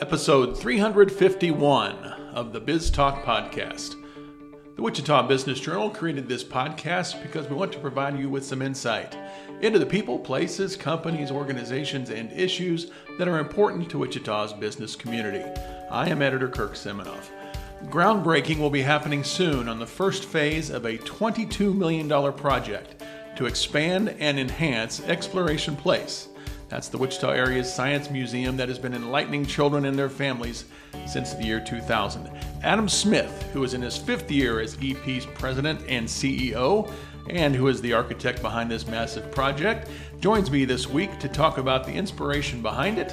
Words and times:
Episode 0.00 0.58
351 0.58 1.94
of 2.34 2.52
the 2.52 2.60
Biz 2.60 2.90
Talk 2.90 3.24
Podcast. 3.24 3.94
The 4.76 4.82
Wichita 4.82 5.26
Business 5.26 5.58
Journal 5.60 5.88
created 5.88 6.28
this 6.28 6.44
podcast 6.44 7.22
because 7.22 7.48
we 7.48 7.56
want 7.56 7.72
to 7.72 7.78
provide 7.78 8.18
you 8.18 8.28
with 8.28 8.44
some 8.44 8.60
insight 8.60 9.16
into 9.62 9.78
the 9.78 9.86
people, 9.86 10.18
places, 10.18 10.76
companies, 10.76 11.30
organizations, 11.30 12.10
and 12.10 12.30
issues 12.32 12.90
that 13.18 13.26
are 13.26 13.38
important 13.38 13.88
to 13.88 13.98
Wichita's 13.98 14.52
business 14.52 14.94
community. 14.94 15.42
I 15.90 16.10
am 16.10 16.20
editor 16.20 16.48
Kirk 16.48 16.74
Seminoff. 16.74 17.30
Groundbreaking 17.84 18.58
will 18.58 18.68
be 18.68 18.82
happening 18.82 19.24
soon 19.24 19.70
on 19.70 19.78
the 19.78 19.86
first 19.86 20.26
phase 20.26 20.68
of 20.68 20.84
a 20.84 20.98
$22 20.98 21.74
million 21.74 22.08
project 22.34 23.02
to 23.36 23.46
expand 23.46 24.14
and 24.18 24.38
enhance 24.38 25.00
Exploration 25.00 25.76
Place. 25.76 26.28
That's 26.68 26.88
the 26.88 26.98
Wichita 26.98 27.30
area's 27.30 27.72
science 27.72 28.10
museum 28.10 28.56
that 28.56 28.68
has 28.68 28.78
been 28.78 28.94
enlightening 28.94 29.46
children 29.46 29.84
and 29.84 29.98
their 29.98 30.08
families 30.08 30.64
since 31.06 31.34
the 31.34 31.44
year 31.44 31.60
2000. 31.60 32.30
Adam 32.62 32.88
Smith, 32.88 33.50
who 33.52 33.62
is 33.62 33.74
in 33.74 33.82
his 33.82 33.96
fifth 33.96 34.30
year 34.30 34.60
as 34.60 34.76
EP's 34.82 35.26
president 35.26 35.80
and 35.88 36.06
CEO, 36.06 36.90
and 37.28 37.54
who 37.54 37.68
is 37.68 37.80
the 37.80 37.92
architect 37.92 38.42
behind 38.42 38.70
this 38.70 38.86
massive 38.86 39.30
project, 39.30 39.88
joins 40.20 40.50
me 40.50 40.64
this 40.64 40.88
week 40.88 41.18
to 41.18 41.28
talk 41.28 41.58
about 41.58 41.84
the 41.84 41.92
inspiration 41.92 42.60
behind 42.62 42.98
it, 42.98 43.08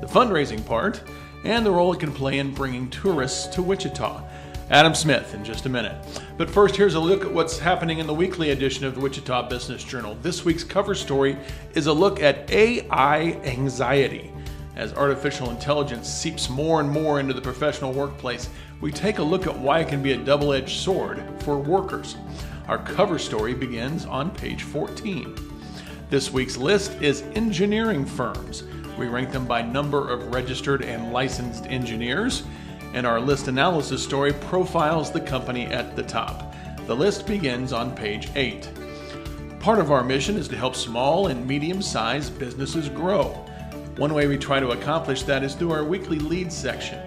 the 0.00 0.06
fundraising 0.06 0.64
part, 0.66 1.02
and 1.44 1.64
the 1.64 1.70
role 1.70 1.92
it 1.92 2.00
can 2.00 2.12
play 2.12 2.38
in 2.38 2.52
bringing 2.52 2.90
tourists 2.90 3.46
to 3.46 3.62
Wichita. 3.62 4.22
Adam 4.70 4.94
Smith 4.94 5.34
in 5.34 5.44
just 5.44 5.66
a 5.66 5.68
minute. 5.68 5.96
But 6.36 6.48
first, 6.48 6.76
here's 6.76 6.94
a 6.94 7.00
look 7.00 7.24
at 7.24 7.32
what's 7.32 7.58
happening 7.58 7.98
in 7.98 8.06
the 8.06 8.14
weekly 8.14 8.50
edition 8.50 8.84
of 8.84 8.94
the 8.94 9.00
Wichita 9.00 9.48
Business 9.48 9.82
Journal. 9.82 10.16
This 10.22 10.44
week's 10.44 10.62
cover 10.62 10.94
story 10.94 11.36
is 11.74 11.88
a 11.88 11.92
look 11.92 12.22
at 12.22 12.48
AI 12.52 13.32
anxiety. 13.42 14.30
As 14.76 14.94
artificial 14.94 15.50
intelligence 15.50 16.08
seeps 16.08 16.48
more 16.48 16.78
and 16.78 16.88
more 16.88 17.18
into 17.18 17.34
the 17.34 17.40
professional 17.40 17.92
workplace, 17.92 18.48
we 18.80 18.92
take 18.92 19.18
a 19.18 19.22
look 19.24 19.48
at 19.48 19.58
why 19.58 19.80
it 19.80 19.88
can 19.88 20.04
be 20.04 20.12
a 20.12 20.16
double 20.16 20.52
edged 20.52 20.78
sword 20.78 21.20
for 21.40 21.58
workers. 21.58 22.16
Our 22.68 22.78
cover 22.78 23.18
story 23.18 23.54
begins 23.54 24.06
on 24.06 24.30
page 24.30 24.62
14. 24.62 25.34
This 26.10 26.30
week's 26.30 26.56
list 26.56 26.92
is 27.02 27.22
engineering 27.34 28.06
firms. 28.06 28.62
We 28.96 29.08
rank 29.08 29.32
them 29.32 29.46
by 29.46 29.62
number 29.62 30.08
of 30.08 30.32
registered 30.32 30.84
and 30.84 31.12
licensed 31.12 31.66
engineers 31.66 32.44
and 32.92 33.06
our 33.06 33.20
list 33.20 33.48
analysis 33.48 34.02
story 34.02 34.32
profiles 34.32 35.10
the 35.10 35.20
company 35.20 35.66
at 35.66 35.96
the 35.96 36.02
top. 36.02 36.54
The 36.86 36.96
list 36.96 37.26
begins 37.26 37.72
on 37.72 37.94
page 37.94 38.30
8. 38.34 38.68
Part 39.60 39.78
of 39.78 39.90
our 39.90 40.02
mission 40.02 40.36
is 40.36 40.48
to 40.48 40.56
help 40.56 40.74
small 40.74 41.28
and 41.28 41.46
medium 41.46 41.82
sized 41.82 42.38
businesses 42.38 42.88
grow. 42.88 43.26
One 43.96 44.14
way 44.14 44.26
we 44.26 44.38
try 44.38 44.60
to 44.60 44.70
accomplish 44.70 45.22
that 45.24 45.44
is 45.44 45.54
through 45.54 45.72
our 45.72 45.84
weekly 45.84 46.18
leads 46.18 46.56
section. 46.56 46.98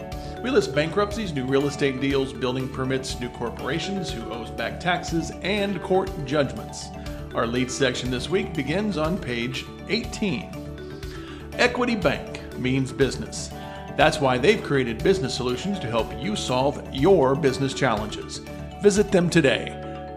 We 0.43 0.51
list 0.51 0.75
bankruptcies, 0.75 1.33
new 1.33 1.45
real 1.45 1.67
estate 1.67 1.99
deals, 2.01 2.33
building 2.33 2.67
permits, 2.69 3.19
new 3.19 3.29
corporations, 3.29 4.11
who 4.11 4.31
owes 4.31 4.51
back 4.51 4.79
taxes, 4.79 5.31
and 5.41 5.81
court 5.81 6.11
judgments. 6.25 6.87
Our 7.33 7.47
leads 7.47 7.73
section 7.73 8.11
this 8.11 8.29
week 8.29 8.53
begins 8.53 8.97
on 8.97 9.17
page 9.17 9.65
18. 9.87 11.49
Equity 11.53 11.95
Bank 11.95 12.41
means 12.59 12.91
business. 12.91 13.49
That's 13.95 14.19
why 14.19 14.37
they've 14.37 14.63
created 14.63 15.03
business 15.03 15.35
solutions 15.35 15.79
to 15.79 15.87
help 15.87 16.11
you 16.19 16.35
solve 16.35 16.83
your 16.91 17.35
business 17.35 17.73
challenges. 17.73 18.39
Visit 18.81 19.11
them 19.11 19.29
today 19.29 19.67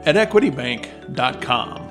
at 0.04 0.14
equitybank.com. 0.16 1.86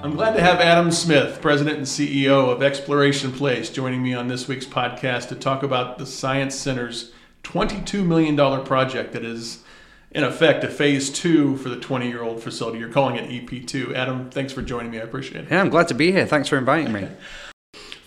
I'm 0.00 0.14
glad 0.14 0.36
to 0.36 0.40
have 0.40 0.60
Adam 0.60 0.92
Smith, 0.92 1.40
President 1.40 1.78
and 1.78 1.86
CEO 1.86 2.50
of 2.50 2.62
Exploration 2.62 3.32
Place, 3.32 3.68
joining 3.68 4.00
me 4.00 4.14
on 4.14 4.28
this 4.28 4.46
week's 4.46 4.66
podcast 4.66 5.28
to 5.30 5.34
talk 5.34 5.64
about 5.64 5.98
the 5.98 6.06
Science 6.06 6.54
Center's 6.54 7.10
$22 7.42 8.06
million 8.06 8.36
project 8.64 9.12
that 9.14 9.24
is, 9.24 9.64
in 10.12 10.22
effect, 10.22 10.62
a 10.62 10.68
phase 10.68 11.10
two 11.10 11.56
for 11.56 11.68
the 11.68 11.80
20 11.80 12.06
year 12.06 12.22
old 12.22 12.40
facility. 12.40 12.78
You're 12.78 12.90
calling 12.90 13.16
it 13.16 13.28
EP2. 13.28 13.94
Adam, 13.94 14.30
thanks 14.30 14.52
for 14.52 14.62
joining 14.62 14.92
me. 14.92 15.00
I 15.00 15.02
appreciate 15.02 15.46
it. 15.46 15.50
Yeah, 15.50 15.60
I'm 15.60 15.68
glad 15.68 15.88
to 15.88 15.94
be 15.94 16.12
here. 16.12 16.26
Thanks 16.26 16.48
for 16.48 16.58
inviting 16.58 16.92
me. 16.92 17.08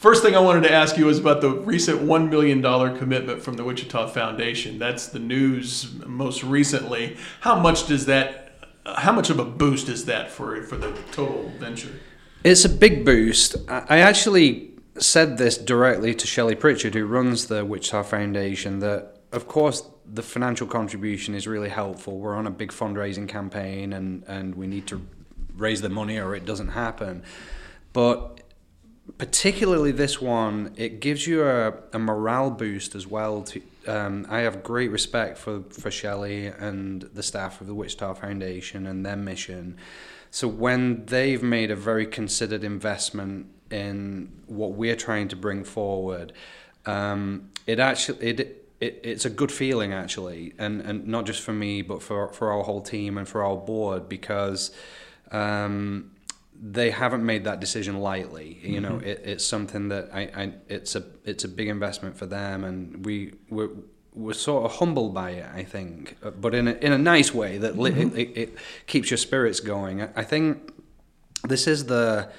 First 0.01 0.23
thing 0.23 0.35
I 0.35 0.39
wanted 0.39 0.63
to 0.63 0.71
ask 0.71 0.97
you 0.97 1.05
was 1.05 1.19
about 1.19 1.41
the 1.41 1.51
recent 1.51 2.01
$1 2.01 2.29
million 2.31 2.63
commitment 2.97 3.43
from 3.43 3.53
the 3.53 3.63
Wichita 3.63 4.07
Foundation. 4.07 4.79
That's 4.79 5.05
the 5.05 5.19
news 5.19 5.93
most 6.07 6.43
recently. 6.43 7.17
How 7.41 7.59
much 7.59 7.85
does 7.85 8.07
that, 8.07 8.55
how 8.83 9.11
much 9.11 9.29
of 9.29 9.37
a 9.37 9.45
boost 9.45 9.89
is 9.89 10.05
that 10.05 10.31
for, 10.31 10.63
for 10.63 10.75
the 10.75 10.91
total 11.11 11.51
venture? 11.59 11.99
It's 12.43 12.65
a 12.65 12.69
big 12.69 13.05
boost. 13.05 13.55
I 13.69 13.99
actually 13.99 14.71
said 14.97 15.37
this 15.37 15.55
directly 15.55 16.15
to 16.15 16.25
Shelley 16.25 16.55
Pritchard, 16.55 16.95
who 16.95 17.05
runs 17.05 17.45
the 17.45 17.63
Wichita 17.63 18.01
Foundation, 18.01 18.79
that 18.79 19.17
of 19.31 19.47
course 19.47 19.83
the 20.11 20.23
financial 20.23 20.65
contribution 20.65 21.35
is 21.35 21.45
really 21.45 21.69
helpful. 21.69 22.17
We're 22.17 22.35
on 22.35 22.47
a 22.47 22.51
big 22.51 22.71
fundraising 22.71 23.29
campaign 23.29 23.93
and, 23.93 24.23
and 24.23 24.55
we 24.55 24.65
need 24.65 24.87
to 24.87 25.05
raise 25.55 25.81
the 25.81 25.89
money 25.89 26.17
or 26.17 26.33
it 26.33 26.43
doesn't 26.43 26.69
happen. 26.69 27.21
But 27.93 28.41
particularly 29.17 29.91
this 29.91 30.21
one, 30.21 30.73
it 30.75 30.99
gives 30.99 31.27
you 31.27 31.43
a, 31.43 31.73
a 31.93 31.99
morale 31.99 32.51
boost 32.51 32.95
as 32.95 33.07
well. 33.07 33.43
To, 33.43 33.61
um, 33.87 34.25
I 34.29 34.39
have 34.39 34.63
great 34.63 34.91
respect 34.91 35.37
for, 35.37 35.61
for 35.69 35.91
Shelley 35.91 36.47
and 36.47 37.03
the 37.13 37.23
staff 37.23 37.61
of 37.61 37.67
the 37.67 37.75
Wichita 37.75 38.15
Foundation 38.15 38.87
and 38.87 39.05
their 39.05 39.15
mission. 39.15 39.77
So 40.29 40.47
when 40.47 41.05
they've 41.05 41.43
made 41.43 41.71
a 41.71 41.75
very 41.75 42.05
considered 42.05 42.63
investment 42.63 43.47
in 43.69 44.31
what 44.47 44.71
we're 44.73 44.95
trying 44.95 45.27
to 45.29 45.35
bring 45.35 45.63
forward, 45.63 46.33
um, 46.85 47.49
it 47.67 47.79
actually 47.79 48.25
it, 48.25 48.39
it 48.79 49.01
it's 49.03 49.25
a 49.25 49.29
good 49.29 49.51
feeling 49.51 49.93
actually, 49.93 50.53
and 50.57 50.81
and 50.81 51.07
not 51.07 51.25
just 51.25 51.41
for 51.41 51.53
me, 51.53 51.81
but 51.81 52.01
for 52.01 52.29
for 52.29 52.51
our 52.51 52.63
whole 52.63 52.81
team 52.81 53.17
and 53.17 53.27
for 53.27 53.43
our 53.43 53.57
board 53.57 54.09
because. 54.09 54.71
Um, 55.31 56.11
they 56.61 56.91
haven't 56.91 57.25
made 57.25 57.45
that 57.45 57.59
decision 57.59 57.97
lightly. 57.97 58.59
You 58.61 58.79
mm-hmm. 58.79 58.83
know, 58.83 59.01
it, 59.03 59.21
it's 59.25 59.45
something 59.45 59.89
that 59.89 60.09
I, 60.13 60.21
I, 60.35 60.53
it's 60.69 60.95
a 60.95 61.03
it's 61.25 61.43
a 61.43 61.47
big 61.47 61.67
investment 61.67 62.15
for 62.15 62.27
them, 62.27 62.63
and 62.63 63.03
we 63.03 63.33
we're, 63.49 63.69
we're 64.13 64.33
sort 64.33 64.65
of 64.65 64.77
humbled 64.77 65.13
by 65.13 65.31
it. 65.31 65.49
I 65.53 65.63
think, 65.63 66.17
but 66.39 66.53
in 66.53 66.67
a, 66.67 66.73
in 66.73 66.93
a 66.93 66.99
nice 66.99 67.33
way 67.33 67.57
that 67.57 67.73
mm-hmm. 67.73 68.15
it, 68.15 68.37
it, 68.37 68.57
keeps 68.85 69.09
your 69.09 69.17
spirits 69.17 69.59
going. 69.59 70.07
I 70.15 70.23
think 70.23 70.71
this 71.43 71.65
is 71.65 71.85
the 71.85 72.29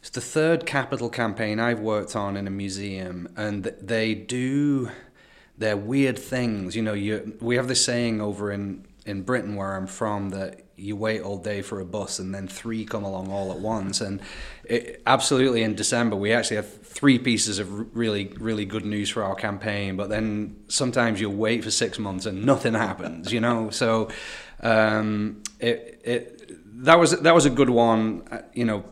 it's 0.00 0.10
the 0.10 0.20
third 0.20 0.64
capital 0.64 1.10
campaign 1.10 1.58
I've 1.58 1.80
worked 1.80 2.14
on 2.14 2.36
in 2.36 2.46
a 2.46 2.50
museum, 2.50 3.28
and 3.36 3.64
they 3.64 4.14
do 4.14 4.90
their 5.58 5.76
weird 5.76 6.20
things. 6.20 6.76
You 6.76 6.82
know, 6.82 6.94
you 6.94 7.36
we 7.40 7.56
have 7.56 7.66
this 7.66 7.84
saying 7.84 8.20
over 8.20 8.52
in 8.52 8.86
in 9.04 9.22
Britain 9.22 9.56
where 9.56 9.74
I'm 9.74 9.88
from 9.88 10.30
that 10.30 10.65
you 10.76 10.94
wait 10.94 11.22
all 11.22 11.38
day 11.38 11.62
for 11.62 11.80
a 11.80 11.84
bus 11.84 12.18
and 12.18 12.34
then 12.34 12.46
three 12.46 12.84
come 12.84 13.02
along 13.02 13.30
all 13.30 13.50
at 13.50 13.58
once. 13.58 14.00
And 14.00 14.20
it, 14.64 15.02
absolutely 15.06 15.62
in 15.62 15.74
December, 15.74 16.16
we 16.16 16.32
actually 16.32 16.56
have 16.56 16.82
three 16.82 17.18
pieces 17.18 17.58
of 17.58 17.96
really, 17.96 18.26
really 18.38 18.66
good 18.66 18.84
news 18.84 19.08
for 19.08 19.22
our 19.22 19.34
campaign. 19.34 19.96
But 19.96 20.10
then 20.10 20.56
sometimes 20.68 21.20
you'll 21.20 21.34
wait 21.34 21.64
for 21.64 21.70
six 21.70 21.98
months 21.98 22.26
and 22.26 22.44
nothing 22.44 22.74
happens, 22.74 23.32
you 23.32 23.40
know? 23.40 23.70
So 23.70 24.10
um, 24.60 25.42
it, 25.60 26.00
it, 26.04 26.84
that 26.84 26.98
was, 26.98 27.18
that 27.20 27.34
was 27.34 27.46
a 27.46 27.50
good 27.50 27.70
one. 27.70 28.28
Uh, 28.30 28.42
you 28.52 28.66
know, 28.66 28.84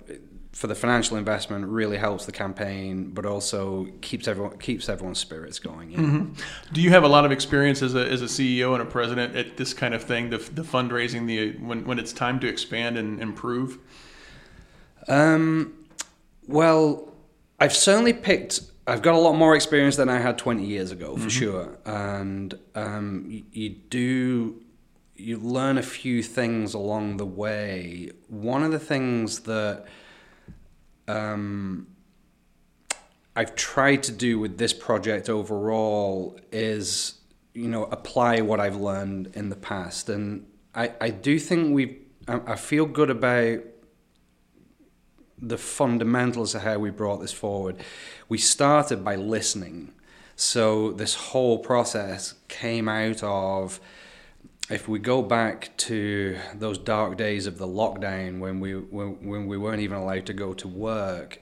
for 0.55 0.69
the 0.69 0.75
financial 0.75 1.17
investment 1.17 1.67
really 1.67 1.97
helps 1.97 2.27
the 2.27 2.33
campaign, 2.33 3.11
but 3.11 3.27
also 3.27 3.89
keeps 4.01 4.29
everyone 4.29 4.57
keeps 4.59 4.89
everyone's 4.89 5.19
spirits 5.19 5.59
going. 5.59 5.91
Know? 5.91 5.99
mm-hmm. 5.99 6.33
Do 6.73 6.81
you 6.81 6.91
have 6.91 7.03
a 7.03 7.09
lot 7.09 7.25
of 7.25 7.33
experience 7.33 7.83
as 7.83 7.97
a, 7.97 8.09
as 8.09 8.23
a 8.23 8.27
CEO 8.27 8.73
and 8.73 8.81
a 8.81 8.85
president 8.85 9.35
at 9.35 9.57
this 9.57 9.75
kind 9.75 9.95
of 9.95 10.05
thing, 10.05 10.31
the, 10.31 10.39
the 10.39 10.63
fundraising, 10.63 11.27
the 11.27 11.53
when 11.59 11.85
when 11.85 11.99
it's 11.99 12.13
time 12.13 12.39
to 12.41 12.47
expand 12.47 12.97
and 12.97 13.21
improve? 13.21 13.79
Um, 15.09 15.75
well, 16.47 17.13
I've 17.59 17.75
certainly 17.75 18.13
picked. 18.13 18.61
I've 18.87 19.03
got 19.03 19.17
a 19.17 19.19
lot 19.19 19.35
more 19.35 19.57
experience 19.57 19.97
than 19.97 20.09
I 20.09 20.19
had 20.19 20.39
20 20.39 20.65
years 20.65 20.93
ago, 20.93 21.15
for 21.15 21.21
mm-hmm. 21.21 21.29
sure. 21.29 21.79
And 21.85 22.57
um, 22.77 23.25
you, 23.29 23.43
you 23.51 23.69
do 23.71 24.61
you 25.17 25.37
learn 25.39 25.79
a 25.79 25.83
few 25.83 26.23
things 26.23 26.75
along 26.75 27.17
the 27.17 27.27
way. 27.27 28.11
One 28.29 28.63
of 28.63 28.71
the 28.71 28.79
things 28.79 29.41
that 29.41 29.87
um, 31.09 31.87
I've 33.37 33.55
tried 33.55 34.03
to 34.05 34.13
do 34.13 34.39
with 34.39 34.59
this 34.59 34.73
project 34.73 35.29
overall 35.29 36.39
is, 36.53 37.15
you 37.53 37.69
know, 37.69 37.85
apply 37.85 38.41
what 38.41 38.61
I've 38.61 38.77
learned 38.77 39.33
in 39.35 39.49
the 39.49 39.57
past. 39.57 40.09
And 40.09 40.47
I, 40.75 40.93
I 41.01 41.11
do 41.11 41.39
think 41.39 41.75
we 41.75 41.99
I 42.27 42.57
feel 42.57 42.87
good 42.87 43.11
about 43.11 43.61
the 45.37 45.59
fundamentals 45.59 46.55
of 46.55 46.63
how 46.63 46.79
we 46.79 46.91
brought 46.91 47.19
this 47.19 47.33
forward. 47.33 47.77
We 48.29 48.39
started 48.39 49.05
by 49.05 49.17
listening. 49.17 49.93
So 50.37 50.93
this 50.93 51.15
whole 51.15 51.59
process 51.59 52.35
came 52.49 52.89
out 52.89 53.23
of 53.23 53.79
if 54.71 54.89
we 54.89 54.99
go 54.99 55.23
back 55.23 55.77
to 55.77 56.39
those 56.55 56.79
dark 56.79 57.17
days 57.17 57.47
of 57.47 57.59
the 57.59 57.67
lockdown 57.67 58.39
when 58.39 58.61
we 58.61 58.75
when, 58.75 59.27
when 59.27 59.47
we 59.47 59.59
weren't 59.59 59.81
even 59.81 59.99
allowed 59.99 60.27
to 60.27 60.33
go 60.33 60.55
to 60.55 60.69
work, 60.69 61.41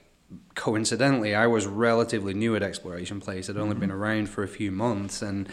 coincidentally, 0.55 1.35
I 1.35 1.47
was 1.47 1.65
relatively 1.65 2.33
new 2.33 2.55
at 2.55 2.63
Exploration 2.63 3.21
Place. 3.21 3.49
I'd 3.49 3.57
only 3.57 3.71
mm-hmm. 3.71 3.81
been 3.81 3.91
around 3.91 4.29
for 4.29 4.43
a 4.43 4.47
few 4.47 4.71
months, 4.71 5.21
and 5.21 5.47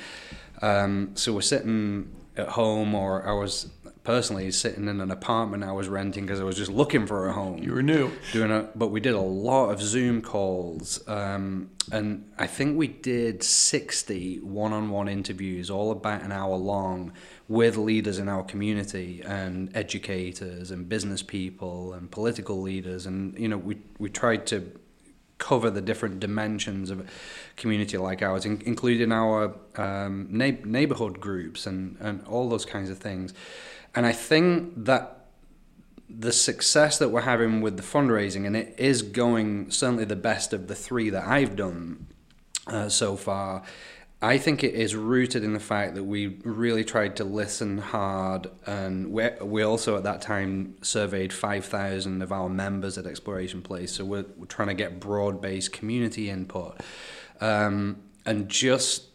um, 0.62 1.12
so 1.14 1.32
we're 1.32 1.40
sitting 1.43 2.14
at 2.37 2.49
home, 2.49 2.94
or 2.94 3.26
I 3.26 3.32
was 3.32 3.70
personally 4.02 4.50
sitting 4.50 4.88
in 4.88 5.00
an 5.00 5.11
apartment 5.11 5.62
I 5.62 5.73
was 5.73 5.88
renting 5.88 6.25
because 6.25 6.40
I 6.40 6.44
was 6.44 6.56
just 6.56 6.70
looking 6.70 7.06
for 7.06 7.28
a 7.28 7.32
home. 7.32 7.62
You 7.62 7.75
were 7.75 7.82
new. 7.82 8.11
Doing 8.32 8.50
a, 8.50 8.69
but 8.75 8.88
we 8.88 9.00
did 9.00 9.14
a 9.14 9.20
lot 9.20 9.70
of 9.70 9.81
Zoom 9.81 10.23
calls, 10.23 11.06
um, 11.06 11.70
and 11.93 12.31
I 12.38 12.46
think 12.46 12.78
we 12.78 12.88
did 12.88 13.43
60 13.43 14.40
one-on-one 14.40 15.08
interviews, 15.08 15.70
all 15.70 15.90
about 15.90 16.23
an 16.23 16.32
hour 16.32 16.56
long, 16.56 17.12
with 17.50 17.76
leaders 17.76 18.20
in 18.20 18.29
our 18.29 18.44
community 18.44 19.20
and 19.26 19.76
educators 19.76 20.70
and 20.70 20.88
business 20.88 21.20
people 21.20 21.93
and 21.93 22.08
political 22.08 22.62
leaders, 22.62 23.06
and 23.06 23.37
you 23.37 23.49
know 23.49 23.58
we 23.58 23.76
we 23.99 24.08
tried 24.08 24.47
to 24.47 24.70
cover 25.38 25.69
the 25.69 25.81
different 25.81 26.20
dimensions 26.20 26.91
of 26.91 27.00
a 27.00 27.05
community 27.56 27.99
like 27.99 28.23
ours, 28.23 28.44
in, 28.44 28.62
including 28.64 29.11
our 29.11 29.56
um, 29.76 30.29
na- 30.31 30.62
neighborhood 30.64 31.19
groups 31.19 31.67
and, 31.67 31.97
and 31.99 32.25
all 32.26 32.49
those 32.49 32.64
kinds 32.64 32.88
of 32.88 32.99
things. 32.99 33.35
And 33.97 34.06
I 34.06 34.12
think 34.12 34.85
that 34.85 35.26
the 36.08 36.31
success 36.31 36.99
that 36.99 37.08
we're 37.08 37.23
having 37.23 37.62
with 37.62 37.76
the 37.76 37.82
fundraising, 37.82 38.47
and 38.47 38.56
it 38.56 38.76
is 38.79 39.02
going 39.02 39.73
certainly 39.73 40.05
the 40.05 40.14
best 40.14 40.52
of 40.52 40.69
the 40.69 40.76
three 40.76 41.11
that 41.11 41.26
I've 41.26 41.56
done 41.56 42.06
uh, 42.69 42.88
so 42.88 43.17
far. 43.17 43.64
I 44.22 44.37
think 44.37 44.62
it 44.62 44.75
is 44.75 44.94
rooted 44.94 45.43
in 45.44 45.55
the 45.55 45.61
fact 45.61 45.94
that 45.94 46.05
we 46.05 46.38
really 46.44 46.84
tried 46.84 47.17
to 47.17 47.25
listen 47.25 47.78
hard, 47.78 48.49
and 48.67 49.12
we 49.12 49.31
we 49.40 49.62
also 49.62 49.96
at 49.96 50.05
that 50.05 50.20
time 50.20 50.75
surveyed 50.82 51.32
five 51.32 51.64
thousand 51.64 52.20
of 52.20 52.31
our 52.31 52.50
members 52.50 52.99
at 52.99 53.06
Exploration 53.06 53.62
Place. 53.62 53.93
So 53.93 54.05
we're, 54.05 54.26
we're 54.37 54.44
trying 54.46 54.69
to 54.69 54.75
get 54.75 55.00
broad 55.00 55.40
based 55.40 55.72
community 55.72 56.28
input, 56.28 56.82
um, 57.40 58.02
and 58.26 58.49
just 58.50 59.06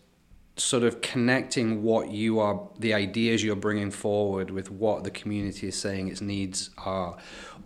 sort 0.57 0.84
of 0.84 1.02
connecting 1.02 1.84
what 1.84 2.10
you 2.12 2.40
are, 2.40 2.69
the 2.80 2.94
ideas 2.94 3.44
you're 3.44 3.56
bringing 3.58 3.92
forward 3.92 4.50
with 4.50 4.72
what 4.72 5.04
the 5.04 5.12
community 5.12 5.68
is 5.68 5.75
saying 5.78 6.08
its 6.08 6.22
needs 6.22 6.69
are, 6.78 7.18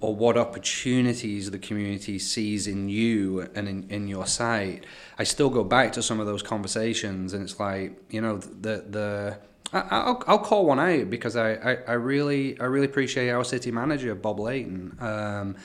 or 0.01 0.15
what 0.15 0.37
opportunities 0.37 1.51
the 1.51 1.59
community 1.59 2.17
sees 2.19 2.67
in 2.67 2.89
you 2.89 3.47
and 3.55 3.67
in, 3.67 3.89
in 3.89 4.07
your 4.07 4.25
site. 4.25 4.85
I 5.17 5.23
still 5.23 5.49
go 5.49 5.63
back 5.63 5.93
to 5.93 6.03
some 6.03 6.19
of 6.19 6.25
those 6.25 6.41
conversations, 6.41 7.33
and 7.33 7.43
it's 7.43 7.59
like, 7.59 7.99
you 8.09 8.21
know, 8.21 8.37
the, 8.37 8.85
the, 8.89 9.37
I, 9.73 10.09
will 10.09 10.23
I'll 10.27 10.39
call 10.39 10.65
one 10.65 10.79
out 10.79 11.09
because 11.09 11.35
I, 11.35 11.53
I, 11.53 11.77
I 11.87 11.93
really 11.93 12.59
I 12.59 12.65
really 12.65 12.85
appreciate 12.85 13.29
our 13.29 13.43
city 13.43 13.71
manager 13.71 14.15
Bob 14.15 14.39
Layton. 14.39 14.97
Um, 14.99 15.55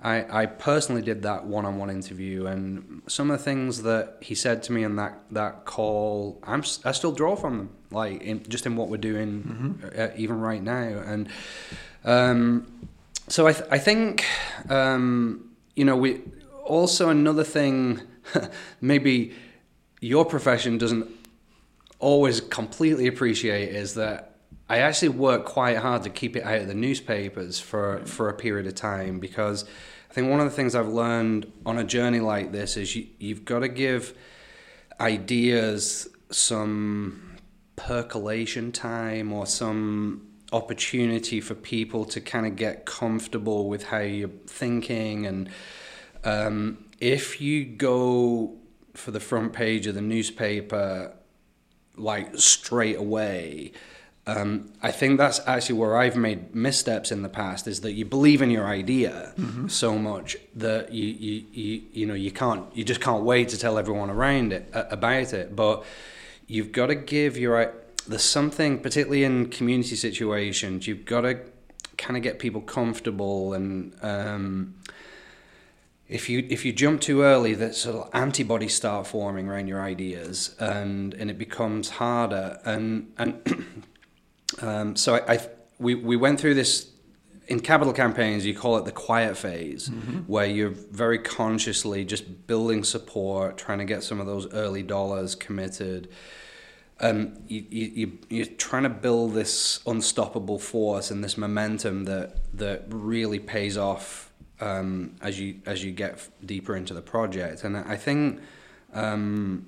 I, 0.00 0.42
I 0.42 0.46
personally 0.46 1.02
did 1.02 1.22
that 1.22 1.44
one-on-one 1.44 1.90
interview, 1.90 2.46
and 2.46 3.02
some 3.08 3.32
of 3.32 3.38
the 3.38 3.44
things 3.44 3.82
that 3.82 4.18
he 4.20 4.36
said 4.36 4.62
to 4.64 4.72
me 4.72 4.84
in 4.84 4.94
that, 4.96 5.18
that 5.32 5.64
call, 5.64 6.38
I'm 6.44 6.62
I 6.84 6.92
still 6.92 7.10
draw 7.10 7.34
from 7.34 7.58
them, 7.58 7.70
like 7.90 8.22
in, 8.22 8.44
just 8.48 8.64
in 8.64 8.76
what 8.76 8.90
we're 8.90 8.98
doing, 8.98 9.80
mm-hmm. 9.82 10.00
uh, 10.00 10.08
even 10.16 10.40
right 10.40 10.62
now. 10.62 11.02
And 11.04 11.28
um, 12.04 12.87
so 13.28 13.46
I 13.46 13.52
th- 13.52 13.68
I 13.70 13.78
think 13.78 14.24
um, 14.68 15.50
you 15.74 15.84
know 15.84 15.96
we 15.96 16.22
also 16.64 17.08
another 17.08 17.44
thing, 17.44 18.00
maybe 18.80 19.32
your 20.00 20.24
profession 20.24 20.78
doesn't 20.78 21.08
always 21.98 22.40
completely 22.40 23.06
appreciate 23.06 23.70
is 23.70 23.94
that 23.94 24.36
I 24.68 24.78
actually 24.78 25.08
work 25.08 25.44
quite 25.46 25.78
hard 25.78 26.02
to 26.04 26.10
keep 26.10 26.36
it 26.36 26.44
out 26.44 26.60
of 26.60 26.68
the 26.68 26.74
newspapers 26.74 27.58
for 27.58 28.04
for 28.04 28.28
a 28.28 28.34
period 28.34 28.66
of 28.66 28.74
time 28.74 29.18
because 29.18 29.64
I 30.10 30.14
think 30.14 30.30
one 30.30 30.40
of 30.40 30.46
the 30.46 30.54
things 30.54 30.74
I've 30.74 30.88
learned 30.88 31.50
on 31.66 31.78
a 31.78 31.84
journey 31.84 32.20
like 32.20 32.52
this 32.52 32.76
is 32.76 32.94
you, 32.94 33.06
you've 33.18 33.44
got 33.44 33.60
to 33.60 33.68
give 33.68 34.14
ideas 35.00 36.08
some 36.30 37.36
percolation 37.76 38.72
time 38.72 39.32
or 39.32 39.46
some 39.46 40.27
opportunity 40.52 41.40
for 41.40 41.54
people 41.54 42.04
to 42.06 42.20
kind 42.20 42.46
of 42.46 42.56
get 42.56 42.86
comfortable 42.86 43.68
with 43.68 43.84
how 43.84 43.98
you're 43.98 44.30
thinking 44.46 45.26
and 45.26 45.48
um, 46.24 46.78
if 47.00 47.40
you 47.40 47.64
go 47.64 48.56
for 48.94 49.10
the 49.10 49.20
front 49.20 49.52
page 49.52 49.86
of 49.86 49.94
the 49.94 50.00
newspaper 50.00 51.12
like 51.96 52.36
straight 52.38 52.96
away 52.96 53.72
um, 54.26 54.70
I 54.82 54.90
think 54.90 55.16
that's 55.16 55.40
actually 55.46 55.78
where 55.78 55.96
I've 55.96 56.16
made 56.16 56.54
missteps 56.54 57.10
in 57.10 57.22
the 57.22 57.30
past 57.30 57.66
is 57.66 57.80
that 57.80 57.92
you 57.92 58.04
believe 58.04 58.42
in 58.42 58.50
your 58.50 58.66
idea 58.66 59.32
mm-hmm. 59.38 59.68
so 59.68 59.98
much 59.98 60.36
that 60.54 60.92
you, 60.92 61.06
you, 61.06 61.44
you, 61.50 61.82
you 61.92 62.06
know 62.06 62.14
you 62.14 62.30
can't 62.30 62.64
you 62.76 62.84
just 62.84 63.00
can't 63.00 63.24
wait 63.24 63.48
to 63.50 63.58
tell 63.58 63.78
everyone 63.78 64.10
around 64.10 64.52
it 64.52 64.68
uh, 64.74 64.84
about 64.90 65.32
it 65.32 65.56
but 65.56 65.84
you've 66.46 66.72
got 66.72 66.86
to 66.86 66.94
give 66.94 67.38
your 67.38 67.72
there's 68.08 68.22
something 68.22 68.80
particularly 68.80 69.24
in 69.24 69.48
community 69.48 69.96
situations 69.96 70.86
you've 70.86 71.04
got 71.04 71.22
to 71.22 71.38
kind 71.96 72.16
of 72.16 72.22
get 72.22 72.38
people 72.38 72.60
comfortable 72.60 73.54
and 73.54 73.94
um, 74.02 74.74
if 76.08 76.30
you 76.30 76.46
if 76.48 76.64
you 76.64 76.72
jump 76.72 77.00
too 77.02 77.22
early, 77.22 77.54
that 77.54 77.74
sort 77.74 77.96
of 77.96 78.10
antibodies 78.14 78.74
start 78.74 79.06
forming 79.06 79.46
around 79.46 79.68
your 79.68 79.82
ideas, 79.82 80.56
and 80.58 81.12
and 81.14 81.30
it 81.30 81.38
becomes 81.38 81.90
harder. 81.90 82.58
And 82.64 83.12
and 83.18 83.84
um, 84.62 84.96
so 84.96 85.16
I, 85.16 85.34
I, 85.34 85.48
we, 85.78 85.94
we 85.94 86.16
went 86.16 86.40
through 86.40 86.54
this 86.54 86.90
in 87.46 87.60
capital 87.60 87.92
campaigns, 87.92 88.44
you 88.44 88.54
call 88.54 88.76
it 88.78 88.84
the 88.84 88.92
quiet 88.92 89.36
phase, 89.36 89.88
mm-hmm. 89.88 90.20
where 90.20 90.46
you're 90.46 90.70
very 90.70 91.18
consciously 91.18 92.04
just 92.04 92.46
building 92.46 92.84
support, 92.84 93.56
trying 93.56 93.78
to 93.78 93.84
get 93.84 94.02
some 94.02 94.20
of 94.20 94.26
those 94.26 94.50
early 94.52 94.82
dollars 94.82 95.34
committed. 95.34 96.08
Um, 97.00 97.38
you, 97.46 97.64
you, 97.70 98.18
you're 98.28 98.46
trying 98.46 98.82
to 98.82 98.88
build 98.88 99.34
this 99.34 99.80
unstoppable 99.86 100.58
force 100.58 101.12
and 101.12 101.22
this 101.22 101.38
momentum 101.38 102.04
that, 102.04 102.36
that 102.54 102.86
really 102.88 103.38
pays 103.38 103.78
off 103.78 104.28
um, 104.60 105.14
as 105.20 105.38
you 105.38 105.60
as 105.66 105.84
you 105.84 105.92
get 105.92 106.28
deeper 106.44 106.76
into 106.76 106.94
the 106.94 107.00
project. 107.00 107.64
And 107.64 107.76
I 107.76 107.96
think 107.96 108.40
um, 108.92 109.66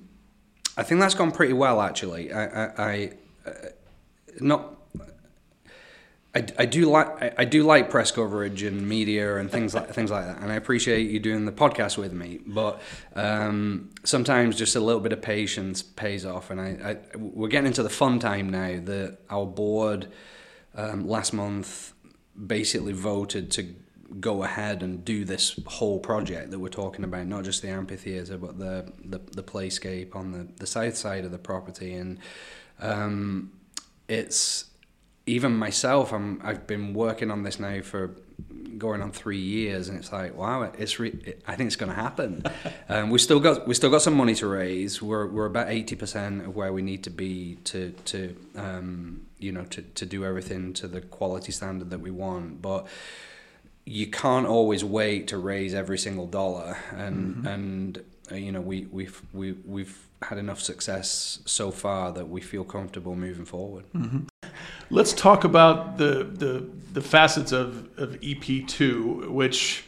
I 0.77 0.83
think 0.83 0.99
that's 0.99 1.15
gone 1.15 1.31
pretty 1.31 1.53
well 1.53 1.81
actually. 1.81 2.31
I, 2.33 2.45
I, 2.45 2.71
I 2.77 3.11
uh, 3.45 3.51
not 4.39 4.75
I, 6.33 6.45
I 6.59 6.65
do 6.65 6.89
like 6.89 7.37
I 7.37 7.43
do 7.43 7.63
like 7.63 7.89
press 7.89 8.11
coverage 8.11 8.63
and 8.63 8.87
media 8.87 9.37
and 9.37 9.51
things 9.51 9.75
like 9.75 9.89
things 9.89 10.11
like 10.11 10.25
that, 10.25 10.41
and 10.41 10.49
I 10.49 10.55
appreciate 10.55 11.09
you 11.09 11.19
doing 11.19 11.43
the 11.45 11.51
podcast 11.51 11.97
with 11.97 12.13
me. 12.13 12.39
But 12.45 12.81
um, 13.15 13.89
sometimes 14.05 14.55
just 14.55 14.77
a 14.77 14.79
little 14.79 15.01
bit 15.01 15.11
of 15.11 15.21
patience 15.21 15.83
pays 15.83 16.25
off, 16.25 16.49
and 16.49 16.61
I, 16.61 16.65
I 17.13 17.17
we're 17.17 17.49
getting 17.49 17.67
into 17.67 17.83
the 17.83 17.89
fun 17.89 18.19
time 18.19 18.49
now. 18.49 18.79
That 18.81 19.17
our 19.29 19.45
board 19.45 20.07
um, 20.73 21.05
last 21.05 21.33
month 21.33 21.93
basically 22.47 22.93
voted 22.93 23.51
to 23.51 23.75
go 24.21 24.43
ahead 24.43 24.83
and 24.83 25.03
do 25.03 25.25
this 25.25 25.59
whole 25.67 25.99
project 25.99 26.51
that 26.51 26.59
we're 26.59 26.69
talking 26.69 27.03
about, 27.03 27.27
not 27.27 27.43
just 27.43 27.61
the 27.61 27.69
amphitheater, 27.69 28.37
but 28.37 28.57
the 28.57 28.89
the, 29.03 29.19
the 29.33 29.43
playscape 29.43 30.15
on 30.15 30.31
the, 30.31 30.47
the 30.57 30.67
south 30.67 30.95
side 30.95 31.25
of 31.25 31.31
the 31.31 31.37
property, 31.37 31.93
and 31.93 32.19
um, 32.79 33.51
it's 34.07 34.70
even 35.31 35.55
myself, 35.55 36.11
I'm 36.11 36.41
I've 36.43 36.67
been 36.67 36.93
working 36.93 37.31
on 37.31 37.43
this 37.43 37.59
now 37.59 37.81
for 37.81 38.11
going 38.77 39.01
on 39.01 39.11
three 39.11 39.39
years, 39.39 39.87
and 39.87 39.97
it's 39.97 40.11
like 40.11 40.35
wow, 40.35 40.63
it's 40.63 40.99
re- 40.99 41.19
it, 41.23 41.43
I 41.47 41.55
think 41.55 41.67
it's 41.67 41.75
going 41.75 41.91
to 41.91 41.95
happen. 41.95 42.43
um, 42.89 43.09
we 43.09 43.19
still 43.19 43.39
got 43.39 43.67
we 43.67 43.73
still 43.73 43.89
got 43.89 44.01
some 44.01 44.15
money 44.15 44.35
to 44.35 44.47
raise. 44.47 45.01
We're 45.01 45.27
we're 45.27 45.45
about 45.45 45.69
eighty 45.69 45.95
percent 45.95 46.45
of 46.45 46.55
where 46.55 46.73
we 46.73 46.81
need 46.81 47.03
to 47.03 47.09
be 47.09 47.57
to 47.65 47.91
to 48.05 48.35
um, 48.55 49.21
you 49.39 49.51
know 49.51 49.63
to 49.65 49.81
to 49.81 50.05
do 50.05 50.25
everything 50.25 50.73
to 50.73 50.87
the 50.87 51.01
quality 51.01 51.51
standard 51.51 51.89
that 51.91 52.01
we 52.01 52.11
want, 52.11 52.61
but 52.61 52.87
you 53.85 54.07
can't 54.07 54.45
always 54.45 54.83
wait 54.83 55.27
to 55.27 55.37
raise 55.37 55.73
every 55.73 55.97
single 55.97 56.27
dollar 56.27 56.77
and 56.91 57.35
mm-hmm. 57.35 57.47
and 57.47 58.03
you 58.33 58.51
know 58.51 58.61
we 58.61 58.87
we've 58.91 59.21
we, 59.33 59.53
we've 59.65 60.07
had 60.21 60.37
enough 60.37 60.61
success 60.61 61.39
so 61.45 61.71
far 61.71 62.11
that 62.13 62.29
we 62.29 62.41
feel 62.41 62.63
comfortable 62.63 63.15
moving 63.15 63.45
forward. 63.45 63.85
Mm-hmm. 63.93 64.25
Let's 64.89 65.13
talk 65.13 65.43
about 65.43 65.97
the 65.97 66.23
the, 66.23 66.67
the 66.93 67.01
facets 67.01 67.51
of, 67.51 67.89
of 67.97 68.19
EP2, 68.21 69.29
which 69.29 69.85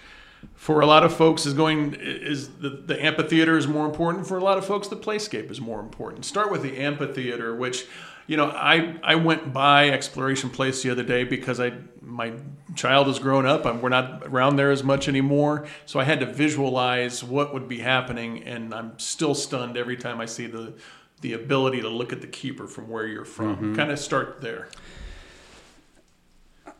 for 0.55 0.81
a 0.81 0.85
lot 0.85 1.03
of 1.03 1.13
folks 1.13 1.45
is 1.45 1.53
going 1.53 1.95
is 1.99 2.49
the, 2.59 2.69
the 2.69 3.03
amphitheater 3.03 3.57
is 3.57 3.67
more 3.67 3.85
important. 3.85 4.27
For 4.27 4.37
a 4.37 4.43
lot 4.43 4.57
of 4.57 4.65
folks, 4.65 4.87
the 4.87 4.97
playscape 4.97 5.51
is 5.51 5.61
more 5.61 5.79
important. 5.79 6.25
Start 6.25 6.51
with 6.51 6.61
the 6.61 6.77
amphitheater, 6.77 7.55
which 7.55 7.85
you 8.27 8.37
know, 8.37 8.49
I 8.49 8.97
I 9.03 9.15
went 9.15 9.53
by 9.53 9.89
Exploration 9.89 10.49
Place 10.49 10.81
the 10.83 10.89
other 10.89 11.03
day 11.03 11.23
because 11.23 11.59
I 11.59 11.73
my 12.01 12.33
child 12.75 13.07
has 13.07 13.19
grown 13.19 13.45
up. 13.45 13.65
I'm, 13.65 13.81
we're 13.81 13.89
not 13.89 14.23
around 14.25 14.55
there 14.55 14.71
as 14.71 14.83
much 14.83 15.07
anymore, 15.07 15.65
so 15.85 15.99
I 15.99 16.03
had 16.03 16.19
to 16.19 16.25
visualize 16.25 17.23
what 17.23 17.53
would 17.53 17.67
be 17.67 17.79
happening, 17.79 18.43
and 18.43 18.73
I'm 18.73 18.97
still 18.99 19.35
stunned 19.35 19.77
every 19.77 19.97
time 19.97 20.21
I 20.21 20.25
see 20.25 20.47
the 20.47 20.73
the 21.21 21.33
ability 21.33 21.81
to 21.81 21.89
look 21.89 22.11
at 22.11 22.21
the 22.21 22.27
keeper 22.27 22.67
from 22.67 22.89
where 22.89 23.07
you're 23.07 23.25
from. 23.25 23.55
Mm-hmm. 23.55 23.75
Kind 23.75 23.91
of 23.91 23.99
start 23.99 24.41
there. 24.41 24.67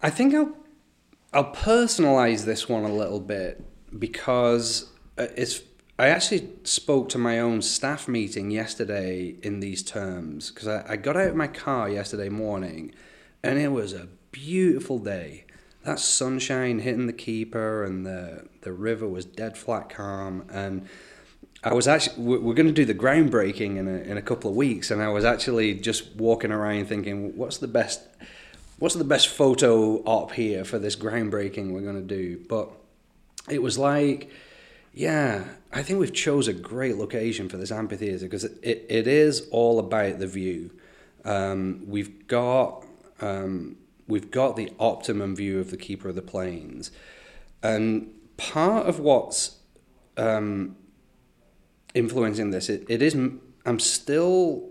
I 0.02 0.10
think 0.10 0.36
I'll 0.36 0.56
I'll 1.34 1.54
personalize 1.54 2.46
this 2.46 2.70
one 2.70 2.84
a 2.84 2.94
little 2.94 3.20
bit 3.20 3.64
because 3.98 4.92
uh, 5.18 5.28
it's. 5.36 5.62
I 5.98 6.08
actually 6.10 6.50
spoke 6.64 7.10
to 7.10 7.20
my 7.20 7.40
own 7.40 7.62
staff 7.62 8.08
meeting 8.08 8.50
yesterday 8.50 9.36
in 9.44 9.60
these 9.60 9.84
terms 9.84 10.50
because 10.50 10.68
I, 10.68 10.84
I 10.90 10.96
got 10.96 11.16
out 11.16 11.28
of 11.28 11.36
my 11.36 11.48
car 11.48 11.88
yesterday 11.88 12.30
morning, 12.30 12.94
and 13.44 13.60
it 13.60 13.72
was 13.72 13.94
a 13.94 14.08
beautiful 14.32 14.98
day. 14.98 15.46
That 15.84 16.00
sunshine 16.00 16.80
hitting 16.80 17.06
the 17.06 17.14
keeper, 17.14 17.84
and 17.84 18.06
the 18.06 18.48
the 18.62 18.72
river 18.72 19.08
was 19.08 19.26
dead 19.26 19.56
flat 19.56 19.90
calm, 19.90 20.46
and 20.52 20.88
I 21.64 21.74
was 21.74 21.88
actually 21.88 22.24
we're 22.40 22.56
going 22.56 22.68
to 22.68 22.74
do 22.74 22.86
the 22.86 22.96
groundbreaking 22.96 23.78
in 23.78 23.88
a, 23.88 24.00
in 24.00 24.18
a 24.18 24.22
couple 24.22 24.50
of 24.50 24.56
weeks, 24.56 24.90
and 24.90 25.02
I 25.02 25.10
was 25.10 25.24
actually 25.24 25.76
just 25.76 26.16
walking 26.16 26.52
around 26.52 26.88
thinking, 26.88 27.38
what's 27.38 27.60
the 27.60 27.68
best, 27.68 28.02
what's 28.80 28.96
the 28.96 29.04
best 29.04 29.28
photo 29.28 29.98
op 30.06 30.32
here 30.32 30.66
for 30.66 30.80
this 30.80 30.96
groundbreaking 30.96 31.72
we're 31.72 31.82
going 31.82 32.08
to 32.08 32.16
do? 32.16 32.44
But 32.50 32.70
it 33.50 33.62
was 33.62 33.78
like, 33.78 34.32
yeah, 34.94 35.46
I 35.72 35.82
think 35.82 36.00
we've 36.00 36.14
chose 36.14 36.48
a 36.48 36.54
great 36.54 36.98
location 36.98 37.50
for 37.50 37.58
this 37.58 37.72
amphitheater 37.72 38.26
because 38.26 38.44
it, 38.44 38.60
it, 38.62 38.86
it 38.90 39.08
is 39.08 39.48
all 39.50 39.80
about 39.80 40.20
the 40.20 40.28
view. 40.28 40.70
Um, 41.26 41.84
we've 41.88 42.28
got 42.28 42.86
um, 43.20 43.78
we've 44.08 44.30
got 44.30 44.56
the 44.56 44.72
optimum 44.80 45.36
view 45.36 45.60
of 45.60 45.72
the 45.72 45.78
keeper 45.78 46.10
of 46.10 46.16
the 46.16 46.22
plains, 46.22 46.92
and 47.64 48.12
part 48.38 48.86
of 48.86 49.00
what's 49.00 49.58
um, 50.16 50.76
influencing 51.96 52.52
this. 52.52 52.70
It, 52.70 52.86
it 52.88 53.02
is. 53.02 53.16
I'm 53.66 53.80
still. 53.80 54.70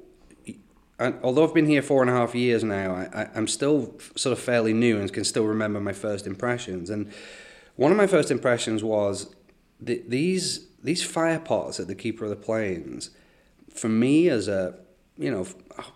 although 1.01 1.49
I've 1.49 1.55
been 1.55 1.67
here 1.67 1.83
four 1.83 2.01
and 2.01 2.11
a 2.11 2.15
half 2.15 2.33
years 2.33 2.63
now, 2.63 2.95
I, 2.95 3.29
I'm 3.35 3.49
still 3.49 3.99
sort 4.15 4.39
of 4.39 4.39
fairly 4.39 4.73
new 4.73 5.01
and 5.01 5.13
can 5.13 5.25
still 5.25 5.47
remember 5.47 5.81
my 5.81 5.93
first 5.93 6.29
impressions. 6.29 6.91
And 6.91 7.11
one 7.75 7.91
of 7.91 7.99
my 7.99 8.07
first 8.07 8.31
impressions 8.31 8.85
was 8.85 9.35
the, 9.85 10.03
these 10.07 10.67
these 10.83 11.03
fire 11.03 11.39
pots 11.39 11.79
at 11.79 11.87
the 11.87 11.95
Keeper 11.95 12.25
of 12.25 12.31
the 12.31 12.37
Plains. 12.37 13.11
For 13.73 13.89
me, 13.89 14.29
as 14.29 14.49
a 14.49 14.75
you 15.19 15.31
know, 15.31 15.47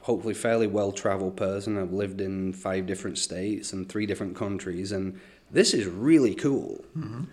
hopefully 0.02 0.34
fairly 0.34 0.66
well 0.66 0.92
traveled 0.92 1.36
person, 1.36 1.78
I've 1.78 1.92
lived 1.92 2.20
in 2.20 2.52
five 2.52 2.86
different 2.86 3.18
states 3.18 3.72
and 3.72 3.88
three 3.88 4.06
different 4.06 4.36
countries, 4.36 4.92
and 4.92 5.18
this 5.50 5.74
is 5.74 5.86
really 5.86 6.34
cool. 6.34 6.84
Mm-hmm. 6.96 7.24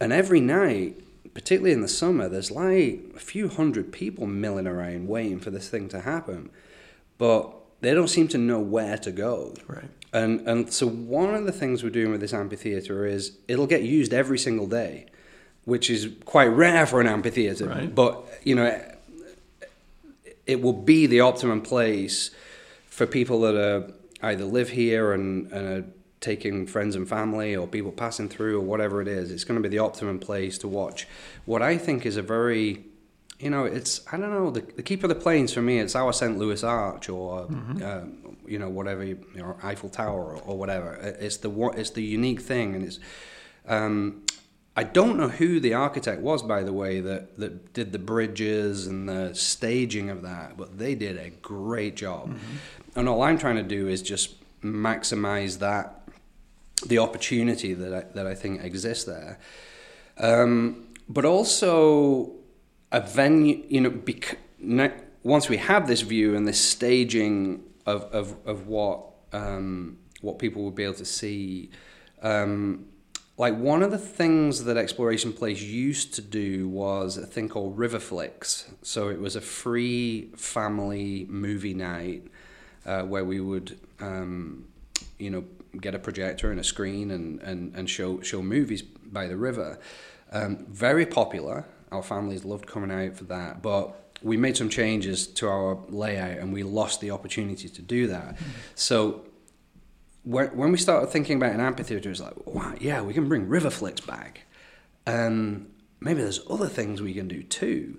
And 0.00 0.12
every 0.12 0.40
night 0.40 1.00
particularly 1.34 1.72
in 1.72 1.80
the 1.80 1.88
summer, 1.88 2.28
there's 2.28 2.50
like 2.50 3.00
a 3.16 3.20
few 3.20 3.48
hundred 3.48 3.92
people 3.92 4.26
milling 4.26 4.66
around 4.66 5.08
waiting 5.08 5.40
for 5.40 5.50
this 5.50 5.68
thing 5.68 5.88
to 5.88 6.00
happen, 6.00 6.50
but 7.18 7.54
they 7.80 7.94
don't 7.94 8.08
seem 8.08 8.28
to 8.28 8.38
know 8.38 8.60
where 8.60 8.98
to 8.98 9.10
go. 9.10 9.54
Right. 9.66 9.88
And 10.12 10.46
and 10.46 10.72
so 10.72 10.86
one 10.86 11.34
of 11.34 11.46
the 11.46 11.52
things 11.52 11.82
we're 11.82 11.90
doing 11.90 12.10
with 12.10 12.20
this 12.20 12.34
amphitheater 12.34 13.06
is 13.06 13.38
it'll 13.48 13.66
get 13.66 13.82
used 13.82 14.12
every 14.12 14.38
single 14.38 14.66
day, 14.66 15.06
which 15.64 15.90
is 15.90 16.10
quite 16.24 16.46
rare 16.46 16.86
for 16.86 17.00
an 17.00 17.06
amphitheater. 17.06 17.68
Right. 17.68 17.94
But 17.94 18.24
you 18.44 18.54
know, 18.54 18.80
it 20.46 20.60
will 20.60 20.72
be 20.72 21.06
the 21.06 21.20
optimum 21.20 21.60
place 21.62 22.30
for 22.86 23.06
people 23.06 23.40
that 23.42 23.54
are 23.54 23.92
either 24.22 24.44
live 24.44 24.70
here 24.70 25.12
and, 25.12 25.50
and 25.52 25.68
are 25.68 25.84
taking 26.20 26.66
friends 26.66 26.94
and 26.94 27.08
family 27.08 27.56
or 27.56 27.66
people 27.66 27.90
passing 27.90 28.28
through 28.28 28.58
or 28.58 28.62
whatever 28.62 29.02
it 29.02 29.08
is. 29.08 29.30
It's 29.30 29.44
going 29.44 29.60
to 29.60 29.68
be 29.68 29.74
the 29.74 29.82
optimum 29.82 30.18
place 30.18 30.58
to 30.58 30.68
watch 30.68 31.06
what 31.44 31.62
I 31.62 31.76
think 31.76 32.06
is 32.06 32.16
a 32.16 32.22
very 32.22 32.84
you 33.42 33.50
know, 33.50 33.64
it's 33.64 34.00
I 34.12 34.18
don't 34.18 34.30
know 34.30 34.50
the, 34.50 34.60
the 34.60 34.84
keeper 34.84 35.06
of 35.06 35.08
the 35.08 35.16
plains 35.16 35.52
for 35.52 35.62
me. 35.62 35.80
It's 35.80 35.96
our 35.96 36.12
St. 36.12 36.38
Louis 36.38 36.62
Arch 36.62 37.08
or 37.08 37.46
mm-hmm. 37.46 37.82
uh, 37.82 38.36
you 38.46 38.56
know 38.56 38.68
whatever 38.68 39.02
you 39.02 39.18
know, 39.34 39.56
Eiffel 39.64 39.88
Tower 39.88 40.36
or, 40.36 40.42
or, 40.42 40.56
whatever. 40.56 40.94
It's 41.18 41.38
the 41.38 41.50
it's 41.76 41.90
the 41.90 42.04
unique 42.04 42.40
thing, 42.40 42.74
and 42.76 42.84
it's. 42.84 43.00
Um, 43.66 44.22
I 44.74 44.84
don't 44.84 45.18
know 45.18 45.28
who 45.28 45.60
the 45.60 45.74
architect 45.74 46.22
was, 46.22 46.42
by 46.42 46.62
the 46.62 46.72
way, 46.72 47.00
that, 47.00 47.38
that 47.38 47.74
did 47.74 47.92
the 47.92 47.98
bridges 47.98 48.86
and 48.86 49.06
the 49.06 49.34
staging 49.34 50.08
of 50.08 50.22
that, 50.22 50.56
but 50.56 50.78
they 50.78 50.94
did 50.94 51.18
a 51.18 51.28
great 51.28 51.94
job. 51.94 52.30
Mm-hmm. 52.30 52.98
And 52.98 53.08
all 53.08 53.22
I'm 53.22 53.36
trying 53.36 53.56
to 53.56 53.62
do 53.62 53.88
is 53.88 54.00
just 54.00 54.36
maximize 54.62 55.58
that 55.58 56.08
the 56.86 56.98
opportunity 56.98 57.74
that 57.74 57.92
I, 57.92 58.00
that 58.14 58.26
I 58.26 58.34
think 58.34 58.64
exists 58.64 59.04
there. 59.04 59.38
Um, 60.18 60.88
but 61.08 61.24
also 61.26 62.32
a 62.90 63.00
venue, 63.00 63.62
you 63.68 63.80
know, 63.82 63.90
bec- 63.90 64.38
ne- 64.58 64.92
once 65.22 65.50
we 65.50 65.58
have 65.58 65.86
this 65.86 66.00
view 66.00 66.34
and 66.34 66.48
this 66.48 66.60
staging 66.60 67.62
of, 67.84 68.04
of, 68.04 68.36
of 68.46 68.66
what, 68.66 69.04
um, 69.32 69.98
what 70.22 70.38
people 70.38 70.62
will 70.62 70.70
be 70.70 70.84
able 70.84 70.94
to 70.94 71.04
see, 71.04 71.70
um, 72.22 72.86
like 73.42 73.56
one 73.56 73.82
of 73.82 73.90
the 73.90 73.98
things 73.98 74.62
that 74.66 74.76
Exploration 74.76 75.32
Place 75.32 75.60
used 75.60 76.14
to 76.14 76.22
do 76.22 76.68
was 76.68 77.16
a 77.16 77.26
thing 77.26 77.48
called 77.48 77.76
Riverflix. 77.76 78.70
So 78.82 79.08
it 79.08 79.18
was 79.18 79.34
a 79.34 79.40
free 79.40 80.28
family 80.36 81.26
movie 81.28 81.74
night 81.74 82.22
uh, 82.86 83.02
where 83.02 83.24
we 83.24 83.40
would, 83.40 83.80
um, 83.98 84.68
you 85.18 85.28
know, 85.30 85.42
get 85.80 85.92
a 85.92 85.98
projector 85.98 86.52
and 86.52 86.60
a 86.60 86.62
screen 86.62 87.10
and, 87.10 87.42
and, 87.42 87.74
and 87.74 87.90
show 87.90 88.20
show 88.20 88.42
movies 88.42 88.80
by 88.80 89.26
the 89.26 89.36
river. 89.36 89.80
Um, 90.30 90.64
very 90.68 91.04
popular. 91.04 91.64
Our 91.90 92.04
families 92.04 92.44
loved 92.44 92.68
coming 92.68 92.92
out 92.92 93.16
for 93.16 93.24
that, 93.24 93.60
but 93.60 93.82
we 94.22 94.36
made 94.36 94.56
some 94.56 94.68
changes 94.68 95.26
to 95.26 95.48
our 95.48 95.78
layout 95.88 96.38
and 96.38 96.52
we 96.52 96.62
lost 96.62 97.00
the 97.00 97.10
opportunity 97.10 97.68
to 97.68 97.82
do 97.82 98.06
that. 98.06 98.38
So 98.76 99.24
when, 100.24 100.48
when 100.56 100.72
we 100.72 100.78
started 100.78 101.08
thinking 101.08 101.36
about 101.36 101.52
an 101.52 101.60
amphitheater, 101.60 102.08
it 102.08 102.10
was 102.10 102.20
like, 102.20 102.46
wow, 102.46 102.74
yeah, 102.80 103.02
we 103.02 103.12
can 103.12 103.28
bring 103.28 103.46
Riverflix 103.46 104.06
back. 104.06 104.42
And 105.06 105.70
maybe 106.00 106.22
there's 106.22 106.40
other 106.48 106.68
things 106.68 107.02
we 107.02 107.14
can 107.14 107.28
do 107.28 107.42
too. 107.42 107.98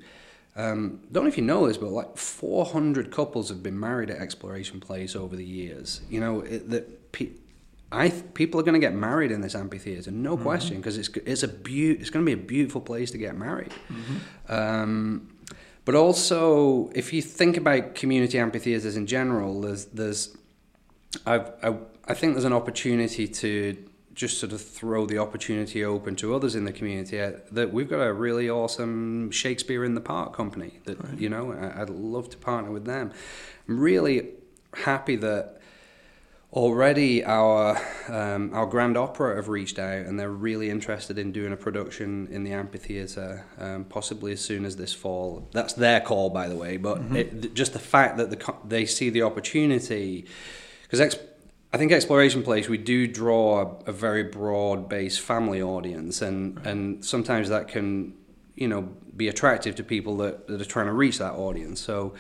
Um, 0.56 1.02
don't 1.12 1.24
know 1.24 1.30
if 1.30 1.38
you 1.38 1.44
know 1.44 1.68
this, 1.68 1.78
but 1.78 1.90
like 1.90 2.16
400 2.16 3.12
couples 3.12 3.50
have 3.50 3.64
been 3.64 3.80
married 3.80 4.10
at 4.10 4.20
Exploration 4.20 4.80
Place 4.80 5.16
over 5.16 5.36
the 5.36 5.46
years. 5.46 6.02
You 6.10 6.20
know, 6.20 6.42
it, 6.42 6.70
that 6.70 6.88
I 7.92 8.10
people 8.10 8.60
are 8.60 8.64
going 8.64 8.80
to 8.80 8.80
get 8.80 8.94
married 8.94 9.32
in 9.32 9.42
this 9.42 9.56
amphitheater, 9.56 10.12
no 10.12 10.36
mm-hmm. 10.36 10.44
question, 10.44 10.78
because 10.78 10.98
it's 10.98 11.10
it's 11.10 11.44
a 11.44 11.48
be- 11.48 11.92
it's 11.92 12.10
going 12.10 12.26
to 12.26 12.36
be 12.36 12.40
a 12.40 12.46
beautiful 12.46 12.82
place 12.82 13.12
to 13.12 13.18
get 13.18 13.36
married. 13.36 13.72
Mm-hmm. 13.90 14.54
Um, 14.54 15.30
but 15.86 15.96
also, 15.96 16.92
if 16.96 17.14
you 17.14 17.22
think 17.22 17.58
about 17.58 17.96
community 17.96 18.40
amphitheaters 18.40 18.96
in 18.96 19.08
general, 19.08 19.62
there's 19.62 19.86
there's 19.86 20.38
I've, 21.26 21.52
I 21.64 21.76
I 22.08 22.14
think 22.14 22.34
there's 22.34 22.46
an 22.46 22.54
opportunity 22.54 23.28
to 23.28 23.78
just 24.14 24.40
sort 24.40 24.52
of 24.52 24.62
throw 24.62 25.06
the 25.06 25.18
opportunity 25.18 25.84
open 25.84 26.16
to 26.18 26.36
others 26.36 26.56
in 26.56 26.66
the 26.66 26.72
community 26.72 27.20
uh, 27.20 27.32
that 27.52 27.74
we've 27.74 27.90
got 27.90 28.02
a 28.02 28.14
really 28.14 28.50
awesome 28.50 29.32
Shakespeare 29.32 29.84
in 29.84 29.96
the 29.96 30.02
Park 30.02 30.36
company 30.36 30.80
that 30.86 31.04
right. 31.04 31.18
you 31.18 31.30
know 31.30 31.52
I'd 31.76 31.90
love 31.90 32.30
to 32.32 32.38
partner 32.38 32.72
with 32.72 32.86
them. 32.86 33.12
I'm 33.68 33.80
really 33.80 34.30
happy 34.74 35.16
that 35.18 35.60
already 36.52 37.26
our 37.26 37.82
um, 38.08 38.54
our 38.54 38.68
Grand 38.68 38.96
Opera 38.96 39.36
have 39.36 39.48
reached 39.48 39.80
out 39.80 40.06
and 40.06 40.20
they're 40.20 40.30
really 40.30 40.70
interested 40.70 41.18
in 41.18 41.32
doing 41.32 41.52
a 41.52 41.58
production 41.58 42.28
in 42.30 42.44
the 42.44 42.52
amphitheater, 42.52 43.46
um, 43.58 43.86
possibly 43.86 44.34
as 44.34 44.42
soon 44.42 44.64
as 44.64 44.76
this 44.76 44.94
fall. 44.94 45.48
That's 45.52 45.74
their 45.74 46.02
call, 46.02 46.30
by 46.30 46.48
the 46.48 46.56
way. 46.56 46.78
But 46.78 47.00
mm-hmm. 47.00 47.16
it, 47.16 47.54
just 47.56 47.74
the 47.74 47.80
fact 47.80 48.18
that 48.18 48.30
the, 48.30 48.56
they 48.64 48.86
see 48.86 49.10
the 49.10 49.24
opportunity, 49.24 50.28
because 50.84 51.02
ex- 51.02 51.18
I 51.74 51.78
think 51.78 51.92
Exploration 51.92 52.44
Place 52.44 52.70
we 52.70 52.78
do 52.78 53.08
draw 53.08 53.62
a, 53.62 53.90
a 53.90 53.92
very 53.92 54.24
broad 54.24 54.88
based 54.88 55.22
family 55.22 55.62
audience, 55.62 56.22
and 56.22 56.56
right. 56.58 56.68
and 56.68 57.04
sometimes 57.04 57.50
that 57.50 57.68
can 57.68 58.14
you 58.56 58.68
know 58.68 58.84
be 59.18 59.28
attractive 59.28 59.76
to 59.76 59.84
people 59.84 60.18
that, 60.18 60.48
that 60.48 60.62
are 60.62 60.66
trying 60.66 60.86
to 60.86 60.94
reach 60.94 61.18
that 61.18 61.34
audience. 61.34 61.82
So. 61.82 62.14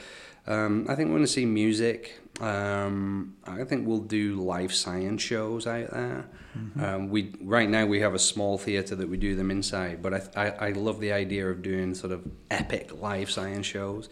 Um, 0.45 0.87
I 0.89 0.95
think 0.95 1.07
we're 1.07 1.15
going 1.15 1.23
to 1.23 1.31
see 1.31 1.45
music. 1.45 2.19
Um, 2.41 3.37
I 3.45 3.63
think 3.63 3.87
we'll 3.87 3.99
do 3.99 4.43
life 4.43 4.73
science 4.73 5.21
shows 5.21 5.65
out 5.65 5.91
there. 5.91 6.25
Mm-hmm. 6.57 6.83
Um, 6.83 7.09
we 7.09 7.33
right 7.41 7.69
now 7.69 7.85
we 7.85 8.01
have 8.01 8.13
a 8.13 8.19
small 8.19 8.57
theater 8.57 8.93
that 8.95 9.07
we 9.07 9.15
do 9.15 9.35
them 9.35 9.49
inside, 9.49 10.01
but 10.01 10.13
I, 10.13 10.21
I, 10.35 10.49
I 10.67 10.69
love 10.71 10.99
the 10.99 11.13
idea 11.13 11.49
of 11.49 11.61
doing 11.61 11.95
sort 11.95 12.11
of 12.11 12.29
epic 12.51 13.01
life 13.01 13.29
science 13.29 13.65
shows, 13.65 14.09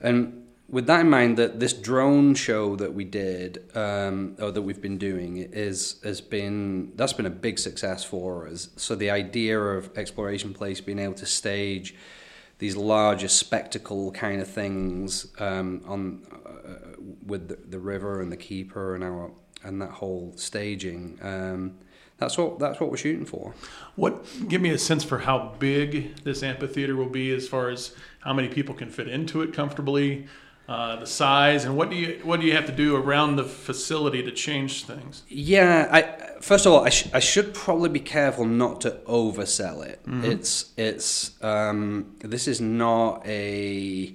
and 0.00 0.46
with 0.68 0.86
that 0.86 1.00
in 1.00 1.10
mind, 1.10 1.36
that 1.36 1.60
this 1.60 1.72
drone 1.72 2.34
show 2.34 2.76
that 2.76 2.94
we 2.94 3.04
did 3.04 3.64
um, 3.76 4.36
or 4.40 4.50
that 4.50 4.62
we've 4.62 4.80
been 4.80 4.98
doing 4.98 5.36
is 5.36 6.00
has 6.02 6.20
been 6.20 6.92
that's 6.96 7.12
been 7.12 7.26
a 7.26 7.30
big 7.30 7.58
success 7.58 8.02
for 8.04 8.48
us. 8.48 8.68
So 8.76 8.94
the 8.94 9.10
idea 9.10 9.60
of 9.60 9.96
Exploration 9.96 10.54
Place 10.54 10.80
being 10.80 10.98
able 10.98 11.14
to 11.14 11.26
stage 11.26 11.94
these 12.58 12.76
larger 12.76 13.28
spectacle 13.28 14.12
kind 14.12 14.40
of 14.40 14.48
things 14.48 15.26
um, 15.38 15.82
on 15.86 16.22
uh, 16.46 16.96
with 17.26 17.48
the, 17.48 17.58
the, 17.68 17.80
river 17.80 18.22
and 18.22 18.30
the 18.30 18.36
keeper 18.36 18.94
and 18.94 19.02
our 19.02 19.32
and 19.64 19.82
that 19.82 19.90
whole 19.90 20.32
staging. 20.36 21.18
Um, 21.20 21.78
that's 22.16 22.38
what 22.38 22.58
that's 22.58 22.80
what 22.80 22.90
we're 22.90 22.96
shooting 22.96 23.26
for. 23.26 23.54
What 23.96 24.24
give 24.48 24.62
me 24.62 24.70
a 24.70 24.78
sense 24.78 25.04
for 25.04 25.18
how 25.18 25.54
big 25.58 26.16
this 26.22 26.42
amphitheater 26.42 26.96
will 26.96 27.08
be, 27.08 27.34
as 27.34 27.48
far 27.48 27.70
as 27.70 27.94
how 28.20 28.32
many 28.32 28.48
people 28.48 28.74
can 28.74 28.88
fit 28.88 29.08
into 29.08 29.42
it 29.42 29.52
comfortably. 29.52 30.26
Uh, 30.68 30.96
the 30.96 31.06
size, 31.06 31.64
and 31.64 31.76
what 31.76 31.90
do 31.90 31.96
you 31.96 32.20
what 32.22 32.40
do 32.40 32.46
you 32.46 32.54
have 32.54 32.66
to 32.66 32.72
do 32.72 32.96
around 32.96 33.36
the 33.36 33.44
facility 33.44 34.22
to 34.22 34.30
change 34.30 34.84
things? 34.84 35.22
Yeah, 35.28 35.88
I 35.90 36.40
first 36.40 36.64
of 36.66 36.72
all, 36.72 36.84
I, 36.84 36.90
sh- 36.90 37.08
I 37.12 37.20
should 37.20 37.54
probably 37.54 37.90
be 37.90 38.00
careful 38.00 38.44
not 38.44 38.80
to 38.82 38.92
oversell 39.06 39.84
it. 39.84 40.00
It's 40.06 40.72
it's 40.76 41.42
um, 41.42 42.14
this 42.20 42.48
is 42.48 42.60
not 42.60 43.26
a 43.26 44.14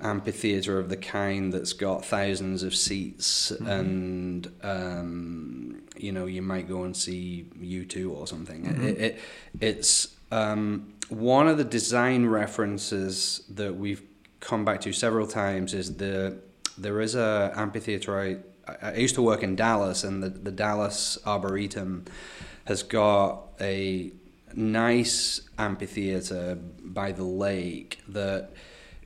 amphitheater 0.00 0.78
of 0.78 0.88
the 0.88 0.96
kind 0.96 1.52
that's 1.52 1.72
got 1.72 2.04
thousands 2.04 2.62
of 2.64 2.74
seats 2.74 3.52
and 3.52 4.52
um, 4.62 5.82
you 5.96 6.10
know 6.12 6.26
you 6.26 6.42
might 6.42 6.68
go 6.68 6.82
and 6.82 6.96
see 6.96 7.46
U2 7.60 8.10
or 8.10 8.26
something. 8.26 8.66
It, 8.66 8.98
it, 8.98 9.20
it's 9.60 10.16
um, 10.32 10.94
one 11.08 11.46
of 11.46 11.58
the 11.58 11.64
design 11.64 12.26
references 12.26 13.44
that 13.48 13.76
we've 13.76 14.02
come 14.44 14.64
back 14.64 14.80
to 14.82 14.92
several 14.92 15.26
times 15.26 15.74
is 15.74 15.96
the 15.96 16.38
there 16.76 17.00
is 17.00 17.14
a 17.14 17.52
amphitheater 17.56 18.18
I, 18.18 18.36
I 18.82 18.94
used 18.96 19.14
to 19.14 19.22
work 19.22 19.42
in 19.42 19.56
Dallas 19.56 20.04
and 20.04 20.22
the, 20.22 20.28
the 20.28 20.50
Dallas 20.50 21.18
Arboretum 21.24 22.04
has 22.64 22.82
got 22.82 23.48
a 23.60 24.12
nice 24.54 25.40
amphitheater 25.58 26.56
by 26.82 27.12
the 27.12 27.24
lake 27.24 28.00
that 28.08 28.50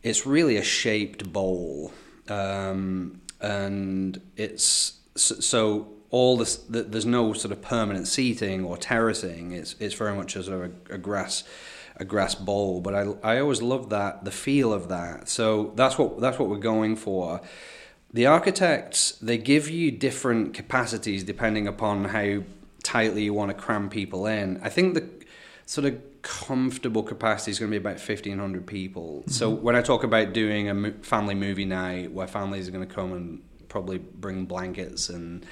it's 0.03 0.27
really 0.27 0.57
a 0.57 0.63
shaped 0.63 1.33
bowl 1.33 1.93
um, 2.29 3.21
and 3.41 4.21
it's 4.37 4.99
so 5.15 5.89
all 6.11 6.37
this 6.39 6.57
there's 6.69 7.07
no 7.07 7.33
sort 7.33 7.53
of 7.53 7.61
permanent 7.61 8.09
seating 8.09 8.65
or 8.65 8.77
terracing. 8.77 9.53
It's 9.53 9.75
it's 9.79 9.95
very 9.95 10.15
much 10.15 10.37
as 10.37 10.49
a, 10.49 10.71
a 10.91 10.99
grass 10.99 11.45
a 11.99 12.05
grass 12.05 12.35
bowl. 12.35 12.81
But 12.81 12.95
I, 12.95 13.01
I 13.23 13.41
always 13.41 13.63
loved 13.63 13.91
that 13.91 14.25
the 14.25 14.31
feel 14.31 14.73
of 14.73 14.89
that. 14.89 15.29
So 15.29 15.73
that's 15.75 15.99
what 15.99 16.21
that's 16.21 16.39
what 16.39 16.49
we're 16.49 16.57
going 16.57 16.97
for. 16.97 17.41
The 18.13 18.27
architects 18.27 19.13
they 19.23 19.39
give 19.39 19.69
you 19.69 19.91
different 19.91 20.55
capacities 20.55 21.25
depending 21.25 21.67
upon 21.67 22.07
how 22.07 22.43
tightly 22.83 23.25
you 23.25 23.35
want 23.35 23.51
to 23.51 23.55
cram 23.55 23.91
people 23.91 24.27
in. 24.27 24.61
I 24.63 24.69
think 24.69 24.95
the 24.95 25.09
sort 25.67 25.87
of 25.87 26.01
comfortable 26.23 27.03
capacity 27.03 27.51
is 27.51 27.59
going 27.59 27.71
to 27.71 27.79
be 27.79 27.81
about 27.81 28.01
1500 28.01 28.67
people. 28.67 29.21
Mm-hmm. 29.21 29.31
So 29.31 29.51
when 29.51 29.77
I 29.77 29.83
talk 29.83 30.05
about 30.05 30.33
doing 30.33 30.69
a 30.69 30.93
family 31.03 31.35
movie 31.35 31.67
night 31.67 32.13
where 32.13 32.27
families 32.27 32.69
are 32.69 32.71
going 32.71 32.87
to 32.87 32.95
come 32.95 33.13
and 33.13 33.43
probably 33.69 33.99
bring 33.99 34.47
blankets 34.47 35.09
and 35.11 35.45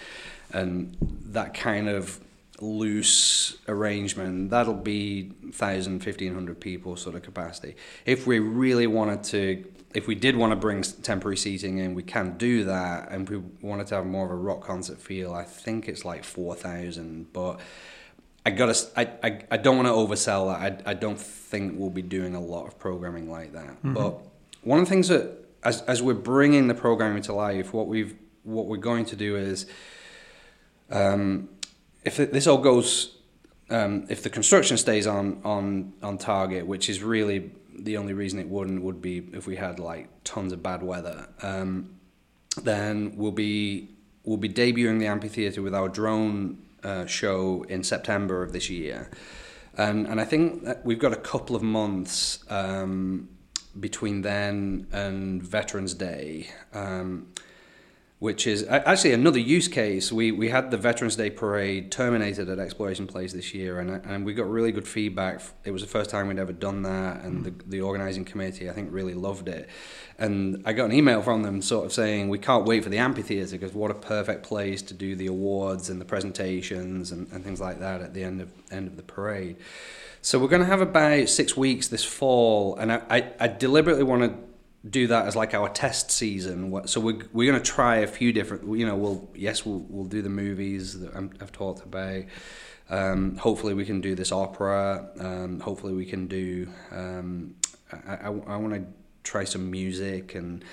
and 0.53 0.97
that 1.27 1.55
kind 1.55 1.89
of 1.89 2.21
loose 2.61 3.59
arrangement, 3.69 4.51
that'll 4.51 4.75
be 4.75 5.33
1,000, 5.43 6.05
1,500 6.05 6.61
people 6.61 6.97
sort 6.97 7.15
of 7.15 7.23
capacity. 7.23 7.77
If 8.05 8.27
we 8.27 8.39
really 8.39 8.87
wanted 8.87 9.23
to, 9.25 9.65
if 9.95 10.07
we 10.07 10.15
did 10.15 10.37
want 10.37 10.53
to 10.53 10.57
bring 10.57 10.83
temporary 10.83 11.37
seating 11.37 11.79
in, 11.79 11.95
we 11.95 12.03
can 12.03 12.37
do 12.39 12.65
that. 12.65 13.11
And 13.11 13.29
we 13.29 13.39
wanted 13.61 13.89
to 13.89 13.97
have 13.97 14.07
more 14.07 14.25
of 14.25 14.31
a 14.31 14.37
rock 14.37 14.63
concert 14.63 15.01
feel, 15.01 15.35
I 15.35 15.45
think 15.45 15.89
it's 15.89 16.05
like 16.05 16.25
4,000. 16.25 17.33
But 17.33 17.61
I 18.45 18.51
gotta, 18.51 18.77
I, 18.97 19.11
I, 19.23 19.41
I 19.51 19.57
don't 19.57 19.77
want 19.77 19.89
to 19.89 19.93
oversell 19.93 20.53
that. 20.53 20.87
I, 20.87 20.91
I 20.91 20.95
don't 20.95 21.19
think 21.19 21.79
we'll 21.79 21.91
be 21.91 22.03
doing 22.03 22.35
a 22.35 22.41
lot 22.41 22.67
of 22.67 22.79
programming 22.79 23.31
like 23.31 23.53
that. 23.53 23.71
Mm-hmm. 23.71 23.95
But 23.95 24.21
one 24.63 24.79
of 24.81 24.87
the 24.87 24.91
things 24.91 25.09
that, 25.09 25.45
as, 25.63 25.83
as 25.83 26.03
we're 26.03 26.15
bringing 26.15 26.69
the 26.69 26.75
programming 26.75 27.23
to 27.25 27.33
life, 27.33 27.73
what 27.75 27.87
we've, 27.87 28.15
what 28.45 28.67
we're 28.67 28.77
going 28.77 29.05
to 29.07 29.17
do 29.17 29.37
is, 29.37 29.67
um, 30.91 31.49
if 32.07 32.17
this 32.17 32.47
all 32.47 32.59
goes, 32.59 33.17
um, 33.69 34.07
if 34.09 34.23
the 34.23 34.31
construction 34.31 34.79
stays 34.79 35.07
on 35.07 35.41
on 35.45 35.93
on 36.03 36.17
target, 36.17 36.67
which 36.67 36.89
is 36.89 37.03
really 37.03 37.51
the 37.79 37.97
only 37.97 38.15
reason 38.15 38.39
it 38.39 38.49
wouldn't 38.49 38.81
would 38.83 39.03
be 39.03 39.29
if 39.33 39.47
we 39.47 39.57
had 39.57 39.79
like 39.79 40.09
tons 40.25 40.53
of 40.53 40.63
bad 40.63 40.83
weather. 40.83 41.29
Um, 41.43 41.99
then 42.63 43.13
we'll 43.17 43.33
be 43.33 43.91
we'll 44.25 44.39
be 44.39 44.49
debuting 44.49 45.01
the 45.01 45.07
amphitheater 45.07 45.61
with 45.63 45.75
our 45.75 45.89
drone 45.89 46.63
uh, 46.85 47.07
show 47.07 47.65
in 47.69 47.83
September 47.83 48.43
of 48.43 48.53
this 48.53 48.71
year, 48.71 49.11
and 49.77 50.07
and 50.07 50.21
I 50.21 50.25
think 50.25 50.67
we've 50.85 51.01
got 51.01 51.13
a 51.13 51.23
couple 51.33 51.57
of 51.57 51.63
months 51.63 52.39
um, 52.49 53.29
between 53.79 54.23
then 54.23 54.87
and 54.93 55.43
Veterans 55.43 55.93
Day. 55.93 56.51
Um, 56.73 57.33
which 58.19 58.47
is 58.47 58.67
actually 58.69 59.13
another 59.13 59.39
use 59.39 59.69
case. 59.69 60.11
We 60.11 60.33
we 60.33 60.49
had 60.49 60.71
the 60.71 60.79
Veterans 60.79 61.17
Day 61.17 61.29
parade 61.29 61.93
terminated 61.93 62.49
at 62.49 62.59
Exploration 62.59 63.07
Place 63.07 63.35
this 63.35 63.53
year, 63.53 63.79
and 63.79 63.91
and 64.07 64.25
we 64.25 64.33
got 64.33 64.49
really 64.49 64.73
good 64.73 64.89
feedback. 64.89 65.43
It 65.65 65.71
was 65.71 65.83
the 65.83 65.89
first 65.89 66.09
time 66.09 66.29
we'd 66.29 66.39
ever 66.39 66.53
done 66.53 66.83
that, 66.83 67.23
and 67.25 67.45
the 67.45 67.53
the 67.67 67.83
organizing 67.83 68.25
committee 68.25 68.71
I 68.71 68.73
think 68.73 68.89
really 68.91 69.13
loved 69.13 69.49
it. 69.49 69.69
And 70.19 70.63
I 70.65 70.73
got 70.73 70.87
an 70.87 70.93
email 70.93 71.21
from 71.21 71.43
them 71.43 71.61
sort 71.61 71.85
of 71.85 71.93
saying 71.93 72.31
we 72.31 72.39
can't 72.39 72.65
wait 72.65 72.83
for 72.83 72.89
the 72.89 72.97
amphitheater 72.97 73.59
because 73.59 73.75
what 73.75 73.91
a 73.91 73.95
perfect 73.95 74.45
place 74.45 74.81
to 74.83 74.95
do 74.95 75.15
the 75.15 75.27
awards 75.27 75.91
and 75.91 76.01
the 76.01 76.07
presentations 76.07 77.13
and, 77.13 77.31
and 77.33 77.45
things 77.45 77.61
like 77.61 77.81
that 77.81 78.01
at 78.01 78.15
the 78.15 78.25
end 78.25 78.41
of 78.41 78.51
end 78.71 78.87
of 78.87 78.97
the 78.97 79.03
parade. 79.03 79.57
So 80.23 80.39
we're 80.39 80.49
going 80.49 80.63
to 80.63 80.67
have 80.67 80.81
about 80.81 81.29
six 81.29 81.55
weeks 81.55 81.89
this 81.89 82.03
fall, 82.03 82.77
and 82.77 82.91
I, 82.91 83.03
I, 83.11 83.33
I 83.41 83.49
deliberately 83.49 84.05
want 84.05 84.23
to 84.23 84.56
do 84.89 85.07
that 85.09 85.27
as 85.27 85.37
like 85.37 85.55
our 85.55 85.69
test 85.69 86.11
season. 86.11 86.87
So 86.87 87.01
we're, 87.01 87.21
we're 87.33 87.51
going 87.51 87.63
to 87.63 87.71
try 87.71 87.97
a 87.97 88.07
few 88.07 88.33
different, 88.33 88.79
you 88.79 88.87
know, 88.87 88.97
we'll, 88.97 89.29
yes, 89.35 89.65
we'll, 89.65 89.85
we'll 89.89 90.05
do 90.05 90.23
the 90.23 90.29
movies 90.29 91.01
that 91.01 91.15
i 91.15 91.21
have 91.41 91.53
talked 91.53 91.85
about. 91.85 92.25
Um, 92.89 93.37
hopefully 93.37 93.75
we 93.75 93.85
can 93.85 94.01
do 94.01 94.15
this 94.15 94.31
opera. 94.31 95.09
Um, 95.19 95.61
hopefully 95.61 95.93
we 95.93 96.05
can 96.05 96.27
do, 96.27 96.69
um, 96.93 97.57
I, 98.07 98.15
I, 98.15 98.27
I 98.27 98.57
want 98.57 98.75
to 98.75 98.85
try 99.25 99.45
some 99.45 99.71
music 99.71 100.35
and, 100.35 100.65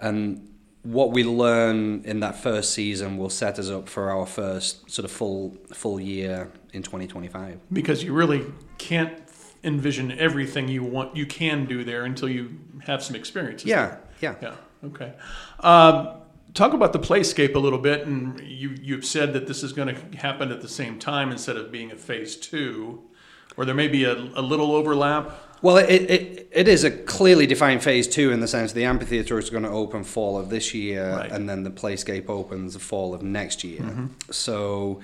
and 0.00 0.48
what 0.82 1.10
we 1.10 1.24
learn 1.24 2.02
in 2.04 2.20
that 2.20 2.36
first 2.36 2.72
season 2.72 3.18
will 3.18 3.30
set 3.30 3.58
us 3.58 3.68
up 3.68 3.88
for 3.88 4.10
our 4.10 4.24
first 4.24 4.88
sort 4.88 5.04
of 5.04 5.10
full, 5.10 5.56
full 5.72 5.98
year 5.98 6.52
in 6.72 6.82
2025. 6.82 7.58
Because 7.72 8.04
you 8.04 8.12
really 8.12 8.44
can't 8.78 9.25
envision 9.66 10.12
everything 10.12 10.68
you 10.68 10.82
want 10.82 11.16
you 11.16 11.26
can 11.26 11.66
do 11.66 11.84
there 11.84 12.04
until 12.04 12.28
you 12.28 12.58
have 12.84 13.02
some 13.02 13.16
experience. 13.16 13.64
Yeah, 13.64 13.96
yeah, 14.20 14.36
yeah. 14.40 14.54
Okay. 14.84 15.12
Um, 15.60 16.08
talk 16.54 16.72
about 16.72 16.92
the 16.92 16.98
playscape 16.98 17.54
a 17.54 17.58
little 17.58 17.78
bit, 17.78 18.06
and 18.06 18.40
you 18.40 18.70
you've 18.80 19.04
said 19.04 19.32
that 19.34 19.46
this 19.46 19.62
is 19.62 19.72
going 19.72 19.94
to 19.94 20.16
happen 20.16 20.50
at 20.50 20.62
the 20.62 20.68
same 20.68 20.98
time 20.98 21.30
instead 21.30 21.56
of 21.56 21.70
being 21.70 21.90
a 21.90 21.96
phase 21.96 22.36
two, 22.36 23.02
or 23.56 23.64
there 23.64 23.74
may 23.74 23.88
be 23.88 24.04
a, 24.04 24.14
a 24.14 24.42
little 24.42 24.74
overlap. 24.74 25.32
Well, 25.62 25.78
it, 25.78 26.10
it 26.10 26.48
it 26.52 26.68
is 26.68 26.84
a 26.84 26.90
clearly 26.90 27.46
defined 27.46 27.82
phase 27.82 28.06
two 28.06 28.30
in 28.30 28.40
the 28.40 28.48
sense 28.48 28.72
the 28.72 28.84
amphitheater 28.84 29.38
is 29.38 29.50
going 29.50 29.64
to 29.64 29.70
open 29.70 30.04
fall 30.04 30.38
of 30.38 30.48
this 30.48 30.74
year, 30.74 31.16
right. 31.16 31.32
and 31.32 31.48
then 31.48 31.64
the 31.64 31.70
playscape 31.70 32.28
opens 32.28 32.74
the 32.74 32.80
fall 32.80 33.14
of 33.14 33.22
next 33.22 33.64
year. 33.64 33.80
Mm-hmm. 33.80 34.06
So, 34.30 35.00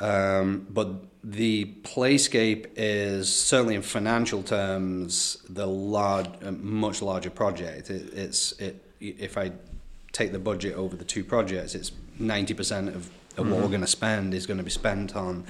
um, 0.00 0.66
but 0.68 1.04
the 1.24 1.64
playscape 1.82 2.66
is 2.76 3.34
certainly 3.34 3.74
in 3.74 3.82
financial 3.82 4.42
terms 4.42 5.38
the 5.48 5.66
large, 5.66 6.28
much 6.42 7.00
larger 7.00 7.30
project. 7.30 7.88
It, 7.90 8.12
it's 8.12 8.52
it 8.60 8.84
if 9.00 9.38
I 9.38 9.52
take 10.12 10.32
the 10.32 10.38
budget 10.38 10.74
over 10.74 10.96
the 10.96 11.04
two 11.04 11.24
projects, 11.24 11.74
it's 11.74 11.92
ninety 12.18 12.52
percent 12.52 12.88
of, 12.90 12.96
of 12.96 13.04
mm-hmm. 13.06 13.50
what 13.50 13.62
we're 13.62 13.68
going 13.68 13.80
to 13.80 13.86
spend 13.86 14.34
is 14.34 14.46
going 14.46 14.58
to 14.58 14.64
be 14.64 14.70
spent 14.70 15.16
on 15.16 15.46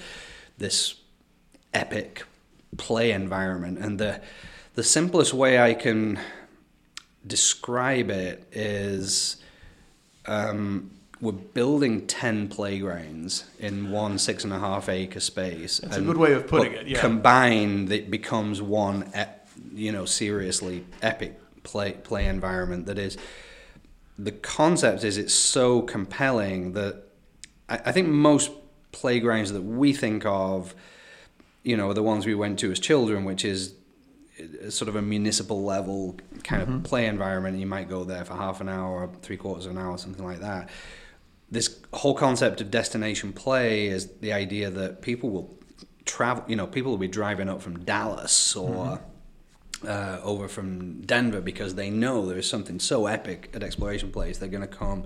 this 0.59 0.95
epic 1.73 2.23
play 2.77 3.11
environment. 3.11 3.79
And 3.79 3.99
the 3.99 4.21
the 4.75 4.85
simplest 4.85 5.35
way 5.35 5.59
I 5.59 5.75
can 5.75 6.21
describe 7.27 8.11
it 8.11 8.47
is. 8.53 9.39
Um, 10.27 10.93
we're 11.25 11.33
building 11.33 12.07
10 12.07 12.49
playgrounds 12.49 13.45
in 13.59 13.91
one 13.91 14.19
six 14.19 14.45
and 14.45 14.53
a 14.53 14.59
half 14.59 14.91
acre 14.91 15.21
space. 15.21 15.79
That's 15.79 15.97
and, 15.97 16.05
a 16.05 16.07
good 16.07 16.19
way 16.19 16.35
of 16.35 16.47
putting 16.47 16.75
it, 16.75 16.87
yeah. 16.87 17.01
Combined, 17.01 17.91
it 17.91 18.11
becomes 18.11 18.61
one, 18.61 19.11
you 19.73 19.91
know, 19.91 20.05
seriously 20.05 20.85
epic 21.01 21.41
play, 21.63 21.93
play 21.93 22.27
environment 22.27 22.85
that 22.87 22.99
is, 22.99 23.17
the 24.19 24.33
concept 24.33 25.03
is 25.03 25.17
it's 25.17 25.33
so 25.33 25.81
compelling 25.81 26.75
that 26.75 27.05
I, 27.71 27.81
I 27.87 27.93
think 27.93 28.09
most 28.09 28.53
playgrounds 28.93 29.51
that 29.53 29.63
we 29.63 29.95
think 29.95 30.27
of, 30.27 30.75
you 31.63 31.79
know, 31.79 31.89
are 31.89 31.95
the 31.95 32.03
ones 32.03 32.27
we 32.27 32.35
went 32.35 32.59
to 32.59 32.71
as 32.71 32.79
children, 32.79 33.25
which 33.25 33.47
is 33.47 33.75
sort 34.69 34.91
of 34.91 34.97
a 34.97 35.03
municipal 35.03 35.65
level 35.65 36.17
kind 36.43 36.63
mm-hmm. 36.63 36.75
of 36.77 36.83
play 36.83 37.07
environment. 37.07 37.59
You 37.59 37.67
might 37.67 37.89
go 37.89 38.05
there 38.05 38.27
for 38.27 38.35
half 38.35 38.61
an 38.61 38.69
hour, 38.69 39.09
three 39.23 39.39
quarters 39.39 39.65
of 39.65 39.73
an 39.73 39.79
hour, 39.79 39.97
something 39.97 40.25
like 40.25 40.41
that 40.41 40.69
this 41.55 41.81
whole 41.93 42.15
concept 42.15 42.61
of 42.61 42.71
destination 42.71 43.33
play 43.33 43.87
is 43.87 44.09
the 44.21 44.33
idea 44.33 44.71
that 44.71 45.03
people 45.03 45.31
will 45.31 45.59
travel. 46.05 46.45
You 46.47 46.57
know, 46.57 46.67
people 46.67 46.91
will 46.91 46.99
be 46.99 47.09
driving 47.09 47.49
up 47.49 47.63
from 47.63 47.85
Dallas 47.85 48.57
or. 48.57 48.69
Mm-hmm. 48.69 49.11
Uh, 49.87 50.19
over 50.23 50.49
from 50.49 51.03
Denver 51.03 51.43
because 51.43 51.75
they 51.75 51.91
know 51.91 52.25
there's 52.25 52.49
something 52.49 52.81
so 52.81 53.07
epic 53.07 53.51
at 53.53 53.63
Exploration 53.63 54.11
Place. 54.11 54.39
They're 54.39 54.49
going 54.49 54.63
to 54.63 54.67
come 54.67 55.05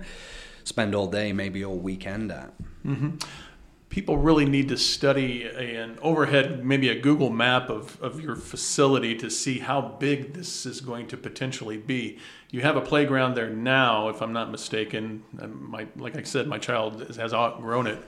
spend 0.63 0.95
all 0.95 1.07
day, 1.07 1.33
maybe 1.33 1.65
all 1.65 1.77
weekend 1.77 2.31
at. 2.31 2.53
Mm-hmm. 2.85 3.17
people 3.89 4.17
really 4.17 4.45
need 4.45 4.69
to 4.69 4.77
study 4.77 5.43
an 5.43 5.97
overhead, 6.01 6.63
maybe 6.63 6.87
a 6.87 6.97
Google 6.97 7.29
map 7.29 7.69
of, 7.69 8.01
of 8.01 8.21
your 8.21 8.37
facility 8.37 9.15
to 9.15 9.29
see 9.29 9.59
how 9.59 9.81
big 9.81 10.33
this 10.33 10.65
is 10.65 10.79
going 10.79 11.07
to 11.07 11.17
potentially 11.17 11.75
be. 11.77 12.17
You 12.51 12.61
have 12.61 12.75
a 12.75 12.81
playground 12.81 13.35
there 13.35 13.49
now, 13.49 14.09
if 14.09 14.21
I'm 14.21 14.33
not 14.33 14.49
mistaken. 14.51 15.23
My, 15.33 15.87
like 15.95 16.17
I 16.17 16.23
said, 16.23 16.47
my 16.47 16.57
child 16.57 17.15
has 17.15 17.33
outgrown 17.33 17.87
it. 17.87 18.03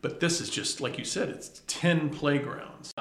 But 0.00 0.20
this 0.20 0.40
is 0.40 0.48
just, 0.50 0.80
like 0.80 0.98
you 0.98 1.04
said, 1.04 1.28
it's 1.28 1.62
10 1.66 2.10
playgrounds. 2.10 2.92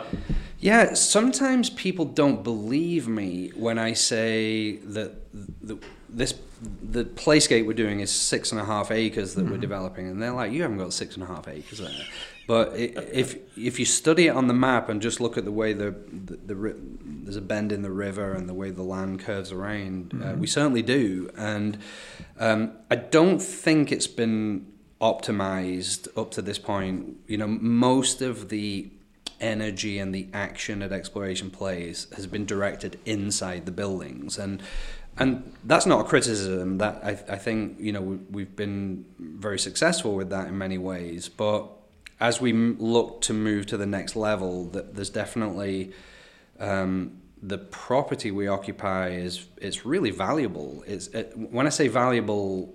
Yeah, 0.59 0.93
sometimes 0.93 1.69
people 1.69 2.05
don't 2.05 2.43
believe 2.43 3.07
me 3.07 3.51
when 3.55 3.77
I 3.77 3.93
say 3.93 4.77
that 4.77 5.13
the, 5.61 5.77
this 6.09 6.33
the 6.81 7.05
playscape 7.05 7.67
we're 7.67 7.73
doing 7.73 7.99
is 7.99 8.11
six 8.11 8.51
and 8.51 8.59
a 8.59 8.65
half 8.65 8.89
acres 8.89 9.35
that 9.35 9.41
mm-hmm. 9.41 9.51
we're 9.51 9.57
developing, 9.59 10.07
and 10.07 10.21
they're 10.21 10.31
like, 10.31 10.51
"You 10.51 10.63
haven't 10.63 10.77
got 10.77 10.93
six 10.93 11.15
and 11.15 11.23
a 11.23 11.27
half 11.27 11.47
acres 11.47 11.79
there." 11.79 11.91
But 12.47 12.75
if 12.75 13.35
if 13.57 13.77
you 13.77 13.85
study 13.85 14.27
it 14.27 14.35
on 14.35 14.47
the 14.47 14.53
map 14.53 14.89
and 14.89 15.01
just 15.01 15.19
look 15.19 15.37
at 15.37 15.45
the 15.45 15.51
way 15.51 15.73
the, 15.73 15.93
the, 16.11 16.37
the 16.53 16.75
there's 17.27 17.35
a 17.35 17.41
bend 17.41 17.71
in 17.71 17.81
the 17.81 17.91
river 17.91 18.33
and 18.33 18.47
the 18.47 18.53
way 18.53 18.71
the 18.71 18.83
land 18.83 19.19
curves 19.19 19.51
around, 19.51 20.11
mm-hmm. 20.11 20.23
uh, 20.23 20.33
we 20.33 20.47
certainly 20.47 20.81
do. 20.81 21.29
And 21.37 21.77
um, 22.39 22.71
I 22.89 22.95
don't 22.95 23.41
think 23.41 23.91
it's 23.91 24.07
been 24.07 24.65
optimized 25.01 26.07
up 26.17 26.31
to 26.31 26.41
this 26.41 26.57
point. 26.57 27.17
You 27.27 27.37
know, 27.37 27.47
most 27.47 28.21
of 28.21 28.49
the 28.49 28.89
energy 29.39 29.99
and 29.99 30.15
the 30.15 30.27
action 30.33 30.81
at 30.81 30.91
Exploration 30.91 31.51
Place 31.51 32.07
has 32.15 32.27
been 32.27 32.45
directed 32.45 32.99
inside 33.05 33.65
the 33.65 33.71
buildings 33.71 34.37
and 34.37 34.63
and 35.19 35.53
that's 35.63 35.85
not 35.85 36.01
a 36.01 36.03
criticism 36.03 36.77
that 36.77 36.99
I, 37.03 37.11
I 37.33 37.37
think 37.37 37.77
you 37.79 37.91
know 37.91 38.01
we, 38.01 38.15
we've 38.31 38.55
been 38.55 39.05
very 39.19 39.59
successful 39.59 40.15
with 40.15 40.29
that 40.29 40.47
in 40.47 40.57
many 40.57 40.77
ways 40.77 41.29
but 41.29 41.67
as 42.19 42.41
we 42.41 42.53
look 42.53 43.21
to 43.21 43.33
move 43.33 43.67
to 43.67 43.77
the 43.77 43.85
next 43.85 44.15
level 44.15 44.65
that 44.69 44.95
there's 44.95 45.09
definitely 45.09 45.91
um, 46.59 47.21
the 47.41 47.57
property 47.57 48.31
we 48.31 48.47
occupy 48.47 49.09
is 49.09 49.45
it's 49.57 49.85
really 49.85 50.11
valuable 50.11 50.83
it's 50.87 51.07
it, 51.07 51.33
when 51.35 51.67
I 51.67 51.69
say 51.69 51.87
valuable 51.87 52.73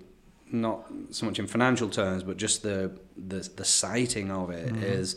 not 0.50 0.84
so 1.10 1.26
much 1.26 1.38
in 1.38 1.46
financial 1.46 1.88
terms 1.88 2.22
but 2.22 2.36
just 2.36 2.62
the 2.62 2.92
the, 3.16 3.48
the 3.56 3.64
siting 3.64 4.30
of 4.30 4.50
it 4.50 4.68
mm-hmm. 4.68 4.82
is 4.82 5.16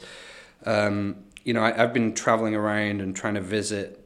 um, 0.66 1.18
you 1.46 1.54
know, 1.54 1.62
I, 1.62 1.84
I've 1.84 1.94
been 1.94 2.14
traveling 2.14 2.56
around 2.56 3.00
and 3.00 3.16
trying 3.16 3.36
to 3.36 3.42
visit 3.42 4.04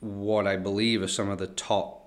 what 0.00 0.46
I 0.46 0.56
believe 0.56 1.02
are 1.02 1.08
some 1.08 1.28
of 1.28 1.38
the 1.38 1.48
top 1.48 2.03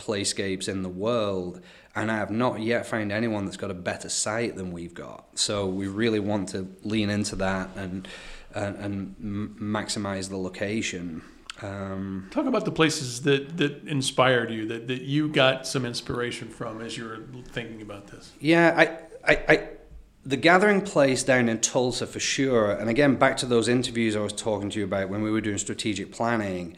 playscapes 0.00 0.68
in 0.68 0.82
the 0.82 0.88
world, 0.88 1.60
and 1.94 2.10
I 2.10 2.16
have 2.16 2.30
not 2.30 2.60
yet 2.60 2.86
found 2.86 3.12
anyone 3.12 3.44
that's 3.44 3.56
got 3.56 3.70
a 3.70 3.74
better 3.74 4.08
site 4.08 4.56
than 4.56 4.72
we've 4.72 4.94
got. 4.94 5.38
So 5.38 5.66
we 5.66 5.86
really 5.86 6.20
want 6.20 6.48
to 6.50 6.68
lean 6.82 7.10
into 7.10 7.36
that 7.36 7.70
and 7.76 8.08
and, 8.54 8.76
and 8.76 9.16
maximize 9.60 10.28
the 10.28 10.36
location. 10.36 11.22
Um, 11.62 12.28
Talk 12.30 12.46
about 12.46 12.64
the 12.64 12.72
places 12.72 13.22
that, 13.22 13.56
that 13.58 13.86
inspired 13.86 14.50
you, 14.50 14.66
that, 14.68 14.88
that 14.88 15.02
you 15.02 15.28
got 15.28 15.66
some 15.66 15.84
inspiration 15.84 16.48
from 16.48 16.80
as 16.80 16.96
you 16.96 17.04
were 17.04 17.18
thinking 17.48 17.82
about 17.82 18.06
this. 18.08 18.32
Yeah, 18.40 18.74
I, 18.76 19.32
I, 19.32 19.44
I 19.48 19.68
the 20.24 20.36
gathering 20.36 20.82
place 20.82 21.22
down 21.22 21.48
in 21.48 21.60
Tulsa 21.60 22.06
for 22.06 22.20
sure. 22.20 22.72
And 22.72 22.90
again, 22.90 23.16
back 23.16 23.36
to 23.38 23.46
those 23.46 23.68
interviews 23.68 24.16
I 24.16 24.20
was 24.20 24.32
talking 24.32 24.70
to 24.70 24.78
you 24.78 24.84
about 24.84 25.08
when 25.08 25.22
we 25.22 25.30
were 25.30 25.40
doing 25.40 25.58
strategic 25.58 26.12
planning, 26.12 26.76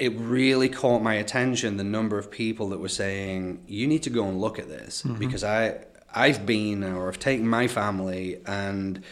it 0.00 0.18
really 0.18 0.68
caught 0.68 1.02
my 1.02 1.14
attention 1.14 1.76
the 1.76 1.84
number 1.84 2.18
of 2.18 2.30
people 2.30 2.70
that 2.70 2.80
were 2.80 2.88
saying, 2.88 3.62
"You 3.66 3.86
need 3.86 4.02
to 4.04 4.10
go 4.10 4.26
and 4.26 4.40
look 4.40 4.58
at 4.58 4.68
this," 4.68 5.02
mm-hmm. 5.02 5.18
because 5.18 5.44
I 5.44 5.84
I've 6.12 6.44
been 6.44 6.82
or 6.82 7.08
I've 7.08 7.18
taken 7.18 7.46
my 7.46 7.68
family 7.68 8.40
and. 8.46 9.02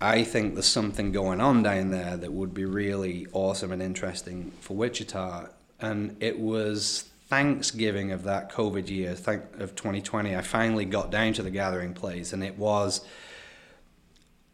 I 0.00 0.22
think 0.22 0.52
there's 0.52 0.66
something 0.66 1.12
going 1.12 1.40
on 1.40 1.62
down 1.62 1.90
there 1.90 2.18
that 2.18 2.30
would 2.30 2.52
be 2.52 2.66
really 2.66 3.26
awesome 3.32 3.72
and 3.72 3.80
interesting 3.80 4.52
for 4.60 4.76
Wichita. 4.76 5.46
And 5.80 6.16
it 6.20 6.38
was 6.38 7.08
Thanksgiving 7.28 8.12
of 8.12 8.24
that 8.24 8.52
COVID 8.52 8.90
year, 8.90 9.12
of 9.12 9.74
2020, 9.74 10.36
I 10.36 10.42
finally 10.42 10.84
got 10.84 11.10
down 11.10 11.32
to 11.34 11.42
the 11.42 11.50
gathering 11.50 11.94
place, 11.94 12.34
and 12.34 12.44
it 12.44 12.58
was 12.58 13.00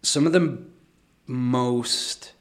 some 0.02 0.26
of 0.26 0.32
the 0.32 0.58
most 1.26 2.32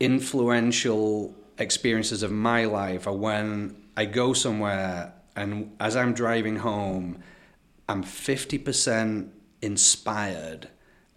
influential 0.00 1.34
experiences 1.58 2.22
of 2.22 2.30
my 2.30 2.64
life 2.64 3.06
are 3.06 3.12
when 3.12 3.76
I 3.96 4.04
go 4.04 4.32
somewhere 4.32 5.12
and 5.36 5.74
as 5.78 5.96
I'm 5.96 6.14
driving 6.14 6.56
home, 6.56 7.22
I'm 7.88 8.02
50% 8.02 9.30
inspired 9.62 10.68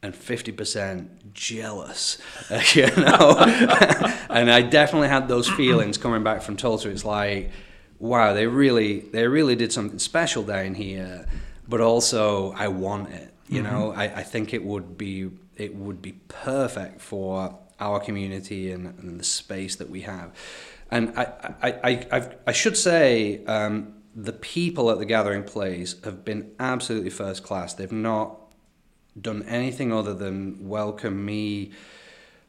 and 0.03 0.13
50% 0.13 1.33
jealous, 1.33 2.17
you 2.73 2.87
know? 2.95 3.35
and 4.29 4.51
I 4.51 4.61
definitely 4.61 5.09
had 5.09 5.27
those 5.27 5.49
feelings 5.49 5.97
coming 5.97 6.23
back 6.23 6.41
from 6.41 6.57
Tulsa. 6.57 6.89
It's 6.89 7.05
like, 7.05 7.51
wow, 7.99 8.33
they 8.33 8.47
really 8.47 8.99
they 8.99 9.27
really 9.27 9.55
did 9.55 9.71
something 9.71 9.99
special 9.99 10.43
down 10.43 10.73
here, 10.73 11.27
but 11.67 11.81
also 11.81 12.51
I 12.53 12.67
want 12.67 13.09
it. 13.09 13.33
You 13.47 13.61
mm-hmm. 13.61 13.71
know, 13.71 13.91
I, 13.91 14.03
I 14.03 14.23
think 14.23 14.53
it 14.53 14.63
would 14.63 14.97
be 14.97 15.29
it 15.55 15.75
would 15.75 16.01
be 16.01 16.13
perfect 16.27 17.01
for 17.01 17.57
our 17.81 17.99
community 17.99 18.71
and, 18.71 18.85
and 18.99 19.19
the 19.19 19.23
space 19.23 19.75
that 19.75 19.89
we 19.89 20.01
have. 20.01 20.31
And 20.89 21.13
I 21.17 21.23
I, 21.61 21.71
I, 21.83 22.07
I've, 22.11 22.35
I 22.47 22.51
should 22.51 22.77
say 22.77 23.43
um, 23.45 23.93
the 24.15 24.33
people 24.33 24.91
at 24.91 24.99
the 24.99 25.05
Gathering 25.05 25.43
Place 25.43 26.01
have 26.03 26.23
been 26.23 26.51
absolutely 26.59 27.09
first 27.09 27.43
class. 27.43 27.73
They've 27.73 27.91
not 27.91 28.37
done 29.19 29.43
anything 29.43 29.91
other 29.91 30.13
than 30.13 30.69
welcome 30.69 31.25
me 31.25 31.71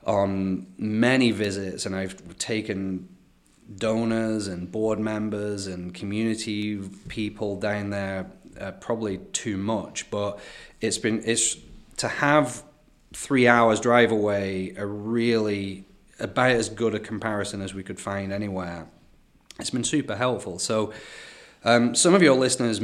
on 0.05 0.67
many 0.77 1.31
visits, 1.31 1.87
and 1.87 1.95
I've 1.95 2.39
taken 2.39 3.09
donors 3.77 4.49
and 4.49 4.71
board 4.71 4.99
members 4.99 5.67
and 5.67 5.95
community 5.95 6.79
people 7.09 7.57
down 7.59 7.91
there 7.91 8.27
uh, 8.61 8.73
probably 8.73 9.19
too 9.33 9.57
much 9.57 10.11
but 10.11 10.39
it's 10.81 10.99
been 10.99 11.23
it's 11.25 11.57
to 11.97 12.09
have 12.09 12.63
three 13.13 13.47
hours 13.47 13.81
drive 13.81 14.13
away 14.13 14.75
a 14.77 14.87
really 14.87 15.85
about 16.19 16.53
as 16.53 16.69
good 16.69 16.95
a 16.95 17.01
comparison 17.01 17.61
as 17.61 17.75
we 17.75 17.83
could 17.83 18.01
find 18.01 18.33
anywhere 18.33 18.87
it's 19.59 19.71
been 19.71 19.85
super 19.85 20.17
helpful 20.17 20.59
so 20.59 20.93
um, 21.65 21.95
some 21.95 22.15
of 22.15 22.23
your 22.23 22.35
listeners 22.35 22.81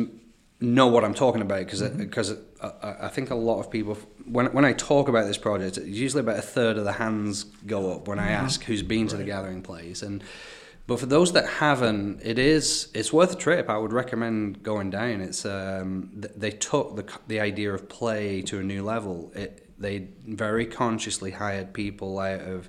know 0.60 0.86
what 0.88 1.04
I'm 1.04 1.14
talking 1.14 1.40
about 1.40 1.60
because 1.60 1.82
mm-hmm. 1.82 1.98
because 1.98 2.36
I, 2.62 2.96
I, 3.02 3.08
think 3.08 3.30
a 3.30 3.34
lot 3.34 3.60
of 3.60 3.70
people 3.70 3.96
when 4.24 4.46
when 4.46 4.64
I 4.64 4.72
talk 4.72 5.08
about 5.08 5.26
this 5.26 5.38
project 5.38 5.78
usually 5.78 6.20
about 6.20 6.38
a 6.38 6.42
third 6.42 6.78
of 6.78 6.84
the 6.84 6.92
hands 6.92 7.44
go 7.44 7.92
up 7.92 8.08
when 8.08 8.18
I 8.18 8.28
mm-hmm. 8.28 8.44
ask 8.44 8.64
who's 8.64 8.82
been 8.82 9.02
right. 9.02 9.10
to 9.10 9.16
the 9.16 9.24
gathering 9.24 9.62
place 9.62 10.02
and 10.02 10.22
but 10.88 10.98
for 10.98 11.04
those 11.06 11.32
that 11.34 11.46
haven't, 11.46 12.22
it 12.24 12.38
is 12.38 12.88
it's 12.94 13.12
worth 13.12 13.34
a 13.34 13.36
trip. 13.36 13.68
I 13.68 13.76
would 13.76 13.92
recommend 13.92 14.62
going 14.62 14.88
down. 14.88 15.20
It's 15.20 15.44
um, 15.44 16.08
they 16.14 16.50
took 16.50 16.96
the 16.96 17.04
the 17.26 17.40
idea 17.40 17.74
of 17.74 17.90
play 17.90 18.40
to 18.42 18.58
a 18.60 18.62
new 18.62 18.82
level. 18.82 19.30
It, 19.34 19.67
they 19.78 20.08
very 20.26 20.66
consciously 20.66 21.32
hired 21.32 21.72
people 21.72 22.18
out 22.18 22.40
of 22.40 22.68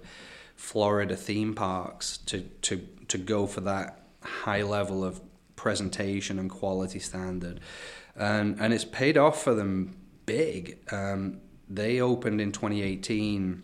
Florida 0.55 1.15
theme 1.15 1.55
parks 1.55 2.17
to 2.17 2.41
to 2.61 2.87
to 3.07 3.17
go 3.17 3.47
for 3.47 3.61
that 3.61 4.03
high 4.21 4.61
level 4.61 5.03
of 5.03 5.21
presentation 5.55 6.39
and 6.39 6.49
quality 6.49 6.99
standard, 6.99 7.59
and 8.15 8.59
and 8.59 8.73
it's 8.73 8.85
paid 8.85 9.17
off 9.17 9.43
for 9.43 9.53
them 9.53 9.95
big. 10.25 10.77
Um, 10.91 11.41
they 11.69 12.01
opened 12.01 12.41
in 12.41 12.51
2018, 12.51 13.63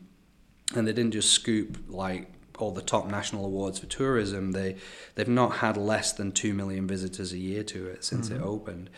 and 0.75 0.88
they 0.88 0.93
didn't 0.93 1.12
just 1.12 1.31
scoop 1.31 1.77
like 1.88 2.31
all 2.58 2.71
the 2.71 2.81
top 2.81 3.08
national 3.08 3.45
awards 3.45 3.79
for 3.79 3.86
tourism, 3.86 4.51
they 4.51 4.75
they've 5.15 5.27
not 5.27 5.58
had 5.58 5.77
less 5.77 6.13
than 6.13 6.31
two 6.31 6.53
million 6.53 6.88
visitors 6.88 7.34
a 7.34 7.38
year 7.38 7.63
to 7.63 7.88
it 7.88 8.03
since 8.03 8.29
mm-hmm. 8.29 8.41
it 8.41 8.45
opened. 8.45 8.89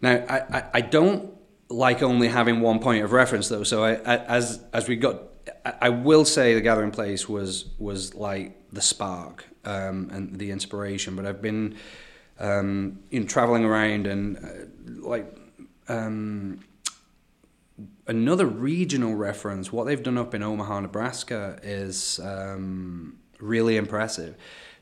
Now, 0.00 0.24
I, 0.28 0.58
I, 0.58 0.64
I, 0.74 0.80
don't 0.82 1.32
like 1.68 2.02
only 2.02 2.28
having 2.28 2.60
one 2.60 2.78
point 2.78 3.04
of 3.04 3.12
reference 3.12 3.48
though. 3.48 3.62
So 3.62 3.84
I, 3.84 3.92
I, 3.94 4.16
as 4.26 4.62
as 4.72 4.88
we 4.88 4.96
got, 4.96 5.22
I, 5.64 5.88
will 5.88 6.24
say 6.24 6.54
the 6.54 6.60
Gathering 6.60 6.90
Place 6.90 7.28
was 7.28 7.66
was 7.78 8.14
like 8.14 8.56
the 8.72 8.82
spark 8.82 9.44
um, 9.64 10.10
and 10.12 10.38
the 10.38 10.50
inspiration. 10.50 11.16
But 11.16 11.26
I've 11.26 11.42
been 11.42 11.76
um, 12.38 13.00
you 13.10 13.20
know 13.20 13.26
traveling 13.26 13.64
around 13.64 14.06
and 14.06 14.36
uh, 14.38 15.08
like. 15.08 15.26
Um, 15.88 16.60
another 18.08 18.46
regional 18.46 19.14
reference, 19.14 19.72
what 19.72 19.84
they've 19.84 20.02
done 20.02 20.18
up 20.18 20.34
in 20.34 20.42
Omaha, 20.42 20.80
Nebraska, 20.80 21.58
is 21.62 22.18
um, 22.20 23.18
really 23.38 23.76
impressive. 23.76 24.36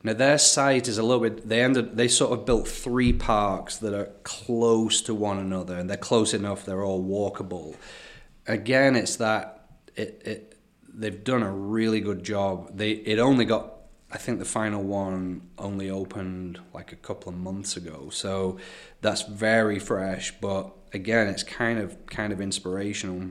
Now 0.04 0.12
their 0.12 0.36
site 0.36 0.86
is 0.86 0.98
a 0.98 1.02
little 1.02 1.22
bit. 1.22 1.48
They 1.48 1.62
ended. 1.62 1.96
They 1.96 2.08
sort 2.08 2.38
of 2.38 2.44
built 2.44 2.68
three 2.68 3.14
parks 3.14 3.78
that 3.78 3.94
are 3.94 4.12
close 4.22 5.00
to 5.02 5.14
one 5.14 5.38
another, 5.38 5.78
and 5.78 5.88
they're 5.88 5.96
close 5.96 6.34
enough. 6.34 6.66
They're 6.66 6.84
all 6.84 7.02
walkable. 7.02 7.76
Again, 8.46 8.94
it's 8.96 9.16
that 9.16 9.66
it. 9.96 10.22
it 10.24 10.50
they've 10.96 11.24
done 11.24 11.42
a 11.42 11.50
really 11.50 12.00
good 12.00 12.22
job. 12.22 12.76
They 12.76 12.90
it 12.92 13.18
only 13.18 13.46
got. 13.46 13.70
I 14.12 14.18
think 14.18 14.38
the 14.38 14.44
final 14.44 14.82
one 14.82 15.48
only 15.58 15.90
opened 15.90 16.60
like 16.72 16.92
a 16.92 16.96
couple 16.96 17.32
of 17.32 17.38
months 17.38 17.76
ago, 17.76 18.10
so 18.12 18.58
that's 19.00 19.22
very 19.22 19.78
fresh. 19.78 20.32
But 20.38 20.70
again, 20.92 21.28
it's 21.28 21.42
kind 21.42 21.78
of 21.78 22.06
kind 22.06 22.32
of 22.32 22.42
inspirational. 22.42 23.30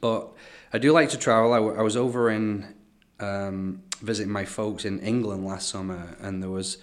but 0.00 0.32
I 0.72 0.78
do 0.78 0.90
like 0.92 1.10
to 1.10 1.18
travel. 1.18 1.52
I, 1.52 1.58
was 1.58 1.98
over 1.98 2.30
in 2.30 2.74
um, 3.20 3.82
visiting 4.02 4.32
my 4.32 4.44
folks 4.44 4.84
in 4.84 5.00
England 5.00 5.44
last 5.44 5.68
summer, 5.68 6.16
and 6.20 6.42
there 6.42 6.50
was. 6.50 6.78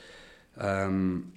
Um, 0.58 1.34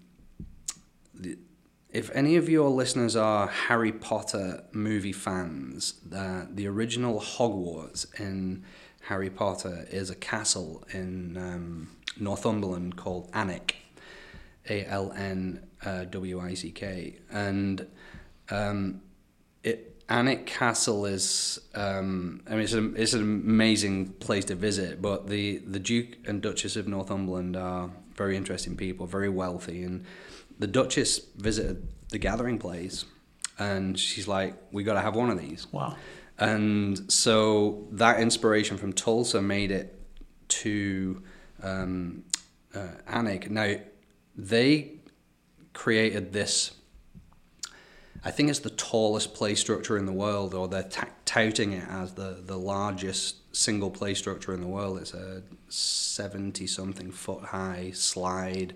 if 1.90 2.10
any 2.14 2.36
of 2.36 2.48
your 2.48 2.70
listeners 2.70 3.16
are 3.16 3.46
Harry 3.46 3.92
Potter 3.92 4.64
movie 4.72 5.12
fans, 5.12 5.94
uh, 6.14 6.46
the 6.50 6.66
original 6.66 7.20
Hogwarts 7.20 8.18
in 8.18 8.64
Harry 9.02 9.28
Potter 9.28 9.86
is 9.90 10.08
a 10.08 10.14
castle 10.14 10.84
in 10.92 11.36
um, 11.36 11.90
Northumberland 12.18 12.96
called 12.96 13.30
Alnwick, 13.32 13.74
A 14.70 14.86
L 14.86 15.12
N 15.12 15.66
W 15.84 16.40
I 16.40 16.54
C 16.54 16.70
K, 16.70 17.16
and 17.30 17.86
um, 18.50 19.02
it 20.12 20.24
Alnwick 20.24 20.46
Castle 20.46 21.06
is, 21.06 21.60
um, 21.74 22.42
I 22.46 22.50
mean, 22.50 22.60
it's, 22.60 22.74
a, 22.74 22.94
it's 22.94 23.12
an 23.14 23.22
amazing 23.22 24.12
place 24.14 24.44
to 24.46 24.54
visit. 24.54 25.00
But 25.00 25.28
the 25.28 25.58
the 25.58 25.78
Duke 25.78 26.16
and 26.26 26.42
Duchess 26.42 26.76
of 26.76 26.86
Northumberland 26.86 27.56
are 27.56 27.90
very 28.14 28.36
interesting 28.36 28.76
people, 28.76 29.06
very 29.06 29.28
wealthy, 29.28 29.82
and 29.82 30.04
the 30.58 30.66
Duchess 30.66 31.18
visited 31.36 31.88
the 32.10 32.18
Gathering 32.18 32.58
place, 32.58 33.04
and 33.58 33.98
she's 33.98 34.28
like, 34.28 34.54
"We 34.70 34.84
got 34.84 34.94
to 34.94 35.00
have 35.00 35.16
one 35.16 35.30
of 35.30 35.38
these." 35.38 35.66
Wow. 35.72 35.96
And 36.38 37.10
so 37.12 37.86
that 37.92 38.20
inspiration 38.20 38.76
from 38.76 38.92
Tulsa 38.92 39.40
made 39.40 39.70
it 39.70 39.98
to 40.48 41.22
um, 41.62 42.24
uh. 42.74 43.22
Now, 43.50 43.74
they 44.36 44.92
created 45.72 46.32
this 46.32 46.72
I 48.24 48.30
think 48.30 48.50
it's 48.50 48.60
the 48.60 48.70
tallest 48.70 49.34
play 49.34 49.54
structure 49.54 49.96
in 49.96 50.06
the 50.06 50.12
world, 50.12 50.54
or 50.54 50.68
they're 50.68 50.84
t- 50.84 51.00
touting 51.24 51.72
it 51.72 51.88
as 51.88 52.14
the, 52.14 52.38
the 52.44 52.56
largest 52.56 53.54
single 53.54 53.90
play 53.90 54.14
structure 54.14 54.54
in 54.54 54.60
the 54.60 54.66
world. 54.66 54.98
It's 54.98 55.12
a 55.12 55.42
70 55.68 56.66
something 56.66 57.10
foot 57.10 57.44
high 57.44 57.90
slide. 57.94 58.74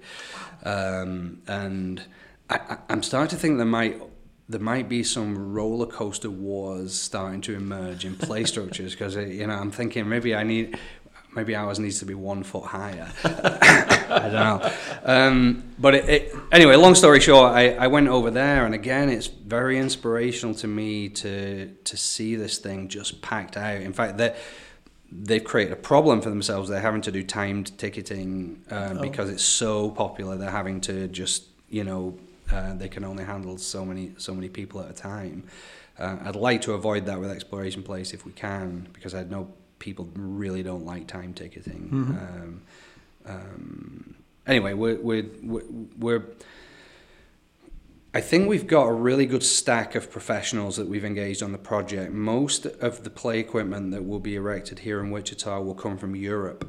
Um, 0.64 1.42
and 1.46 2.02
I, 2.50 2.78
am 2.88 3.02
starting 3.02 3.30
to 3.30 3.37
think 3.37 3.56
there 3.56 3.66
might 3.66 4.00
there 4.48 4.61
might 4.61 4.88
be 4.88 5.02
some 5.02 5.52
roller 5.52 5.87
coaster 5.87 6.30
wars 6.30 6.94
starting 6.94 7.40
to 7.40 7.54
emerge 7.54 8.04
in 8.04 8.14
play 8.14 8.44
structures 8.52 8.92
because 8.92 9.16
you 9.16 9.46
know 9.46 9.54
I'm 9.54 9.70
thinking 9.70 10.09
maybe 10.09 10.35
I 10.35 10.44
need 10.44 10.78
maybe 11.35 11.54
ours 11.54 11.78
needs 11.78 11.98
to 12.00 12.04
be 12.04 12.14
one 12.14 12.42
foot 12.42 12.64
higher. 12.64 13.12
I 14.10 14.18
don't 14.20 14.32
know. 14.32 14.72
Um, 15.04 15.64
but 15.78 15.94
it, 15.94 16.08
it, 16.08 16.34
anyway, 16.52 16.76
long 16.76 16.94
story 16.94 17.20
short, 17.20 17.52
I, 17.52 17.74
I 17.74 17.86
went 17.86 18.08
over 18.08 18.30
there, 18.30 18.66
and 18.66 18.74
again, 18.74 19.08
it's 19.08 19.26
very 19.26 19.78
inspirational 19.78 20.54
to 20.56 20.66
me 20.66 21.08
to 21.10 21.68
to 21.84 21.96
see 21.96 22.36
this 22.36 22.58
thing 22.58 22.88
just 22.88 23.22
packed 23.22 23.56
out. 23.56 23.80
In 23.80 23.92
fact, 23.92 24.18
they 24.18 24.34
they've 25.10 25.44
created 25.44 25.72
a 25.72 25.76
problem 25.76 26.20
for 26.20 26.30
themselves. 26.30 26.68
They're 26.68 26.80
having 26.80 27.02
to 27.02 27.12
do 27.12 27.22
timed 27.22 27.78
ticketing 27.78 28.64
um, 28.70 28.98
oh. 28.98 29.00
because 29.00 29.30
it's 29.30 29.44
so 29.44 29.90
popular. 29.90 30.36
They're 30.36 30.50
having 30.50 30.80
to 30.82 31.08
just 31.08 31.44
you 31.68 31.84
know 31.84 32.18
uh, 32.50 32.74
they 32.74 32.88
can 32.88 33.04
only 33.04 33.24
handle 33.24 33.58
so 33.58 33.84
many 33.84 34.12
so 34.18 34.34
many 34.34 34.48
people 34.48 34.80
at 34.80 34.90
a 34.90 34.94
time. 34.94 35.44
Uh, 35.98 36.16
I'd 36.24 36.36
like 36.36 36.62
to 36.62 36.74
avoid 36.74 37.06
that 37.06 37.20
with 37.20 37.30
Exploration 37.30 37.82
Place 37.82 38.12
if 38.12 38.26
we 38.26 38.32
can, 38.32 38.88
because 38.92 39.14
I 39.14 39.24
know 39.24 39.52
people 39.78 40.08
really 40.14 40.62
don't 40.62 40.84
like 40.84 41.06
time 41.06 41.32
ticketing. 41.32 41.90
Mm-hmm. 41.92 42.10
Um, 42.12 42.62
um, 43.26 44.14
anyway, 44.46 44.74
we're, 44.74 44.98
we're, 45.00 45.26
we're, 45.98 46.22
I 48.14 48.20
think 48.20 48.48
we've 48.48 48.66
got 48.66 48.84
a 48.86 48.92
really 48.92 49.26
good 49.26 49.42
stack 49.42 49.94
of 49.94 50.10
professionals 50.10 50.76
that 50.76 50.88
we've 50.88 51.04
engaged 51.04 51.42
on 51.42 51.52
the 51.52 51.58
project. 51.58 52.12
Most 52.12 52.66
of 52.66 53.04
the 53.04 53.10
play 53.10 53.38
equipment 53.38 53.90
that 53.90 54.04
will 54.06 54.20
be 54.20 54.36
erected 54.36 54.80
here 54.80 55.00
in 55.00 55.10
Wichita 55.10 55.60
will 55.60 55.74
come 55.74 55.98
from 55.98 56.16
Europe. 56.16 56.68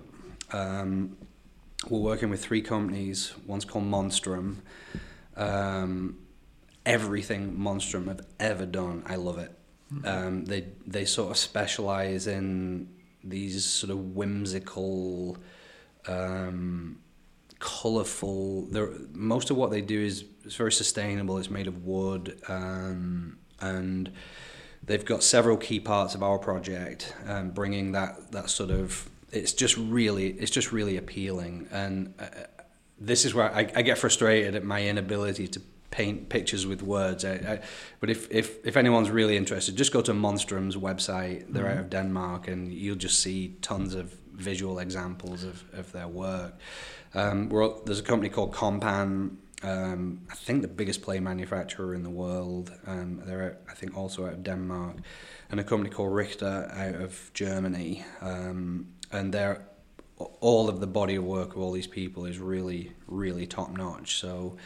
Um, 0.52 1.18
we're 1.90 2.00
working 2.00 2.30
with 2.30 2.44
three 2.44 2.62
companies. 2.62 3.34
One's 3.46 3.64
called 3.64 3.86
Monstrum. 3.86 4.58
Um, 5.36 6.18
everything 6.86 7.58
Monstrum 7.58 8.08
have 8.08 8.22
ever 8.40 8.66
done, 8.66 9.04
I 9.06 9.16
love 9.16 9.38
it. 9.38 9.52
Mm-hmm. 9.94 10.08
Um, 10.08 10.46
they 10.46 10.66
they 10.86 11.06
sort 11.06 11.32
of 11.32 11.38
specialize 11.38 12.28
in 12.28 12.90
these 13.24 13.64
sort 13.64 13.92
of 13.92 14.16
whimsical, 14.16 15.38
um, 16.08 17.00
colorful. 17.60 18.68
most 19.14 19.50
of 19.50 19.58
what 19.58 19.72
they 19.72 19.82
do 19.82 20.00
is, 20.00 20.26
is 20.46 20.56
very 20.56 20.72
sustainable. 20.72 21.38
It's 21.38 21.50
made 21.50 21.68
of 21.68 21.86
wood, 21.86 22.40
um, 22.48 23.38
and 23.60 24.12
they've 24.84 25.06
got 25.06 25.24
several 25.24 25.58
key 25.58 25.80
parts 25.80 26.16
of 26.16 26.24
our 26.24 26.38
project, 26.38 27.14
um, 27.26 27.52
bringing 27.52 27.92
that 27.94 28.32
that 28.32 28.50
sort 28.50 28.72
of. 28.72 29.10
It's 29.32 29.52
just 29.52 29.76
really, 29.76 30.28
it's 30.28 30.52
just 30.52 30.72
really 30.72 30.96
appealing, 30.96 31.68
and 31.72 32.14
uh, 32.20 32.28
this 33.00 33.26
is 33.26 33.34
where 33.34 33.54
I, 33.54 33.70
I 33.76 33.82
get 33.82 33.98
frustrated 33.98 34.56
at 34.56 34.64
my 34.64 34.88
inability 34.88 35.48
to 35.50 35.62
paint 35.92 36.30
pictures 36.30 36.66
with 36.66 36.82
words. 36.82 37.26
I, 37.26 37.34
I, 37.34 37.60
but 38.00 38.10
if, 38.10 38.30
if, 38.32 38.66
if 38.66 38.78
anyone's 38.78 39.10
really 39.10 39.38
interested, 39.38 39.76
just 39.76 39.92
go 39.92 40.02
to 40.02 40.14
Monstrum's 40.14 40.76
website. 40.76 41.52
They're 41.52 41.64
mm-hmm. 41.64 41.72
out 41.74 41.80
of 41.80 41.90
Denmark, 41.90 42.48
and 42.48 42.72
you'll 42.72 42.96
just 42.96 43.20
see 43.20 43.56
tons 43.62 43.96
of 43.96 44.14
visual 44.38 44.80
examples 44.80 45.44
of, 45.44 45.64
of 45.74 45.92
their 45.92 46.08
work. 46.08 46.54
Um, 47.14 47.50
there's 47.86 48.00
a 48.00 48.04
company 48.04 48.30
called 48.30 48.54
Kompan. 48.54 49.38
Um, 49.64 50.22
I 50.30 50.36
think 50.36 50.62
the 50.62 50.68
biggest 50.68 51.02
play 51.02 51.20
manufacturer 51.20 51.96
in 51.96 52.04
the 52.04 52.10
world. 52.12 52.72
Um, 52.86 53.22
they're 53.26 53.44
out, 53.44 53.56
I 53.70 53.74
think 53.74 53.98
also 53.98 54.28
out 54.28 54.34
of 54.34 54.44
Denmark, 54.44 54.98
and 55.50 55.60
a 55.60 55.64
company 55.64 55.90
called 55.90 56.14
Richter 56.14 56.72
out 56.72 57.02
of 57.02 57.32
Germany. 57.34 58.06
Um, 58.22 58.88
and 59.12 59.34
they're 59.34 59.66
all 60.18 60.70
of 60.70 60.80
the 60.80 60.88
body 60.88 61.16
of 61.16 61.24
work 61.24 61.56
of 61.56 61.62
all 61.62 61.72
these 61.72 61.88
people 61.88 62.26
is 62.26 62.40
really, 62.40 62.92
really 63.08 63.48
top 63.48 63.72
notch. 63.72 64.20
So 64.20 64.58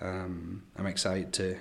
um, 0.00 0.62
I'm 0.76 0.86
excited 0.86 1.32
to, 1.34 1.56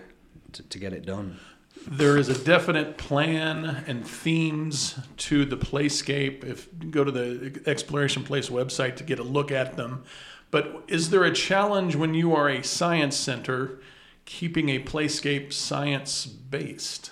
to, 0.54 0.64
to 0.64 0.80
get 0.80 0.94
it 0.94 1.06
done. 1.06 1.40
There 1.88 2.18
is 2.18 2.30
a 2.30 2.44
definite 2.44 2.98
plan 2.98 3.84
and 3.88 4.08
themes 4.08 5.00
to 5.18 5.46
the 5.46 5.58
playscape. 5.58 6.44
If 6.44 6.68
you 6.82 6.90
go 6.90 7.04
to 7.04 7.12
the 7.12 7.62
Exploration 7.66 8.24
Place 8.24 8.50
website 8.50 8.96
to 8.98 9.04
get 9.04 9.20
a 9.20 9.24
look 9.24 9.52
at 9.52 9.78
them, 9.78 10.04
but 10.52 10.84
is 10.88 11.10
there 11.10 11.24
a 11.24 11.34
challenge 11.34 11.96
when 11.96 12.14
you 12.14 12.36
are 12.36 12.50
a 12.50 12.64
science 12.64 13.16
center 13.16 13.80
keeping 14.26 14.70
a 14.70 14.80
playscape 14.80 15.54
science 15.54 16.26
based? 16.26 17.12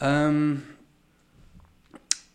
Um, 0.00 0.76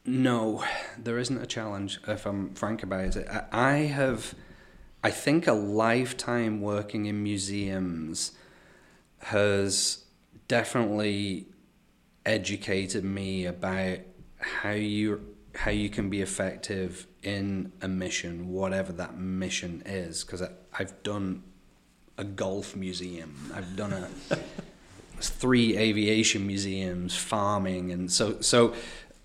no, 0.05 0.63
there 0.97 1.17
isn't 1.17 1.37
a 1.37 1.45
challenge. 1.45 1.99
If 2.07 2.25
I'm 2.25 2.53
frank 2.55 2.83
about 2.83 3.15
it, 3.15 3.27
I 3.51 3.73
have 3.73 4.35
I 5.03 5.11
think 5.11 5.47
a 5.47 5.53
lifetime 5.53 6.61
working 6.61 7.05
in 7.05 7.23
museums 7.23 8.31
has 9.19 10.02
definitely 10.47 11.47
educated 12.25 13.03
me 13.03 13.45
about 13.45 13.99
how 14.39 14.71
you 14.71 15.33
how 15.55 15.71
you 15.71 15.89
can 15.89 16.09
be 16.09 16.21
effective 16.21 17.05
in 17.21 17.71
a 17.81 17.87
mission, 17.87 18.49
whatever 18.49 18.91
that 18.91 19.17
mission 19.17 19.83
is. 19.85 20.23
Because 20.23 20.41
I've 20.77 21.03
done 21.03 21.43
a 22.17 22.23
golf 22.23 22.75
museum, 22.75 23.51
I've 23.53 23.75
done 23.75 23.93
a 23.93 24.09
three 25.21 25.77
aviation 25.77 26.47
museums, 26.47 27.15
farming, 27.15 27.91
and 27.91 28.11
so 28.11 28.41
so 28.41 28.73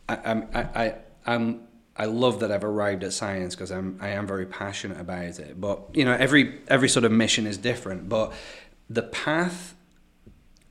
I, 0.09 0.43
I, 0.55 0.61
I 0.61 0.95
I'm 1.27 1.63
I 1.97 2.05
love 2.05 2.41
that 2.41 2.53
I've 2.53 2.65
arrived 2.65 3.03
at 3.03 3.13
science 3.13 3.55
because 3.55 3.73
I'm 3.73 3.99
I 4.01 4.11
am 4.11 4.27
very 4.27 4.47
passionate 4.47 5.01
about 5.01 5.39
it. 5.39 5.61
But 5.61 5.81
you 5.95 6.05
know, 6.05 6.13
every 6.13 6.61
every 6.69 6.89
sort 6.89 7.05
of 7.05 7.13
mission 7.13 7.47
is 7.47 7.59
different. 7.59 8.09
But 8.09 8.33
the 8.89 9.03
path 9.03 9.75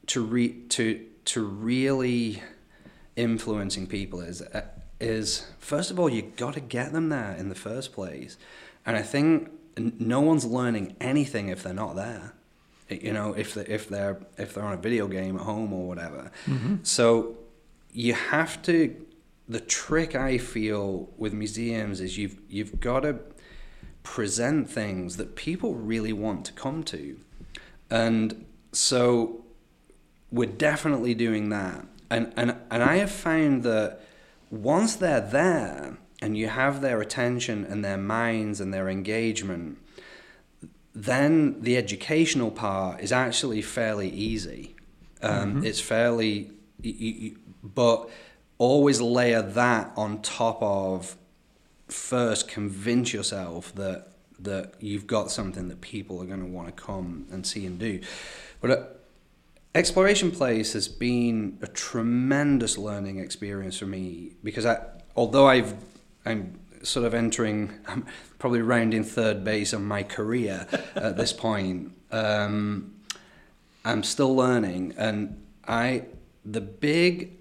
to 0.08 0.24
re 0.24 0.50
to 0.70 1.06
to 1.26 1.44
really 1.44 2.42
influencing 3.16 3.88
people 3.88 4.22
is 4.22 4.42
uh, 4.42 4.62
is 5.00 5.48
first 5.60 5.92
of 5.92 6.00
all 6.00 6.10
you 6.10 6.22
got 6.22 6.54
to 6.54 6.60
get 6.60 6.94
them 6.94 7.10
there 7.10 7.36
in 7.38 7.50
the 7.50 7.56
first 7.56 7.94
place, 7.94 8.38
and 8.86 8.98
I 8.98 9.02
think 9.02 9.52
no 9.78 10.22
one's 10.22 10.46
learning 10.46 10.96
anything 11.00 11.50
if 11.50 11.64
they're 11.64 11.74
not 11.74 11.96
there. 11.96 12.34
You 12.90 13.12
know, 13.12 13.34
if 13.34 13.54
they, 13.54 13.66
if 13.66 13.90
they're 13.90 14.18
if 14.38 14.54
they're 14.54 14.64
on 14.64 14.74
a 14.74 14.78
video 14.78 15.08
game 15.08 15.36
at 15.36 15.44
home 15.44 15.74
or 15.74 15.88
whatever. 15.88 16.32
Mm-hmm. 16.46 16.78
So 16.84 17.38
you 17.92 18.14
have 18.14 18.62
to 18.64 18.96
the 19.50 19.60
trick 19.60 20.16
I 20.16 20.38
feel 20.38 21.10
with 21.18 21.34
museums 21.34 22.02
is 22.02 22.18
you've 22.18 22.38
you've 22.50 22.80
got 22.80 23.02
to 23.02 23.20
present 24.04 24.70
things 24.70 25.18
that 25.18 25.36
people 25.36 25.76
really 25.76 26.14
want 26.14 26.46
to 26.46 26.54
come 26.54 26.84
to, 26.84 27.20
and 27.90 28.46
so 28.72 29.44
we're 30.32 30.50
definitely 30.50 31.14
doing 31.14 31.50
that. 31.50 31.86
And 32.10 32.34
and 32.38 32.56
and 32.72 32.84
I 32.84 32.98
have 32.98 33.12
found 33.12 33.64
that 33.64 34.02
once 34.50 34.96
they're 34.96 35.22
there 35.22 35.98
and 36.22 36.38
you 36.38 36.48
have 36.48 36.82
their 36.82 37.02
attention 37.02 37.66
and 37.66 37.84
their 37.84 37.98
minds 37.98 38.60
and 38.60 38.74
their 38.74 38.90
engagement, 38.90 39.78
then 40.94 41.62
the 41.62 41.78
educational 41.78 42.50
part 42.50 43.02
is 43.02 43.12
actually 43.12 43.62
fairly 43.62 44.10
easy. 44.10 44.76
Um, 45.22 45.56
mm-hmm. 45.56 45.66
It's 45.66 45.80
fairly, 45.80 46.52
but 47.64 48.10
always 48.58 49.02
layer 49.02 49.42
that 49.42 49.92
on 49.96 50.22
top 50.22 50.62
of 50.62 51.16
first 51.88 52.48
convince 52.48 53.14
yourself 53.14 53.74
that 53.76 54.08
that 54.40 54.74
you've 54.80 55.08
got 55.08 55.32
something 55.32 55.68
that 55.68 55.82
people 55.82 56.22
are 56.22 56.26
going 56.26 56.40
to 56.40 56.46
want 56.46 56.68
to 56.68 56.74
come 56.84 57.26
and 57.32 57.46
see 57.46 57.66
and 57.66 57.80
do. 57.80 58.00
But 58.62 58.72
uh, 58.72 58.84
Exploration 59.78 60.32
Place 60.32 60.74
has 60.74 60.88
been 60.88 61.60
a 61.62 61.68
tremendous 61.68 62.80
learning 62.80 63.20
experience 63.20 63.78
for 63.78 63.86
me 63.86 64.32
because 64.44 64.66
I, 64.66 64.80
although 65.16 65.48
I've, 65.48 65.76
I'm 66.26 66.60
sort 66.82 67.06
of 67.06 67.14
entering, 67.14 67.72
I'm 67.88 68.08
probably 68.40 68.64
rounding 68.64 69.04
third 69.04 69.44
base 69.44 69.76
on 69.76 69.86
my 69.86 70.02
career 70.02 70.66
at 70.96 71.16
this 71.18 71.32
point. 71.32 71.92
Um, 72.12 72.96
I'm 73.86 74.02
still 74.02 74.36
learning, 74.36 74.96
and 74.98 75.46
I, 75.68 76.06
the 76.44 76.62
big 76.62 77.34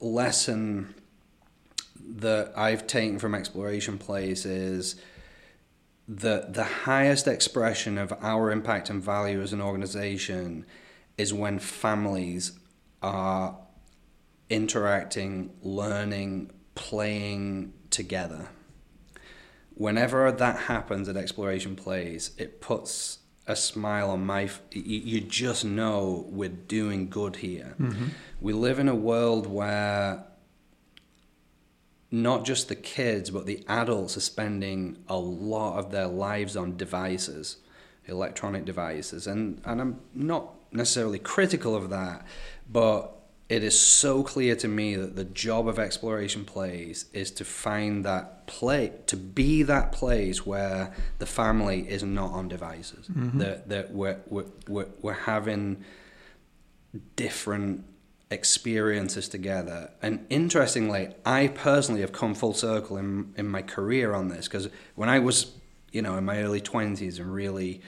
lesson 0.00 0.96
that 2.04 2.54
I've 2.56 2.88
taken 2.88 3.20
from 3.20 3.36
Exploration 3.36 3.98
Place 3.98 4.44
is 4.44 4.96
the 6.08 6.46
the 6.48 6.64
highest 6.64 7.28
expression 7.28 7.98
of 7.98 8.12
our 8.20 8.50
impact 8.50 8.90
and 8.90 9.00
value 9.00 9.40
as 9.40 9.52
an 9.52 9.62
organization 9.62 10.66
is 11.16 11.32
when 11.32 11.58
families 11.58 12.58
are 13.02 13.56
interacting, 14.50 15.50
learning, 15.62 16.50
playing 16.74 17.72
together. 17.90 18.48
Whenever 19.74 20.30
that 20.30 20.56
happens 20.60 21.08
at 21.08 21.16
Exploration 21.16 21.76
Place, 21.76 22.30
it 22.38 22.60
puts 22.60 23.18
a 23.46 23.56
smile 23.56 24.10
on 24.10 24.24
my 24.24 24.44
f- 24.44 24.62
you, 24.72 25.00
you 25.00 25.20
just 25.20 25.64
know 25.64 26.26
we're 26.30 26.48
doing 26.48 27.08
good 27.08 27.36
here. 27.36 27.74
Mm-hmm. 27.78 28.06
We 28.40 28.52
live 28.52 28.78
in 28.78 28.88
a 28.88 28.94
world 28.94 29.46
where 29.46 30.24
not 32.10 32.44
just 32.44 32.68
the 32.68 32.76
kids, 32.76 33.30
but 33.30 33.44
the 33.44 33.64
adults 33.68 34.16
are 34.16 34.20
spending 34.20 34.98
a 35.08 35.16
lot 35.16 35.78
of 35.78 35.90
their 35.90 36.06
lives 36.06 36.56
on 36.56 36.76
devices, 36.76 37.56
electronic 38.06 38.64
devices. 38.64 39.26
And, 39.26 39.60
and 39.64 39.80
I'm 39.80 40.00
not 40.14 40.53
necessarily 40.74 41.18
critical 41.18 41.74
of 41.74 41.90
that, 41.90 42.26
but 42.70 43.10
it 43.48 43.62
is 43.62 43.78
so 43.78 44.22
clear 44.22 44.56
to 44.56 44.68
me 44.68 44.96
that 44.96 45.16
the 45.16 45.24
job 45.24 45.68
of 45.68 45.78
Exploration 45.78 46.44
Place 46.44 47.04
is 47.12 47.30
to 47.32 47.44
find 47.44 48.04
that 48.04 48.46
play, 48.46 48.92
to 49.06 49.16
be 49.16 49.62
that 49.62 49.92
place 49.92 50.46
where 50.46 50.94
the 51.18 51.26
family 51.26 51.88
is 51.88 52.02
not 52.02 52.32
on 52.32 52.48
devices, 52.48 53.06
mm-hmm. 53.08 53.38
that, 53.38 53.68
that 53.68 53.92
we're, 53.92 54.18
we're, 54.28 54.46
we're, 54.66 54.88
we're 55.02 55.12
having 55.12 55.84
different 57.16 57.84
experiences 58.30 59.28
together. 59.28 59.90
And 60.02 60.26
interestingly, 60.30 61.14
I 61.24 61.48
personally 61.48 62.00
have 62.00 62.12
come 62.12 62.34
full 62.34 62.54
circle 62.54 62.96
in 62.96 63.32
in 63.36 63.46
my 63.46 63.62
career 63.62 64.14
on 64.14 64.28
this 64.28 64.48
because 64.48 64.68
when 64.94 65.08
I 65.08 65.18
was, 65.18 65.52
you 65.92 66.02
know, 66.02 66.16
in 66.16 66.24
my 66.24 66.38
early 66.40 66.60
twenties 66.60 67.18
and 67.18 67.32
really 67.32 67.82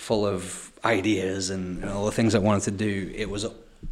full 0.00 0.26
of 0.26 0.72
ideas 0.82 1.50
and, 1.50 1.82
and 1.82 1.92
all 1.92 2.06
the 2.06 2.12
things 2.12 2.34
I 2.34 2.38
wanted 2.38 2.62
to 2.62 2.70
do, 2.70 3.12
it 3.14 3.28
was 3.28 3.46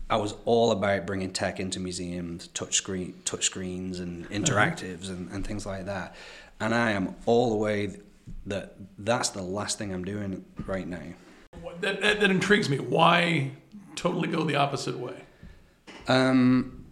I 0.08 0.16
was 0.16 0.34
all 0.46 0.72
about 0.72 1.06
bringing 1.06 1.30
tech 1.32 1.60
into 1.60 1.80
museums, 1.80 2.48
touch 2.48 2.76
screen, 2.76 3.14
touch 3.26 3.44
screens, 3.44 4.00
and 4.00 4.24
uh-huh. 4.24 4.34
interactives 4.34 5.04
uh-huh. 5.04 5.12
and, 5.12 5.30
and 5.32 5.46
things 5.46 5.66
like 5.66 5.84
that. 5.84 6.16
And 6.60 6.74
I 6.74 6.92
am 6.92 7.14
all 7.26 7.50
the 7.50 7.56
way 7.56 7.98
that 8.46 8.74
that's 8.98 9.28
the 9.30 9.42
last 9.42 9.76
thing 9.76 9.92
I'm 9.92 10.04
doing 10.04 10.44
right 10.66 10.88
now. 10.88 11.12
That, 11.82 12.00
that, 12.00 12.20
that 12.20 12.30
intrigues 12.30 12.70
me. 12.70 12.78
Why 12.78 13.52
totally 13.94 14.28
go 14.28 14.44
the 14.44 14.56
opposite 14.56 14.98
way? 14.98 15.22
Um, 16.08 16.86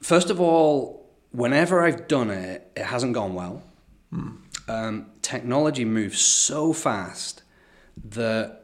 first 0.00 0.30
of 0.30 0.40
all, 0.40 1.10
whenever 1.32 1.84
I've 1.84 2.06
done 2.06 2.30
it, 2.30 2.70
it 2.76 2.84
hasn't 2.84 3.12
gone 3.12 3.34
well. 3.34 3.62
Hmm. 4.10 4.30
Um, 4.68 5.06
technology 5.20 5.84
moves 5.84 6.20
so 6.20 6.72
fast 6.72 7.42
that 8.04 8.60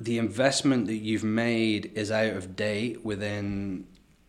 the 0.00 0.18
investment 0.18 0.86
that 0.86 0.96
you've 0.96 1.24
made 1.24 1.92
is 1.94 2.10
out 2.10 2.32
of 2.32 2.54
date 2.54 3.04
within 3.04 3.86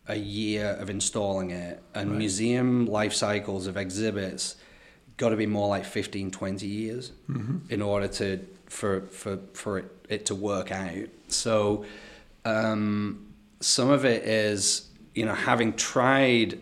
a 0.07 0.15
year 0.15 0.75
of 0.79 0.89
installing 0.89 1.51
it 1.51 1.81
and 1.93 2.09
right. 2.09 2.17
museum 2.17 2.87
life 2.87 3.13
cycles 3.13 3.67
of 3.67 3.77
exhibits 3.77 4.55
got 5.17 5.29
to 5.29 5.35
be 5.35 5.45
more 5.45 5.67
like 5.67 5.85
15 5.85 6.31
20 6.31 6.65
years 6.65 7.11
mm-hmm. 7.29 7.57
in 7.71 7.81
order 7.81 8.07
to 8.07 8.39
for 8.65 9.01
for 9.01 9.37
for 9.53 9.77
it, 9.77 9.85
it 10.09 10.25
to 10.25 10.33
work 10.33 10.71
out 10.71 11.07
so 11.27 11.85
um, 12.45 13.27
some 13.59 13.91
of 13.91 14.03
it 14.03 14.23
is 14.23 14.89
you 15.13 15.25
know 15.25 15.35
having 15.35 15.73
tried 15.73 16.59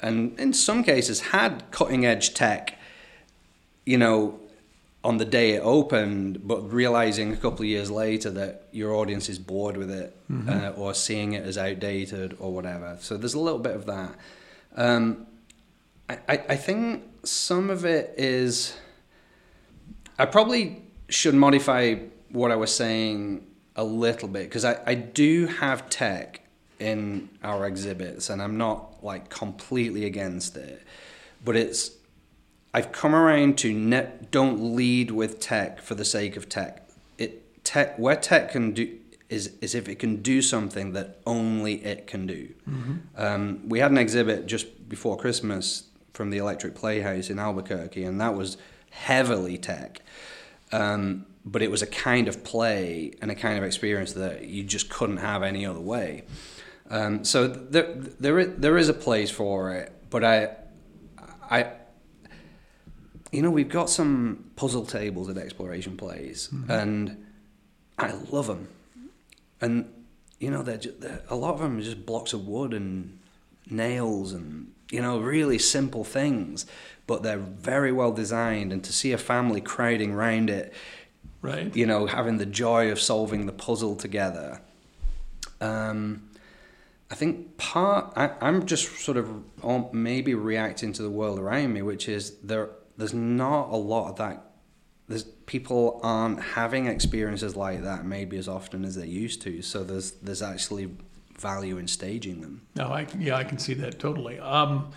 and 0.00 0.38
in 0.38 0.52
some 0.52 0.84
cases 0.84 1.20
had 1.20 1.64
cutting 1.72 2.06
edge 2.06 2.34
tech 2.34 2.78
you 3.84 3.98
know 3.98 4.38
on 5.06 5.18
the 5.18 5.24
day 5.24 5.50
it 5.50 5.60
opened 5.60 6.46
but 6.46 6.60
realizing 6.72 7.32
a 7.32 7.36
couple 7.36 7.60
of 7.60 7.66
years 7.66 7.92
later 7.92 8.28
that 8.28 8.66
your 8.72 8.92
audience 8.92 9.28
is 9.28 9.38
bored 9.38 9.76
with 9.76 9.88
it 9.88 10.16
mm-hmm. 10.28 10.48
uh, 10.48 10.70
or 10.70 10.92
seeing 10.94 11.32
it 11.32 11.44
as 11.44 11.56
outdated 11.56 12.36
or 12.40 12.52
whatever 12.52 12.96
so 13.00 13.16
there's 13.16 13.34
a 13.34 13.38
little 13.38 13.60
bit 13.60 13.76
of 13.76 13.86
that 13.86 14.12
um, 14.74 15.24
I, 16.08 16.18
I 16.28 16.56
think 16.56 17.04
some 17.22 17.70
of 17.70 17.84
it 17.84 18.14
is 18.16 18.76
i 20.18 20.26
probably 20.26 20.82
should 21.08 21.36
modify 21.36 21.94
what 22.30 22.50
i 22.50 22.56
was 22.56 22.74
saying 22.74 23.46
a 23.76 23.84
little 23.84 24.28
bit 24.28 24.44
because 24.44 24.64
I, 24.64 24.80
I 24.84 24.94
do 24.94 25.46
have 25.46 25.88
tech 25.88 26.40
in 26.80 27.28
our 27.44 27.66
exhibits 27.66 28.28
and 28.28 28.42
I'm 28.42 28.56
not 28.56 29.04
like 29.04 29.28
completely 29.28 30.04
against 30.04 30.56
it 30.56 30.82
but 31.44 31.56
it's 31.56 31.90
I've 32.76 32.92
come 32.92 33.14
around 33.14 33.56
to 33.58 33.72
net 33.72 34.30
don't 34.30 34.76
lead 34.76 35.10
with 35.10 35.40
tech 35.40 35.80
for 35.80 35.94
the 35.94 36.04
sake 36.04 36.36
of 36.36 36.48
tech 36.48 36.88
it 37.16 37.64
tech 37.64 37.98
where 37.98 38.16
tech 38.16 38.52
can 38.52 38.72
do 38.72 38.98
is 39.30 39.54
is 39.62 39.74
if 39.74 39.88
it 39.88 39.98
can 39.98 40.22
do 40.22 40.42
something 40.42 40.92
that 40.92 41.18
only 41.26 41.84
it 41.84 42.06
can 42.06 42.26
do 42.26 42.52
mm-hmm. 42.68 42.96
um, 43.16 43.66
we 43.66 43.80
had 43.80 43.90
an 43.90 43.98
exhibit 43.98 44.46
just 44.46 44.88
before 44.90 45.16
Christmas 45.16 45.84
from 46.12 46.28
the 46.30 46.36
Electric 46.36 46.74
Playhouse 46.74 47.30
in 47.30 47.38
Albuquerque 47.38 48.04
and 48.04 48.20
that 48.20 48.34
was 48.34 48.58
heavily 48.90 49.56
tech 49.56 50.02
um, 50.70 51.24
but 51.46 51.62
it 51.62 51.70
was 51.70 51.80
a 51.80 51.86
kind 51.86 52.26
of 52.28 52.42
play 52.44 53.12
and 53.22 53.30
a 53.30 53.34
kind 53.34 53.56
of 53.56 53.64
experience 53.64 54.12
that 54.14 54.46
you 54.46 54.64
just 54.64 54.90
couldn't 54.90 55.18
have 55.18 55.44
any 55.44 55.64
other 55.64 55.80
way. 55.80 56.24
Um, 56.90 57.24
so 57.24 57.46
there, 57.46 57.94
there, 57.94 58.38
is, 58.40 58.58
there 58.58 58.76
is 58.76 58.88
a 58.88 58.94
place 58.94 59.30
for 59.30 59.72
it, 59.72 59.92
but 60.10 60.24
I, 60.24 60.56
I, 61.48 61.72
you 63.32 63.42
know, 63.42 63.50
we've 63.50 63.68
got 63.68 63.90
some 63.90 64.50
puzzle 64.56 64.86
tables 64.86 65.28
at 65.28 65.36
Exploration 65.36 65.96
Place, 65.96 66.48
mm-hmm. 66.48 66.70
and 66.70 67.26
I 67.98 68.12
love 68.30 68.46
them. 68.46 68.68
And 69.60 69.92
you 70.38 70.50
know, 70.50 70.62
they're, 70.62 70.76
just, 70.76 71.00
they're, 71.00 71.22
a 71.28 71.36
lot 71.36 71.54
of 71.54 71.60
them 71.60 71.78
are 71.78 71.82
just 71.82 72.04
blocks 72.04 72.32
of 72.32 72.46
wood 72.46 72.72
and 72.72 73.18
nails, 73.68 74.32
and 74.32 74.72
you 74.90 75.00
know, 75.00 75.18
really 75.18 75.58
simple 75.58 76.04
things, 76.04 76.66
but 77.06 77.22
they're 77.22 77.38
very 77.38 77.92
well 77.92 78.12
designed. 78.12 78.72
And 78.72 78.84
to 78.84 78.92
see 78.92 79.12
a 79.12 79.18
family 79.18 79.60
crowding 79.60 80.12
around 80.12 80.50
it 80.50 80.72
right 81.42 81.76
you 81.76 81.84
know 81.84 82.06
having 82.06 82.38
the 82.38 82.46
joy 82.46 82.90
of 82.90 82.98
solving 82.98 83.44
the 83.44 83.52
puzzle 83.52 83.94
together 83.94 84.58
um, 85.60 86.22
I 87.10 87.14
think 87.14 87.56
part 87.56 88.12
I, 88.16 88.30
am 88.40 88.66
just 88.66 88.98
sort 88.98 89.16
of 89.16 89.92
maybe 89.92 90.34
reacting 90.34 90.92
to 90.94 91.02
the 91.02 91.10
world 91.10 91.38
around 91.38 91.72
me, 91.72 91.82
which 91.82 92.08
is 92.08 92.36
there. 92.42 92.70
There's 92.96 93.14
not 93.14 93.70
a 93.70 93.76
lot 93.76 94.10
of 94.10 94.16
that. 94.16 94.42
There's 95.08 95.24
people 95.24 96.00
aren't 96.02 96.42
having 96.42 96.86
experiences 96.86 97.54
like 97.54 97.82
that 97.82 98.04
maybe 98.04 98.36
as 98.36 98.48
often 98.48 98.84
as 98.84 98.96
they 98.96 99.06
used 99.06 99.42
to. 99.42 99.62
So 99.62 99.84
there's 99.84 100.12
there's 100.12 100.42
actually 100.42 100.90
value 101.38 101.78
in 101.78 101.86
staging 101.86 102.40
them. 102.40 102.62
No, 102.74 102.88
I 102.88 103.06
yeah 103.18 103.36
I 103.36 103.44
can 103.44 103.58
see 103.58 103.74
that 103.74 103.98
totally. 103.98 104.38
Um, 104.40 104.92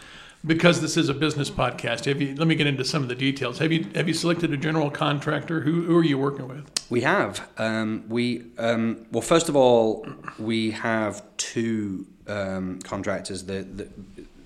because 0.45 0.79
this 0.79 0.95
is 0.95 1.09
a 1.09 1.13
business 1.13 1.49
podcast, 1.49 2.05
have 2.05 2.21
you? 2.21 2.33
Let 2.35 2.47
me 2.47 2.55
get 2.55 2.65
into 2.65 2.85
some 2.85 3.03
of 3.03 3.09
the 3.09 3.15
details. 3.15 3.59
Have 3.59 3.71
you 3.71 3.85
have 3.95 4.07
you 4.07 4.13
selected 4.13 4.53
a 4.53 4.57
general 4.57 4.89
contractor? 4.89 5.61
Who 5.61 5.83
who 5.83 5.97
are 5.97 6.03
you 6.03 6.17
working 6.17 6.47
with? 6.47 6.65
We 6.89 7.01
have. 7.01 7.47
Um, 7.57 8.05
we 8.07 8.45
um, 8.57 9.05
well, 9.11 9.21
first 9.21 9.49
of 9.49 9.55
all, 9.55 10.07
we 10.37 10.71
have 10.71 11.23
two 11.37 12.07
um, 12.27 12.79
contractors. 12.83 13.43
The, 13.43 13.63
the 13.63 13.89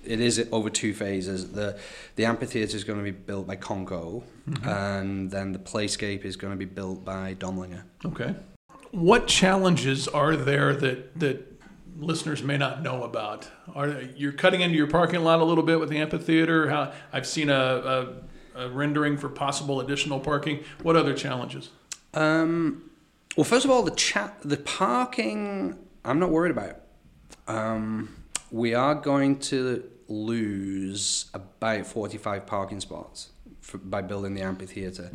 it 0.06 0.20
is 0.20 0.46
over 0.52 0.70
two 0.70 0.94
phases. 0.94 1.52
The 1.52 1.78
the 2.16 2.24
amphitheater 2.24 2.76
is 2.76 2.84
going 2.84 2.98
to 2.98 3.04
be 3.04 3.10
built 3.10 3.46
by 3.46 3.56
Conco, 3.56 4.22
mm-hmm. 4.48 4.68
and 4.68 5.30
then 5.30 5.52
the 5.52 5.58
playscape 5.58 6.24
is 6.24 6.36
going 6.36 6.52
to 6.52 6.58
be 6.58 6.64
built 6.64 7.04
by 7.04 7.34
Dondlinger. 7.34 7.82
Okay. 8.04 8.34
What 8.90 9.26
challenges 9.26 10.06
are 10.08 10.36
there 10.36 10.74
that 10.76 11.18
that 11.18 11.54
listeners 11.98 12.42
may 12.42 12.56
not 12.56 12.82
know 12.82 13.02
about? 13.02 13.48
Are 13.74 14.02
you're 14.16 14.32
cutting 14.32 14.60
into 14.60 14.76
your 14.76 14.86
parking 14.86 15.22
lot 15.22 15.40
a 15.40 15.44
little 15.44 15.64
bit 15.64 15.80
with 15.80 15.88
the 15.88 15.98
amphitheater? 15.98 16.68
How 16.70 16.92
I've 17.12 17.26
seen 17.26 17.50
a, 17.50 18.14
a, 18.54 18.62
a 18.62 18.68
rendering 18.68 19.16
for 19.16 19.28
possible 19.28 19.80
additional 19.80 20.20
parking. 20.20 20.64
What 20.82 20.96
other 20.96 21.14
challenges? 21.14 21.70
Um, 22.12 22.90
well, 23.36 23.44
first 23.44 23.64
of 23.64 23.70
all, 23.70 23.82
the 23.82 23.90
chat, 23.90 24.36
the 24.44 24.56
parking, 24.56 25.78
I'm 26.04 26.18
not 26.18 26.30
worried 26.30 26.52
about. 26.52 26.80
Um, 27.48 28.14
we 28.50 28.74
are 28.74 28.94
going 28.94 29.40
to 29.40 29.90
lose 30.08 31.30
about 31.34 31.86
45 31.86 32.46
parking 32.46 32.80
spots 32.80 33.30
for, 33.60 33.78
by 33.78 34.02
building 34.02 34.34
the 34.34 34.42
amphitheatre. 34.42 35.10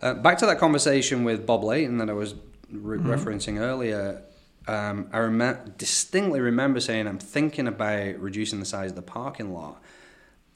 Uh, 0.00 0.14
back 0.14 0.38
to 0.38 0.46
that 0.46 0.58
conversation 0.58 1.24
with 1.24 1.46
Bob 1.46 1.64
Layton 1.64 1.98
that 1.98 2.08
I 2.08 2.12
was 2.12 2.34
re- 2.70 2.98
mm-hmm. 2.98 3.10
referencing 3.10 3.58
earlier. 3.58 4.22
Um, 4.66 5.08
I 5.12 5.18
rem- 5.18 5.74
distinctly 5.76 6.40
remember 6.40 6.80
saying, 6.80 7.06
I'm 7.06 7.18
thinking 7.18 7.66
about 7.66 8.18
reducing 8.18 8.60
the 8.60 8.66
size 8.66 8.90
of 8.90 8.96
the 8.96 9.02
parking 9.02 9.52
lot 9.52 9.82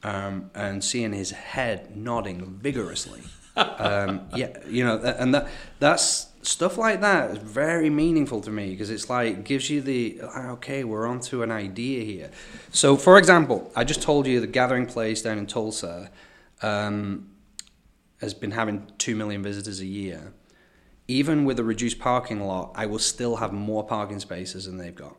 um, 0.03 0.51
and 0.55 0.83
seeing 0.83 1.12
his 1.12 1.30
head 1.30 1.97
nodding 1.97 2.59
vigorously. 2.61 3.22
um, 3.57 4.28
yeah, 4.35 4.57
you 4.66 4.85
know, 4.85 4.99
and 4.99 5.35
that 5.35 5.49
that's 5.78 6.28
stuff 6.43 6.76
like 6.76 7.01
that 7.01 7.30
is 7.30 7.38
very 7.38 7.88
meaningful 7.88 8.40
to 8.40 8.51
me 8.51 8.70
because 8.70 8.90
it's 8.90 9.09
like 9.09 9.45
gives 9.45 9.70
you 9.70 9.80
the 9.80 10.20
okay, 10.22 10.84
we're 10.84 11.07
onto 11.07 11.43
an 11.43 11.51
idea 11.51 12.05
here. 12.05 12.30
So, 12.70 12.97
for 12.97 13.16
example, 13.16 13.70
I 13.74 13.84
just 13.84 14.03
told 14.03 14.26
you 14.26 14.40
the 14.40 14.47
Gathering 14.47 14.86
Place 14.86 15.22
down 15.22 15.38
in 15.38 15.47
Tulsa 15.47 16.11
um, 16.61 17.30
has 18.20 18.34
been 18.34 18.51
having 18.51 18.90
two 18.99 19.16
million 19.16 19.43
visitors 19.43 19.80
a 19.80 19.86
year. 19.86 20.34
Even 21.09 21.45
with 21.45 21.59
a 21.59 21.64
reduced 21.64 21.99
parking 21.99 22.40
lot, 22.40 22.72
I 22.74 22.86
will 22.86 22.99
still 22.99 23.36
have 23.36 23.53
more 23.53 23.84
parking 23.84 24.20
spaces 24.20 24.66
than 24.66 24.78
they've 24.78 24.95
got. 24.95 25.16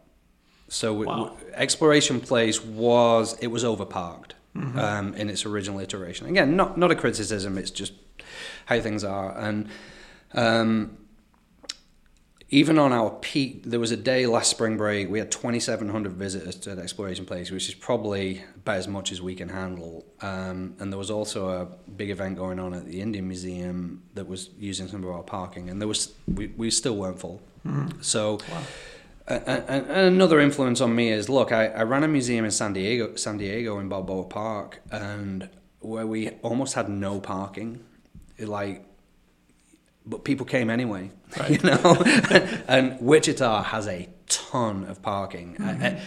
So, 0.69 0.93
wow. 0.93 1.37
Exploration 1.53 2.19
Place 2.19 2.63
was 2.63 3.37
it 3.39 3.47
was 3.47 3.63
overparked. 3.63 4.31
Mm-hmm. 4.55 4.77
Um, 4.77 5.13
in 5.15 5.31
its 5.31 5.47
original 5.47 5.79
iteration. 5.79 6.27
Again, 6.27 6.55
not 6.55 6.77
not 6.77 6.91
a 6.91 6.95
criticism. 6.95 7.57
It's 7.57 7.71
just 7.71 7.93
how 8.67 8.79
things 8.81 9.03
are. 9.03 9.35
And 9.35 9.67
um, 10.35 10.95
even 12.49 12.77
on 12.77 12.93
our 12.93 13.09
peak, 13.09 13.63
there 13.63 13.79
was 13.79 13.91
a 13.91 13.97
day 13.97 14.25
last 14.27 14.51
spring 14.51 14.77
break, 14.77 15.09
we 15.09 15.19
had 15.19 15.31
2,700 15.31 16.13
visitors 16.13 16.55
to 16.57 16.75
the 16.75 16.81
Exploration 16.81 17.25
Place, 17.25 17.49
which 17.51 17.67
is 17.67 17.75
probably 17.75 18.43
about 18.55 18.77
as 18.77 18.87
much 18.87 19.11
as 19.11 19.21
we 19.21 19.33
can 19.33 19.49
handle. 19.49 20.05
Um, 20.21 20.75
and 20.79 20.91
there 20.91 20.99
was 20.99 21.09
also 21.09 21.49
a 21.49 21.65
big 21.91 22.09
event 22.09 22.37
going 22.37 22.59
on 22.59 22.73
at 22.73 22.85
the 22.85 23.01
Indian 23.01 23.27
Museum 23.27 24.03
that 24.13 24.27
was 24.27 24.51
using 24.59 24.87
some 24.87 25.03
of 25.03 25.09
our 25.09 25.23
parking, 25.23 25.69
and 25.69 25.81
there 25.81 25.87
was 25.87 26.13
we, 26.27 26.47
we 26.47 26.69
still 26.69 26.95
weren't 26.95 27.19
full. 27.19 27.41
Mm-hmm. 27.65 28.01
So. 28.01 28.39
Wow. 28.51 28.63
And, 29.25 29.89
another 29.89 30.41
influence 30.41 30.81
on 30.81 30.93
me 30.93 31.09
is 31.09 31.29
look, 31.29 31.53
I, 31.53 31.67
I 31.67 31.83
ran 31.83 32.03
a 32.03 32.09
museum 32.09 32.43
in 32.43 32.51
San 32.51 32.73
Diego, 32.73 33.15
San 33.15 33.37
Diego 33.37 33.79
in 33.79 33.87
Balboa 33.87 34.25
Park, 34.25 34.81
and 34.91 35.47
where 35.79 36.05
we 36.05 36.29
almost 36.41 36.73
had 36.73 36.89
no 36.89 37.21
parking 37.21 37.83
It, 38.37 38.49
like 38.49 38.85
but 40.05 40.23
people 40.23 40.45
came 40.45 40.69
anyway, 40.69 41.11
right. 41.39 41.51
you 41.51 41.69
know. 41.69 42.03
and 42.67 42.99
Wichita 42.99 43.63
has 43.63 43.87
a 43.87 44.09
ton 44.27 44.85
of 44.85 45.01
parking. 45.01 45.55
Mm-hmm. 45.55 45.83
I, 45.83 45.87
I, 45.87 46.01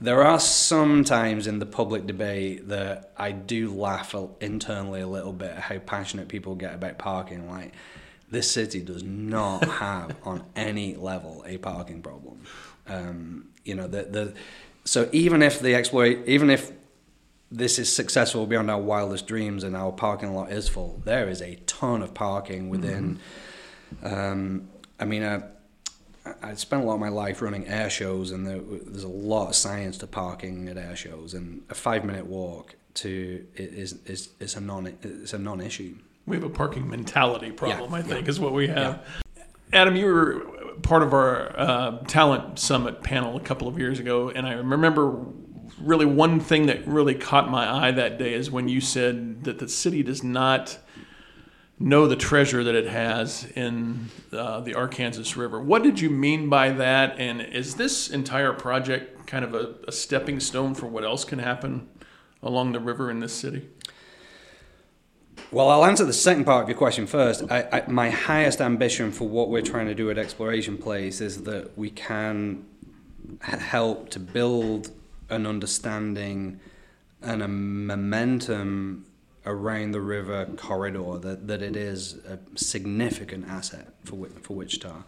there 0.00 0.22
are 0.22 0.40
some 0.40 1.04
times 1.04 1.46
in 1.46 1.58
the 1.58 1.66
public 1.66 2.06
debate 2.06 2.68
that 2.68 3.12
I 3.16 3.32
do 3.32 3.72
laugh 3.72 4.14
internally 4.40 5.00
a 5.00 5.06
little 5.06 5.32
bit 5.32 5.52
at 5.52 5.60
how 5.60 5.78
passionate 5.78 6.28
people 6.28 6.54
get 6.54 6.74
about 6.74 6.98
parking. 6.98 7.48
Like 7.48 7.72
this 8.30 8.50
city 8.50 8.80
does 8.80 9.02
not 9.02 9.64
have 9.80 10.16
on 10.24 10.44
any 10.54 10.96
level 10.96 11.42
a 11.46 11.58
parking 11.58 12.02
problem. 12.02 12.42
Um, 12.86 13.48
you 13.64 13.74
know 13.74 13.88
the 13.88 14.02
the 14.02 14.34
so 14.84 15.08
even 15.12 15.42
if 15.42 15.60
the 15.60 15.74
exploit 15.74 16.26
even 16.26 16.50
if 16.50 16.70
this 17.54 17.78
is 17.78 17.90
successful 17.90 18.46
beyond 18.46 18.68
our 18.68 18.80
wildest 18.80 19.28
dreams 19.28 19.62
and 19.62 19.76
our 19.76 19.92
parking 19.92 20.34
lot 20.34 20.50
is 20.50 20.68
full. 20.68 21.00
There 21.04 21.28
is 21.28 21.40
a 21.40 21.54
ton 21.66 22.02
of 22.02 22.12
parking 22.12 22.68
within. 22.68 23.20
Mm-hmm. 24.02 24.14
Um, 24.14 24.68
I 24.98 25.04
mean, 25.04 25.22
I, 25.22 25.42
I 26.42 26.54
spent 26.54 26.82
a 26.82 26.84
lot 26.84 26.94
of 26.94 27.00
my 27.00 27.10
life 27.10 27.40
running 27.40 27.68
air 27.68 27.88
shows, 27.88 28.32
and 28.32 28.44
there, 28.44 28.58
there's 28.58 29.04
a 29.04 29.08
lot 29.08 29.48
of 29.50 29.54
science 29.54 29.98
to 29.98 30.08
parking 30.08 30.68
at 30.68 30.76
air 30.76 30.96
shows, 30.96 31.32
and 31.32 31.62
a 31.70 31.74
five 31.74 32.04
minute 32.04 32.26
walk 32.26 32.74
to 32.94 33.46
is 33.54 34.00
is 34.06 34.30
is 34.40 34.56
a 34.56 34.60
non 34.60 34.86
it's 34.86 35.32
a 35.32 35.38
non 35.38 35.60
issue. 35.60 35.96
We 36.26 36.36
have 36.36 36.44
a 36.44 36.50
parking 36.50 36.88
mentality 36.88 37.52
problem, 37.52 37.92
yeah, 37.92 37.98
I 37.98 38.02
think, 38.02 38.24
yeah. 38.24 38.30
is 38.30 38.40
what 38.40 38.52
we 38.52 38.66
have. 38.68 39.00
Yeah. 39.36 39.42
Adam, 39.72 39.94
you 39.94 40.06
were 40.06 40.40
part 40.82 41.02
of 41.02 41.12
our 41.12 41.54
uh, 41.58 41.98
talent 42.06 42.58
summit 42.58 43.02
panel 43.02 43.36
a 43.36 43.40
couple 43.40 43.68
of 43.68 43.78
years 43.78 44.00
ago, 44.00 44.30
and 44.30 44.46
I 44.46 44.54
remember 44.54 45.24
really 45.80 46.06
one 46.06 46.40
thing 46.40 46.66
that 46.66 46.86
really 46.86 47.14
caught 47.14 47.50
my 47.50 47.68
eye 47.68 47.90
that 47.92 48.18
day 48.18 48.34
is 48.34 48.50
when 48.50 48.68
you 48.68 48.80
said 48.80 49.44
that 49.44 49.58
the 49.58 49.68
city 49.68 50.02
does 50.02 50.22
not 50.22 50.78
know 51.78 52.06
the 52.06 52.16
treasure 52.16 52.62
that 52.62 52.74
it 52.74 52.86
has 52.86 53.44
in 53.56 54.08
uh, 54.32 54.60
the 54.60 54.74
Arkansas 54.74 55.38
River. 55.38 55.60
What 55.60 55.82
did 55.82 56.00
you 56.00 56.08
mean 56.08 56.48
by 56.48 56.70
that? 56.70 57.18
And 57.18 57.40
is 57.40 57.74
this 57.74 58.08
entire 58.08 58.52
project 58.52 59.26
kind 59.26 59.44
of 59.44 59.54
a, 59.54 59.74
a 59.88 59.92
stepping 59.92 60.38
stone 60.40 60.74
for 60.74 60.86
what 60.86 61.04
else 61.04 61.24
can 61.24 61.40
happen 61.40 61.88
along 62.42 62.72
the 62.72 62.80
river 62.80 63.10
in 63.10 63.20
this 63.20 63.32
city? 63.32 63.68
Well, 65.50 65.68
I'll 65.68 65.84
answer 65.84 66.04
the 66.04 66.12
second 66.12 66.44
part 66.44 66.62
of 66.62 66.68
your 66.68 66.78
question 66.78 67.06
first. 67.06 67.44
I, 67.50 67.68
I, 67.72 67.90
my 67.90 68.10
highest 68.10 68.60
ambition 68.60 69.12
for 69.12 69.28
what 69.28 69.50
we're 69.50 69.62
trying 69.62 69.86
to 69.86 69.94
do 69.94 70.10
at 70.10 70.18
Exploration 70.18 70.78
Place 70.78 71.20
is 71.20 71.42
that 71.42 71.76
we 71.76 71.90
can 71.90 72.64
help 73.40 74.10
to 74.10 74.20
build 74.20 74.90
an 75.34 75.46
understanding 75.46 76.60
and 77.20 77.42
a 77.42 77.48
momentum 77.48 79.06
around 79.46 79.92
the 79.92 80.00
river 80.00 80.46
corridor 80.56 81.18
that, 81.18 81.46
that 81.46 81.62
it 81.62 81.76
is 81.76 82.14
a 82.26 82.38
significant 82.54 83.46
asset 83.46 83.88
for 84.04 84.28
for 84.42 84.56
Wichita. 84.56 85.02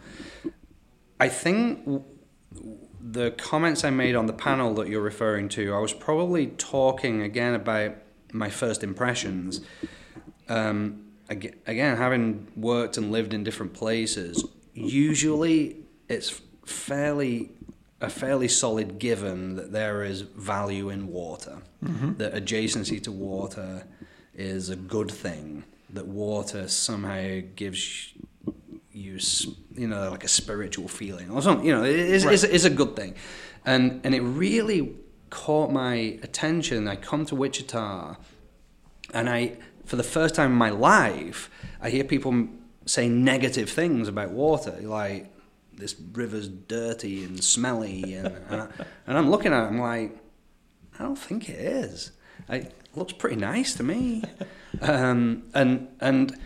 I 1.18 1.28
think 1.28 2.04
the 3.00 3.30
comments 3.32 3.84
I 3.84 3.90
made 3.90 4.16
on 4.16 4.26
the 4.26 4.32
panel 4.32 4.74
that 4.74 4.88
you're 4.88 5.00
referring 5.00 5.48
to, 5.50 5.72
I 5.72 5.78
was 5.78 5.92
probably 5.92 6.48
talking 6.48 7.22
again 7.22 7.54
about 7.54 7.94
my 8.32 8.50
first 8.50 8.82
impressions. 8.82 9.60
Um, 10.48 11.06
again, 11.28 11.96
having 11.96 12.48
worked 12.56 12.96
and 12.96 13.10
lived 13.10 13.32
in 13.32 13.44
different 13.44 13.74
places, 13.74 14.44
usually 14.74 15.76
it's 16.08 16.40
fairly 16.64 17.50
a 18.00 18.10
fairly 18.10 18.48
solid 18.48 18.98
given 18.98 19.56
that 19.56 19.72
there 19.72 20.04
is 20.04 20.20
value 20.20 20.90
in 20.90 21.08
water, 21.08 21.58
mm-hmm. 21.82 22.14
that 22.18 22.34
adjacency 22.34 23.02
to 23.02 23.10
water 23.10 23.84
is 24.34 24.68
a 24.68 24.76
good 24.76 25.10
thing, 25.10 25.64
that 25.90 26.06
water 26.06 26.68
somehow 26.68 27.40
gives 27.54 28.12
you, 28.92 29.18
you 29.74 29.88
know, 29.88 30.10
like 30.10 30.24
a 30.24 30.28
spiritual 30.28 30.88
feeling 30.88 31.30
or 31.30 31.40
something. 31.40 31.66
You 31.66 31.74
know, 31.74 31.84
it 31.84 31.96
is, 31.96 32.24
right. 32.24 32.34
it's, 32.34 32.42
it's 32.44 32.64
a 32.64 32.70
good 32.70 32.96
thing, 32.96 33.14
and 33.64 34.00
and 34.04 34.14
it 34.14 34.20
really 34.20 34.94
caught 35.30 35.70
my 35.70 36.18
attention. 36.22 36.88
I 36.88 36.96
come 36.96 37.24
to 37.26 37.34
Wichita, 37.34 38.16
and 39.14 39.30
I, 39.30 39.56
for 39.84 39.96
the 39.96 40.02
first 40.02 40.34
time 40.34 40.52
in 40.52 40.58
my 40.58 40.70
life, 40.70 41.50
I 41.80 41.90
hear 41.90 42.04
people 42.04 42.48
say 42.84 43.08
negative 43.08 43.70
things 43.70 44.06
about 44.06 44.30
water, 44.30 44.76
like 44.82 45.32
this 45.76 45.94
river's 46.12 46.48
dirty 46.48 47.24
and 47.24 47.42
smelly, 47.42 48.14
and 48.14 48.28
and, 48.48 48.62
I, 48.62 48.68
and 49.06 49.18
I'm 49.18 49.30
looking 49.30 49.52
at 49.52 49.64
it, 49.64 49.66
I'm 49.66 49.80
like, 49.80 50.16
I 50.98 51.02
don't 51.02 51.18
think 51.18 51.48
it 51.48 51.58
is. 51.58 52.12
it 52.48 52.74
looks 52.94 53.12
pretty 53.12 53.36
nice 53.36 53.74
to 53.74 53.82
me, 53.82 54.22
um, 54.80 55.44
and 55.54 55.88
and 56.00 56.38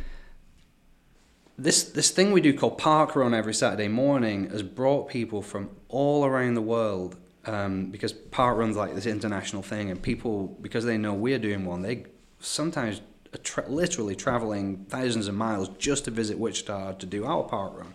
this 1.56 1.84
this 1.84 2.10
thing 2.10 2.32
we 2.32 2.40
do 2.40 2.52
called 2.52 2.78
Park 2.78 3.14
Run 3.16 3.34
every 3.34 3.54
Saturday 3.54 3.88
morning 3.88 4.50
has 4.50 4.62
brought 4.62 5.08
people 5.08 5.42
from 5.42 5.70
all 5.88 6.24
around 6.24 6.54
the 6.54 6.62
world 6.62 7.16
um, 7.46 7.90
because 7.90 8.12
Park 8.12 8.58
Run's 8.58 8.76
like 8.76 8.94
this 8.94 9.06
international 9.06 9.62
thing, 9.62 9.90
and 9.90 10.02
people 10.02 10.58
because 10.60 10.84
they 10.84 10.98
know 10.98 11.14
we're 11.14 11.38
doing 11.38 11.64
one, 11.64 11.82
they 11.82 12.04
sometimes 12.40 13.00
tra- 13.42 13.68
literally 13.68 14.16
traveling 14.16 14.86
thousands 14.88 15.28
of 15.28 15.34
miles 15.34 15.68
just 15.78 16.06
to 16.06 16.10
visit 16.10 16.38
Wichita 16.38 16.92
to 16.94 17.06
do 17.06 17.24
our 17.24 17.44
Park 17.44 17.78
Run 17.78 17.94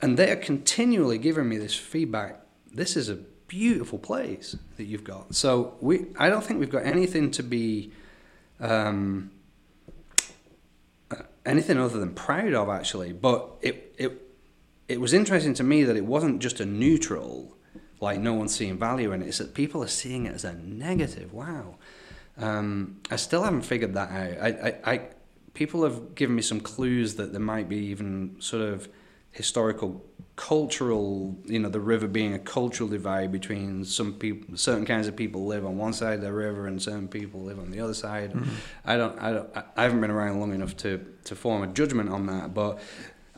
and 0.00 0.16
they 0.16 0.30
are 0.30 0.36
continually 0.36 1.18
giving 1.18 1.48
me 1.48 1.56
this 1.56 1.74
feedback. 1.74 2.40
This 2.72 2.96
is 2.96 3.08
a 3.08 3.16
beautiful 3.48 3.98
place 3.98 4.56
that 4.76 4.84
you've 4.84 5.04
got. 5.04 5.34
So 5.34 5.74
we, 5.80 6.06
I 6.18 6.28
don't 6.28 6.44
think 6.44 6.60
we've 6.60 6.70
got 6.70 6.84
anything 6.84 7.30
to 7.32 7.42
be, 7.42 7.92
um, 8.60 9.30
uh, 11.10 11.22
anything 11.44 11.78
other 11.78 11.98
than 11.98 12.14
proud 12.14 12.54
of 12.54 12.68
actually. 12.68 13.12
But 13.12 13.50
it, 13.62 13.94
it, 13.98 14.22
it 14.86 15.00
was 15.00 15.12
interesting 15.12 15.54
to 15.54 15.64
me 15.64 15.82
that 15.84 15.96
it 15.96 16.04
wasn't 16.04 16.40
just 16.40 16.60
a 16.60 16.66
neutral, 16.66 17.56
like 18.00 18.20
no 18.20 18.34
one's 18.34 18.54
seeing 18.54 18.78
value 18.78 19.12
in 19.12 19.22
it. 19.22 19.28
It's 19.28 19.38
that 19.38 19.54
people 19.54 19.82
are 19.82 19.88
seeing 19.88 20.26
it 20.26 20.34
as 20.34 20.44
a 20.44 20.54
negative. 20.54 21.32
Wow. 21.32 21.76
Um, 22.36 23.00
I 23.10 23.16
still 23.16 23.42
haven't 23.42 23.62
figured 23.62 23.94
that 23.94 24.10
out. 24.10 24.42
I, 24.42 24.48
I, 24.48 24.92
I, 24.92 25.00
people 25.54 25.82
have 25.82 26.14
given 26.14 26.36
me 26.36 26.42
some 26.42 26.60
clues 26.60 27.16
that 27.16 27.32
there 27.32 27.40
might 27.40 27.68
be 27.68 27.78
even 27.78 28.36
sort 28.38 28.62
of 28.62 28.88
historical 29.32 30.04
cultural 30.36 31.36
you 31.46 31.58
know 31.58 31.68
the 31.68 31.80
river 31.80 32.06
being 32.06 32.32
a 32.32 32.38
cultural 32.38 32.88
divide 32.88 33.32
between 33.32 33.84
some 33.84 34.12
people 34.12 34.56
certain 34.56 34.86
kinds 34.86 35.08
of 35.08 35.16
people 35.16 35.46
live 35.46 35.66
on 35.66 35.76
one 35.76 35.92
side 35.92 36.14
of 36.14 36.20
the 36.20 36.32
river 36.32 36.68
and 36.68 36.80
certain 36.80 37.08
people 37.08 37.40
live 37.40 37.58
on 37.58 37.72
the 37.72 37.80
other 37.80 37.94
side 37.94 38.32
mm-hmm. 38.32 38.48
i 38.84 38.96
don't 38.96 39.20
i 39.20 39.32
don't 39.32 39.50
i 39.76 39.82
haven't 39.82 40.00
been 40.00 40.12
around 40.12 40.38
long 40.38 40.54
enough 40.54 40.76
to 40.76 41.04
to 41.24 41.34
form 41.34 41.64
a 41.64 41.66
judgment 41.66 42.08
on 42.08 42.26
that 42.26 42.54
but 42.54 42.78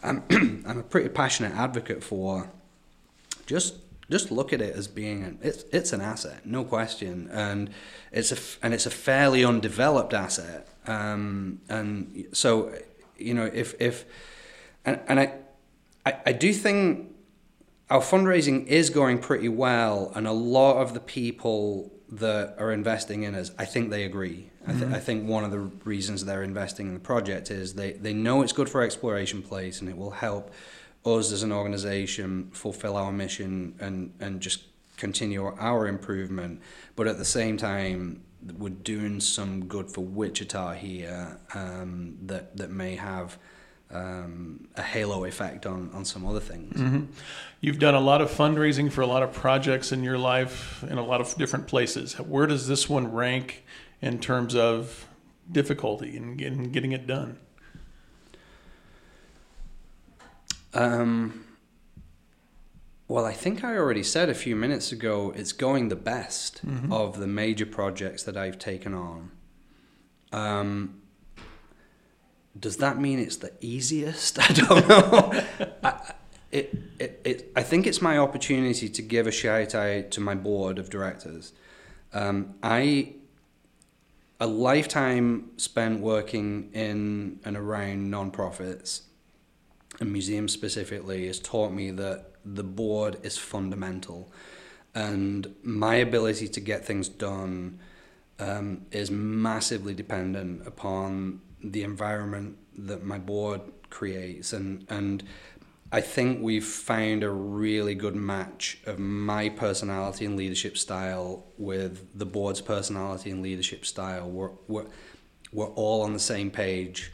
i'm 0.02 0.22
i'm 0.66 0.78
a 0.78 0.82
pretty 0.82 1.08
passionate 1.08 1.52
advocate 1.54 2.04
for 2.04 2.50
just 3.46 3.76
just 4.10 4.32
look 4.32 4.52
at 4.52 4.60
it 4.60 4.74
as 4.74 4.88
being 4.88 5.22
an, 5.22 5.38
it's 5.40 5.64
it's 5.72 5.92
an 5.92 6.00
asset, 6.00 6.44
no 6.44 6.64
question, 6.64 7.30
and 7.32 7.70
it's 8.12 8.32
a 8.32 8.64
and 8.64 8.74
it's 8.74 8.86
a 8.86 8.90
fairly 8.90 9.44
undeveloped 9.44 10.12
asset. 10.12 10.68
Um, 10.86 11.60
and 11.68 12.26
so, 12.32 12.74
you 13.16 13.34
know, 13.34 13.48
if 13.52 13.80
if 13.80 14.04
and 14.84 14.98
and 15.06 15.20
I 15.20 15.34
I, 16.04 16.16
I 16.26 16.32
do 16.32 16.52
think 16.52 17.14
our 17.88 18.00
fundraising 18.00 18.66
is 18.66 18.90
going 18.90 19.18
pretty 19.18 19.48
well, 19.48 20.12
and 20.14 20.26
a 20.26 20.32
lot 20.32 20.80
of 20.80 20.94
the 20.94 21.00
people 21.00 21.92
that 22.12 22.56
are 22.58 22.72
investing 22.72 23.22
in 23.22 23.34
us, 23.34 23.52
I 23.58 23.64
think 23.64 23.90
they 23.90 24.04
agree. 24.04 24.50
Mm-hmm. 24.62 24.70
I, 24.70 24.74
th- 24.74 24.92
I, 24.92 24.98
think 24.98 25.28
one 25.28 25.44
of 25.44 25.50
the 25.50 25.60
reasons 25.84 26.24
they're 26.24 26.42
investing 26.42 26.88
in 26.88 26.94
the 26.94 27.00
project 27.00 27.50
is 27.50 27.74
they, 27.74 27.92
they 27.92 28.12
know 28.12 28.42
it's 28.42 28.52
good 28.52 28.68
for 28.68 28.82
Exploration 28.82 29.42
Place 29.42 29.80
and 29.80 29.88
it 29.88 29.96
will 29.96 30.10
help 30.10 30.52
us 31.04 31.32
as 31.32 31.42
an 31.42 31.52
organization 31.52 32.50
fulfill 32.52 32.96
our 32.96 33.12
mission 33.12 33.74
and, 33.80 34.12
and 34.20 34.40
just 34.40 34.64
continue 34.96 35.46
our 35.46 35.86
improvement. 35.86 36.60
But 36.96 37.06
at 37.06 37.16
the 37.16 37.24
same 37.24 37.56
time, 37.56 38.22
we're 38.58 38.70
doing 38.70 39.20
some 39.20 39.66
good 39.66 39.90
for 39.90 40.02
Wichita 40.02 40.74
here 40.74 41.38
um, 41.54 42.18
that, 42.22 42.56
that 42.56 42.70
may 42.70 42.96
have 42.96 43.38
um, 43.92 44.68
a 44.76 44.82
halo 44.82 45.24
effect 45.24 45.66
on, 45.66 45.90
on 45.92 46.04
some 46.04 46.26
other 46.26 46.40
things. 46.40 46.76
Mm-hmm. 46.76 47.04
You've 47.60 47.78
done 47.78 47.94
a 47.94 48.00
lot 48.00 48.20
of 48.20 48.30
fundraising 48.30 48.90
for 48.90 49.00
a 49.00 49.06
lot 49.06 49.22
of 49.22 49.32
projects 49.32 49.92
in 49.92 50.02
your 50.02 50.18
life 50.18 50.84
in 50.84 50.98
a 50.98 51.04
lot 51.04 51.20
of 51.20 51.34
different 51.36 51.66
places. 51.66 52.18
Where 52.18 52.46
does 52.46 52.68
this 52.68 52.88
one 52.88 53.12
rank 53.12 53.64
in 54.00 54.18
terms 54.18 54.54
of 54.54 55.06
difficulty 55.50 56.16
in, 56.16 56.38
in 56.40 56.70
getting 56.72 56.92
it 56.92 57.06
done? 57.06 57.38
Um, 60.72 61.44
well, 63.08 63.24
I 63.24 63.32
think 63.32 63.64
I 63.64 63.76
already 63.76 64.04
said 64.04 64.28
a 64.28 64.34
few 64.34 64.54
minutes 64.54 64.92
ago 64.92 65.32
it's 65.34 65.52
going 65.52 65.88
the 65.88 65.96
best 65.96 66.64
mm-hmm. 66.64 66.92
of 66.92 67.18
the 67.18 67.26
major 67.26 67.66
projects 67.66 68.22
that 68.22 68.36
I've 68.36 68.58
taken 68.58 68.94
on. 68.94 69.32
Um, 70.32 70.99
does 72.58 72.78
that 72.78 72.98
mean 72.98 73.18
it's 73.18 73.36
the 73.36 73.52
easiest? 73.60 74.38
I 74.50 74.52
don't 74.52 74.88
know. 74.88 75.42
I, 75.82 76.12
it, 76.50 76.74
it, 76.98 77.20
it, 77.24 77.52
I 77.54 77.62
think 77.62 77.86
it's 77.86 78.02
my 78.02 78.18
opportunity 78.18 78.88
to 78.88 79.02
give 79.02 79.26
a 79.26 79.30
shout 79.30 79.74
out 79.74 80.10
to 80.10 80.20
my 80.20 80.34
board 80.34 80.78
of 80.78 80.90
directors. 80.90 81.52
Um, 82.12 82.54
I 82.62 83.14
a 84.40 84.46
lifetime 84.46 85.50
spent 85.58 86.00
working 86.00 86.70
in 86.72 87.38
and 87.44 87.56
around 87.56 88.10
nonprofits 88.10 89.02
and 90.00 90.10
museums 90.10 90.52
specifically 90.52 91.26
has 91.26 91.38
taught 91.38 91.72
me 91.72 91.90
that 91.90 92.24
the 92.44 92.64
board 92.64 93.18
is 93.22 93.36
fundamental, 93.36 94.32
and 94.94 95.54
my 95.62 95.96
ability 95.96 96.48
to 96.48 96.60
get 96.60 96.84
things 96.84 97.08
done 97.08 97.78
um, 98.38 98.86
is 98.90 99.10
massively 99.10 99.94
dependent 99.94 100.66
upon 100.66 101.42
the 101.62 101.82
environment 101.82 102.56
that 102.76 103.04
my 103.04 103.18
board 103.18 103.60
creates 103.90 104.52
and 104.52 104.86
and 104.88 105.22
I 105.92 106.00
think 106.00 106.40
we've 106.40 106.64
found 106.64 107.24
a 107.24 107.30
really 107.30 107.96
good 107.96 108.14
match 108.14 108.78
of 108.86 109.00
my 109.00 109.48
personality 109.48 110.24
and 110.24 110.36
leadership 110.36 110.78
style 110.78 111.46
with 111.58 112.16
the 112.16 112.26
board's 112.26 112.60
personality 112.60 113.30
and 113.32 113.42
leadership 113.42 113.84
style. 113.84 114.30
We're, 114.30 114.50
we're, 114.68 114.86
we're 115.52 115.66
all 115.66 116.02
on 116.02 116.12
the 116.12 116.20
same 116.20 116.52
page. 116.52 117.12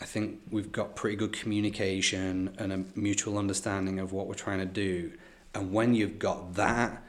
I 0.00 0.06
think 0.06 0.40
we've 0.50 0.72
got 0.72 0.96
pretty 0.96 1.16
good 1.16 1.32
communication 1.32 2.56
and 2.58 2.72
a 2.72 2.84
mutual 2.98 3.38
understanding 3.38 4.00
of 4.00 4.12
what 4.12 4.26
we're 4.26 4.34
trying 4.34 4.58
to 4.58 4.66
do. 4.66 5.12
And 5.54 5.72
when 5.72 5.94
you've 5.94 6.18
got 6.18 6.54
that, 6.54 7.04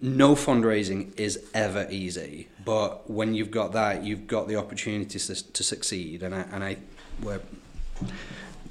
no 0.00 0.34
fundraising 0.34 1.18
is 1.18 1.44
ever 1.54 1.86
easy, 1.90 2.48
but 2.64 3.10
when 3.10 3.34
you've 3.34 3.50
got 3.50 3.72
that, 3.72 4.04
you've 4.04 4.26
got 4.26 4.48
the 4.48 4.56
opportunity 4.56 5.18
to, 5.18 5.52
to 5.52 5.62
succeed. 5.62 6.22
And 6.22 6.34
I, 6.34 6.40
and 6.52 6.62
I, 6.62 6.76
we're, 7.22 7.40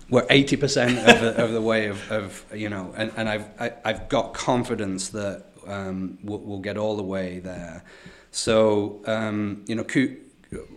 we're 0.10 0.26
80% 0.28 0.98
of 1.00 1.22
the, 1.22 1.44
of 1.44 1.52
the 1.52 1.62
way 1.62 1.88
of, 1.88 2.12
of, 2.12 2.46
you 2.54 2.70
know, 2.70 2.94
and, 2.96 3.12
and 3.18 3.28
I've, 3.28 3.46
I, 3.60 3.74
i 3.84 3.94
have 3.94 4.10
got 4.10 4.34
confidence 4.34 5.10
that 5.10 5.46
um, 5.66 6.18
we'll, 6.24 6.40
we'll, 6.40 6.60
get 6.60 6.78
all 6.78 6.96
the 6.96 7.04
way 7.04 7.40
there. 7.40 7.84
So, 8.32 9.02
um, 9.06 9.66
you 9.68 9.76
know, 9.76 9.86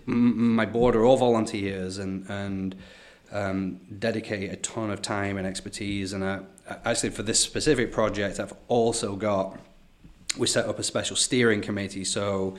my 0.07 0.67
board 0.67 0.97
are 0.97 1.05
all 1.05 1.17
volunteers 1.17 1.99
and, 1.99 2.29
and 2.29 2.75
um, 3.31 3.81
dedicate 3.99 4.53
a 4.53 4.57
ton 4.57 4.91
of 4.91 5.01
time 5.01 5.37
and 5.37 5.47
expertise. 5.47 6.13
And 6.13 6.25
I, 6.25 6.41
actually, 6.85 7.11
for 7.11 7.23
this 7.23 7.39
specific 7.39 7.93
project, 7.93 8.41
I've 8.41 8.55
also 8.67 9.15
got 9.15 9.61
we 10.39 10.47
set 10.47 10.67
up 10.67 10.79
a 10.79 10.83
special 10.83 11.17
steering 11.17 11.61
committee. 11.61 12.05
So, 12.05 12.57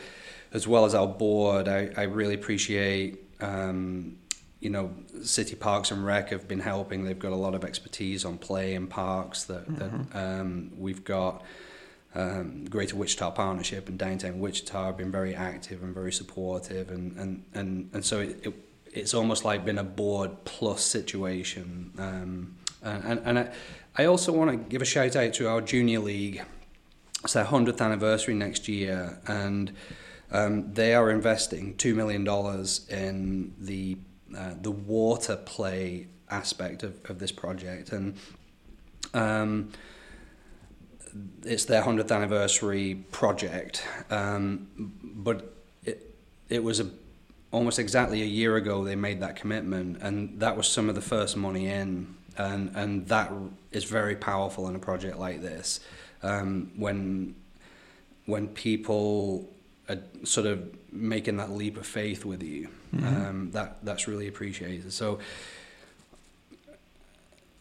as 0.53 0.67
well 0.67 0.85
as 0.85 0.93
our 0.93 1.07
board, 1.07 1.67
I, 1.67 1.91
I 1.95 2.03
really 2.03 2.35
appreciate. 2.35 3.19
Um, 3.39 4.17
you 4.59 4.69
know, 4.69 4.93
City 5.23 5.55
Parks 5.55 5.89
and 5.89 6.05
Rec 6.05 6.29
have 6.29 6.47
been 6.47 6.59
helping. 6.59 7.03
They've 7.03 7.17
got 7.17 7.31
a 7.31 7.35
lot 7.35 7.55
of 7.55 7.65
expertise 7.65 8.25
on 8.25 8.37
play 8.37 8.75
and 8.75 8.87
parks. 8.87 9.45
That, 9.45 9.67
mm-hmm. 9.67 10.03
that 10.11 10.39
um, 10.39 10.71
we've 10.77 11.03
got 11.03 11.43
um, 12.13 12.65
Greater 12.65 12.95
Wichita 12.95 13.31
Partnership 13.31 13.89
and 13.89 13.97
Downtown 13.97 14.39
Wichita 14.39 14.85
have 14.85 14.97
been 14.97 15.11
very 15.11 15.33
active 15.33 15.81
and 15.81 15.93
very 15.93 16.11
supportive, 16.11 16.91
and 16.91 17.17
and 17.17 17.43
and, 17.53 17.89
and 17.93 18.05
so 18.05 18.19
it, 18.19 18.45
it 18.45 18.53
it's 18.93 19.13
almost 19.13 19.45
like 19.45 19.65
been 19.65 19.77
a 19.77 19.83
board 19.83 20.31
plus 20.45 20.83
situation. 20.83 21.91
Um, 21.97 22.57
and 22.83 23.19
and 23.25 23.39
I, 23.39 23.49
I 23.97 24.05
also 24.05 24.31
want 24.31 24.51
to 24.51 24.57
give 24.57 24.81
a 24.81 24.85
shout 24.85 25.15
out 25.15 25.33
to 25.35 25.49
our 25.49 25.61
junior 25.61 25.99
league 25.99 26.43
it's 27.23 27.33
their 27.33 27.45
100th 27.45 27.81
anniversary 27.81 28.33
next 28.33 28.67
year, 28.67 29.19
and 29.27 29.71
um, 30.31 30.73
they 30.73 30.95
are 30.95 31.11
investing 31.11 31.75
$2 31.75 31.95
million 31.95 32.25
in 32.89 33.53
the, 33.59 33.97
uh, 34.37 34.53
the 34.61 34.71
water 34.71 35.35
play 35.35 36.07
aspect 36.29 36.83
of, 36.83 36.99
of 37.09 37.19
this 37.19 37.31
project. 37.31 37.91
And 37.91 38.15
um, 39.13 39.71
it's 41.43 41.65
their 41.65 41.83
100th 41.83 42.11
anniversary 42.11 43.03
project. 43.11 43.85
Um, 44.09 44.67
but 45.03 45.53
it, 45.83 46.15
it 46.49 46.63
was 46.63 46.79
a, 46.79 46.89
almost 47.51 47.77
exactly 47.77 48.21
a 48.21 48.25
year 48.25 48.55
ago 48.55 48.83
they 48.83 48.95
made 48.95 49.19
that 49.19 49.35
commitment, 49.35 50.01
and 50.01 50.39
that 50.39 50.55
was 50.57 50.67
some 50.67 50.89
of 50.89 50.95
the 50.95 51.01
first 51.01 51.35
money 51.37 51.67
in. 51.67 52.15
And, 52.37 52.71
and 52.75 53.07
that 53.09 53.31
is 53.73 53.83
very 53.83 54.15
powerful 54.15 54.67
in 54.69 54.75
a 54.75 54.79
project 54.79 55.19
like 55.19 55.41
this 55.41 55.81
um, 56.23 56.71
when 56.75 57.35
when 58.25 58.47
people 58.47 59.49
are 59.89 59.97
sort 60.23 60.47
of 60.47 60.75
making 60.91 61.37
that 61.37 61.51
leap 61.51 61.77
of 61.77 61.85
faith 61.85 62.25
with 62.25 62.43
you. 62.43 62.69
Mm-hmm. 62.95 63.05
Um, 63.07 63.51
that 63.51 63.77
that's 63.83 64.07
really 64.07 64.27
appreciated. 64.27 64.91
So. 64.93 65.19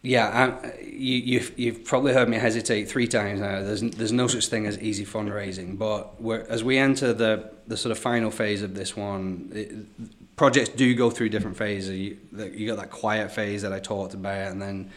Yeah, 0.02 0.58
I, 0.64 0.80
you, 0.80 1.16
you've 1.16 1.58
you've 1.58 1.84
probably 1.84 2.14
heard 2.14 2.26
me 2.26 2.38
hesitate 2.38 2.88
three 2.88 3.06
times 3.06 3.40
now. 3.40 3.60
There's 3.62 3.82
there's 3.82 4.12
no 4.12 4.28
such 4.28 4.46
thing 4.46 4.66
as 4.66 4.78
easy 4.78 5.04
fundraising, 5.04 5.76
but 5.76 6.14
as 6.48 6.64
we 6.64 6.78
enter 6.78 7.12
the 7.12 7.50
the 7.66 7.76
sort 7.76 7.92
of 7.92 7.98
final 7.98 8.30
phase 8.30 8.62
of 8.62 8.74
this 8.74 8.96
one, 8.96 9.52
it, 9.54 10.36
projects 10.36 10.70
do 10.70 10.94
go 10.94 11.10
through 11.10 11.28
different 11.28 11.58
phases. 11.58 11.98
You, 11.98 12.16
you 12.54 12.66
got 12.66 12.78
that 12.78 12.90
quiet 12.90 13.30
phase 13.30 13.60
that 13.60 13.74
I 13.74 13.78
talked 13.78 14.14
about, 14.14 14.50
and 14.50 14.62
then 14.62 14.90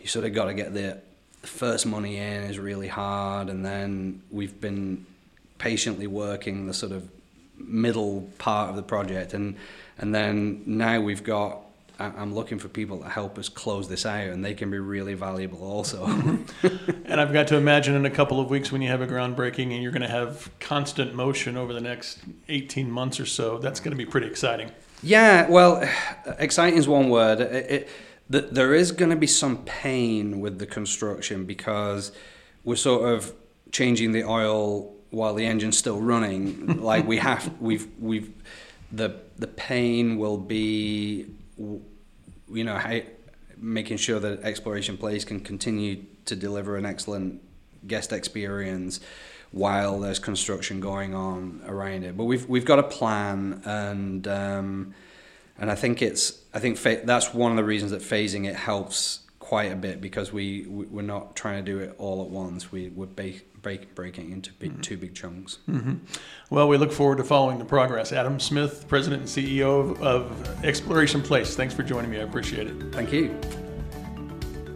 you 0.00 0.08
sort 0.08 0.24
of 0.24 0.34
got 0.34 0.46
to 0.46 0.54
get 0.54 0.74
the 0.74 1.00
the 1.09 1.09
first 1.42 1.86
money 1.86 2.16
in 2.16 2.42
is 2.44 2.58
really 2.58 2.88
hard, 2.88 3.48
and 3.48 3.64
then 3.64 4.22
we've 4.30 4.60
been 4.60 5.06
patiently 5.58 6.06
working 6.06 6.66
the 6.66 6.74
sort 6.74 6.92
of 6.92 7.08
middle 7.56 8.28
part 8.38 8.70
of 8.70 8.76
the 8.76 8.82
project, 8.82 9.34
and 9.34 9.56
and 9.98 10.14
then 10.14 10.62
now 10.66 11.00
we've 11.00 11.24
got. 11.24 11.58
I'm 11.98 12.34
looking 12.34 12.58
for 12.58 12.68
people 12.68 13.00
to 13.00 13.08
help 13.10 13.36
us 13.36 13.50
close 13.50 13.86
this 13.86 14.06
out, 14.06 14.28
and 14.28 14.42
they 14.42 14.54
can 14.54 14.70
be 14.70 14.78
really 14.78 15.12
valuable 15.12 15.62
also. 15.62 16.06
and 17.04 17.20
I've 17.20 17.34
got 17.34 17.48
to 17.48 17.56
imagine 17.56 17.94
in 17.94 18.06
a 18.06 18.10
couple 18.10 18.40
of 18.40 18.48
weeks 18.48 18.72
when 18.72 18.80
you 18.80 18.88
have 18.88 19.02
a 19.02 19.06
groundbreaking 19.06 19.74
and 19.74 19.82
you're 19.82 19.92
going 19.92 20.00
to 20.00 20.08
have 20.08 20.48
constant 20.60 21.14
motion 21.14 21.58
over 21.58 21.74
the 21.74 21.80
next 21.82 22.20
18 22.48 22.90
months 22.90 23.20
or 23.20 23.26
so, 23.26 23.58
that's 23.58 23.80
going 23.80 23.90
to 23.90 23.98
be 23.98 24.06
pretty 24.06 24.28
exciting. 24.28 24.70
Yeah, 25.02 25.46
well, 25.50 25.86
exciting 26.38 26.78
is 26.78 26.88
one 26.88 27.10
word. 27.10 27.40
It, 27.40 27.70
it, 27.70 27.88
there 28.30 28.74
is 28.74 28.92
going 28.92 29.10
to 29.10 29.16
be 29.16 29.26
some 29.26 29.64
pain 29.64 30.40
with 30.40 30.60
the 30.60 30.66
construction 30.66 31.44
because 31.44 32.12
we're 32.62 32.76
sort 32.76 33.12
of 33.12 33.34
changing 33.72 34.12
the 34.12 34.22
oil 34.22 34.94
while 35.10 35.34
the 35.34 35.44
engine's 35.44 35.76
still 35.76 36.00
running. 36.00 36.80
like 36.80 37.06
we 37.06 37.18
have, 37.18 37.60
we've, 37.60 37.88
we've, 37.98 38.32
the 38.92 39.20
the 39.36 39.46
pain 39.48 40.16
will 40.16 40.36
be, 40.36 41.26
you 41.58 42.64
know, 42.64 42.76
how, 42.76 43.00
making 43.56 43.96
sure 43.96 44.20
that 44.20 44.42
Exploration 44.42 44.96
Place 44.96 45.24
can 45.24 45.40
continue 45.40 46.04
to 46.26 46.36
deliver 46.36 46.76
an 46.76 46.86
excellent 46.86 47.42
guest 47.86 48.12
experience 48.12 49.00
while 49.50 49.98
there's 49.98 50.18
construction 50.18 50.80
going 50.80 51.14
on 51.14 51.62
around 51.66 52.04
it. 52.04 52.16
But 52.16 52.24
we've 52.24 52.48
we've 52.48 52.64
got 52.64 52.78
a 52.78 52.84
plan 52.84 53.60
and. 53.64 54.28
Um, 54.28 54.94
and 55.60 55.70
I 55.70 55.74
think 55.74 56.02
it's 56.02 56.40
I 56.52 56.58
think 56.58 56.76
fa- 56.78 57.02
that's 57.04 57.32
one 57.32 57.52
of 57.52 57.56
the 57.56 57.62
reasons 57.64 57.92
that 57.92 58.00
phasing 58.00 58.48
it 58.48 58.56
helps 58.56 59.20
quite 59.38 59.70
a 59.72 59.76
bit 59.76 60.00
because 60.00 60.32
we, 60.32 60.66
we 60.68 60.86
we're 60.86 61.02
not 61.02 61.36
trying 61.36 61.64
to 61.64 61.70
do 61.70 61.78
it 61.80 61.94
all 61.98 62.22
at 62.22 62.30
once. 62.30 62.72
We 62.72 62.88
we're 62.88 63.04
break, 63.06 63.60
break, 63.60 63.94
breaking 63.94 64.32
into 64.32 64.54
big, 64.54 64.72
mm-hmm. 64.72 64.80
two 64.80 64.96
big 64.96 65.14
chunks. 65.14 65.58
Mm-hmm. 65.68 65.96
Well, 66.48 66.66
we 66.68 66.78
look 66.78 66.92
forward 66.92 67.18
to 67.18 67.24
following 67.24 67.58
the 67.58 67.64
progress. 67.64 68.12
Adam 68.12 68.38
Smith, 68.40 68.86
President 68.88 69.22
and 69.22 69.28
CEO 69.28 69.80
of, 69.80 70.00
of 70.02 70.64
Exploration 70.64 71.20
Place. 71.20 71.56
Thanks 71.56 71.74
for 71.74 71.82
joining 71.82 72.10
me. 72.10 72.18
I 72.18 72.22
appreciate 72.22 72.68
it. 72.68 72.92
Thank 72.92 73.12
you. 73.12 73.38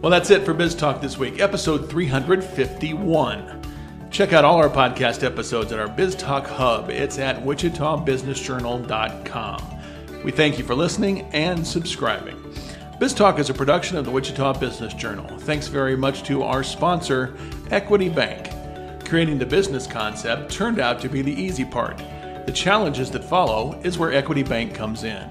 Well, 0.01 0.11
that's 0.11 0.29
it 0.29 0.43
for 0.45 0.53
Biz 0.53 0.75
Talk 0.75 1.01
this 1.01 1.17
week, 1.17 1.39
episode 1.39 1.89
351. 1.89 3.63
Check 4.11 4.33
out 4.33 4.45
all 4.45 4.57
our 4.57 4.69
podcast 4.69 5.23
episodes 5.23 5.71
at 5.71 5.79
our 5.79 5.87
Biz 5.87 6.13
Talk 6.15 6.45
hub. 6.45 6.91
It's 6.91 7.17
at 7.17 7.43
wichitabusinessjournal.com. 7.43 9.74
We 10.25 10.31
thank 10.31 10.57
you 10.57 10.65
for 10.65 10.73
listening 10.73 11.21
and 11.33 11.65
subscribing. 11.65 12.35
BizTalk 12.99 13.37
is 13.37 13.51
a 13.51 13.53
production 13.53 13.95
of 13.95 14.05
the 14.05 14.11
Wichita 14.11 14.53
Business 14.53 14.91
Journal. 14.95 15.37
Thanks 15.37 15.67
very 15.67 15.95
much 15.95 16.23
to 16.23 16.41
our 16.41 16.63
sponsor, 16.63 17.37
Equity 17.69 18.09
Bank. 18.09 18.49
Creating 19.07 19.37
the 19.37 19.45
business 19.45 19.85
concept 19.85 20.51
turned 20.51 20.79
out 20.79 20.99
to 21.01 21.09
be 21.09 21.21
the 21.21 21.31
easy 21.31 21.63
part. 21.63 21.99
The 22.47 22.51
challenges 22.51 23.11
that 23.11 23.23
follow 23.23 23.79
is 23.83 23.99
where 23.99 24.13
Equity 24.13 24.41
Bank 24.41 24.73
comes 24.73 25.03
in. 25.03 25.29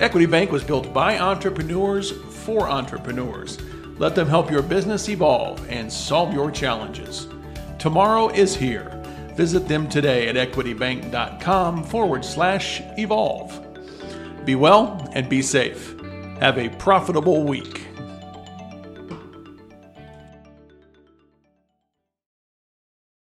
Equity 0.00 0.26
Bank 0.26 0.50
was 0.50 0.64
built 0.64 0.92
by 0.92 1.20
entrepreneurs 1.20 2.10
for 2.10 2.68
entrepreneurs. 2.68 3.58
Let 3.98 4.16
them 4.16 4.26
help 4.26 4.50
your 4.50 4.62
business 4.62 5.08
evolve 5.08 5.64
and 5.70 5.90
solve 5.90 6.34
your 6.34 6.50
challenges. 6.50 7.28
Tomorrow 7.78 8.30
is 8.30 8.56
here. 8.56 8.90
Visit 9.36 9.68
them 9.68 9.88
today 9.88 10.26
at 10.26 10.34
equitybank.com 10.34 11.84
forward 11.84 12.24
slash 12.24 12.82
evolve. 12.98 13.71
Be 14.44 14.54
well 14.54 15.08
and 15.12 15.28
be 15.28 15.42
safe. 15.42 15.98
Have 16.40 16.58
a 16.58 16.68
profitable 16.70 17.44
week. 17.44 17.81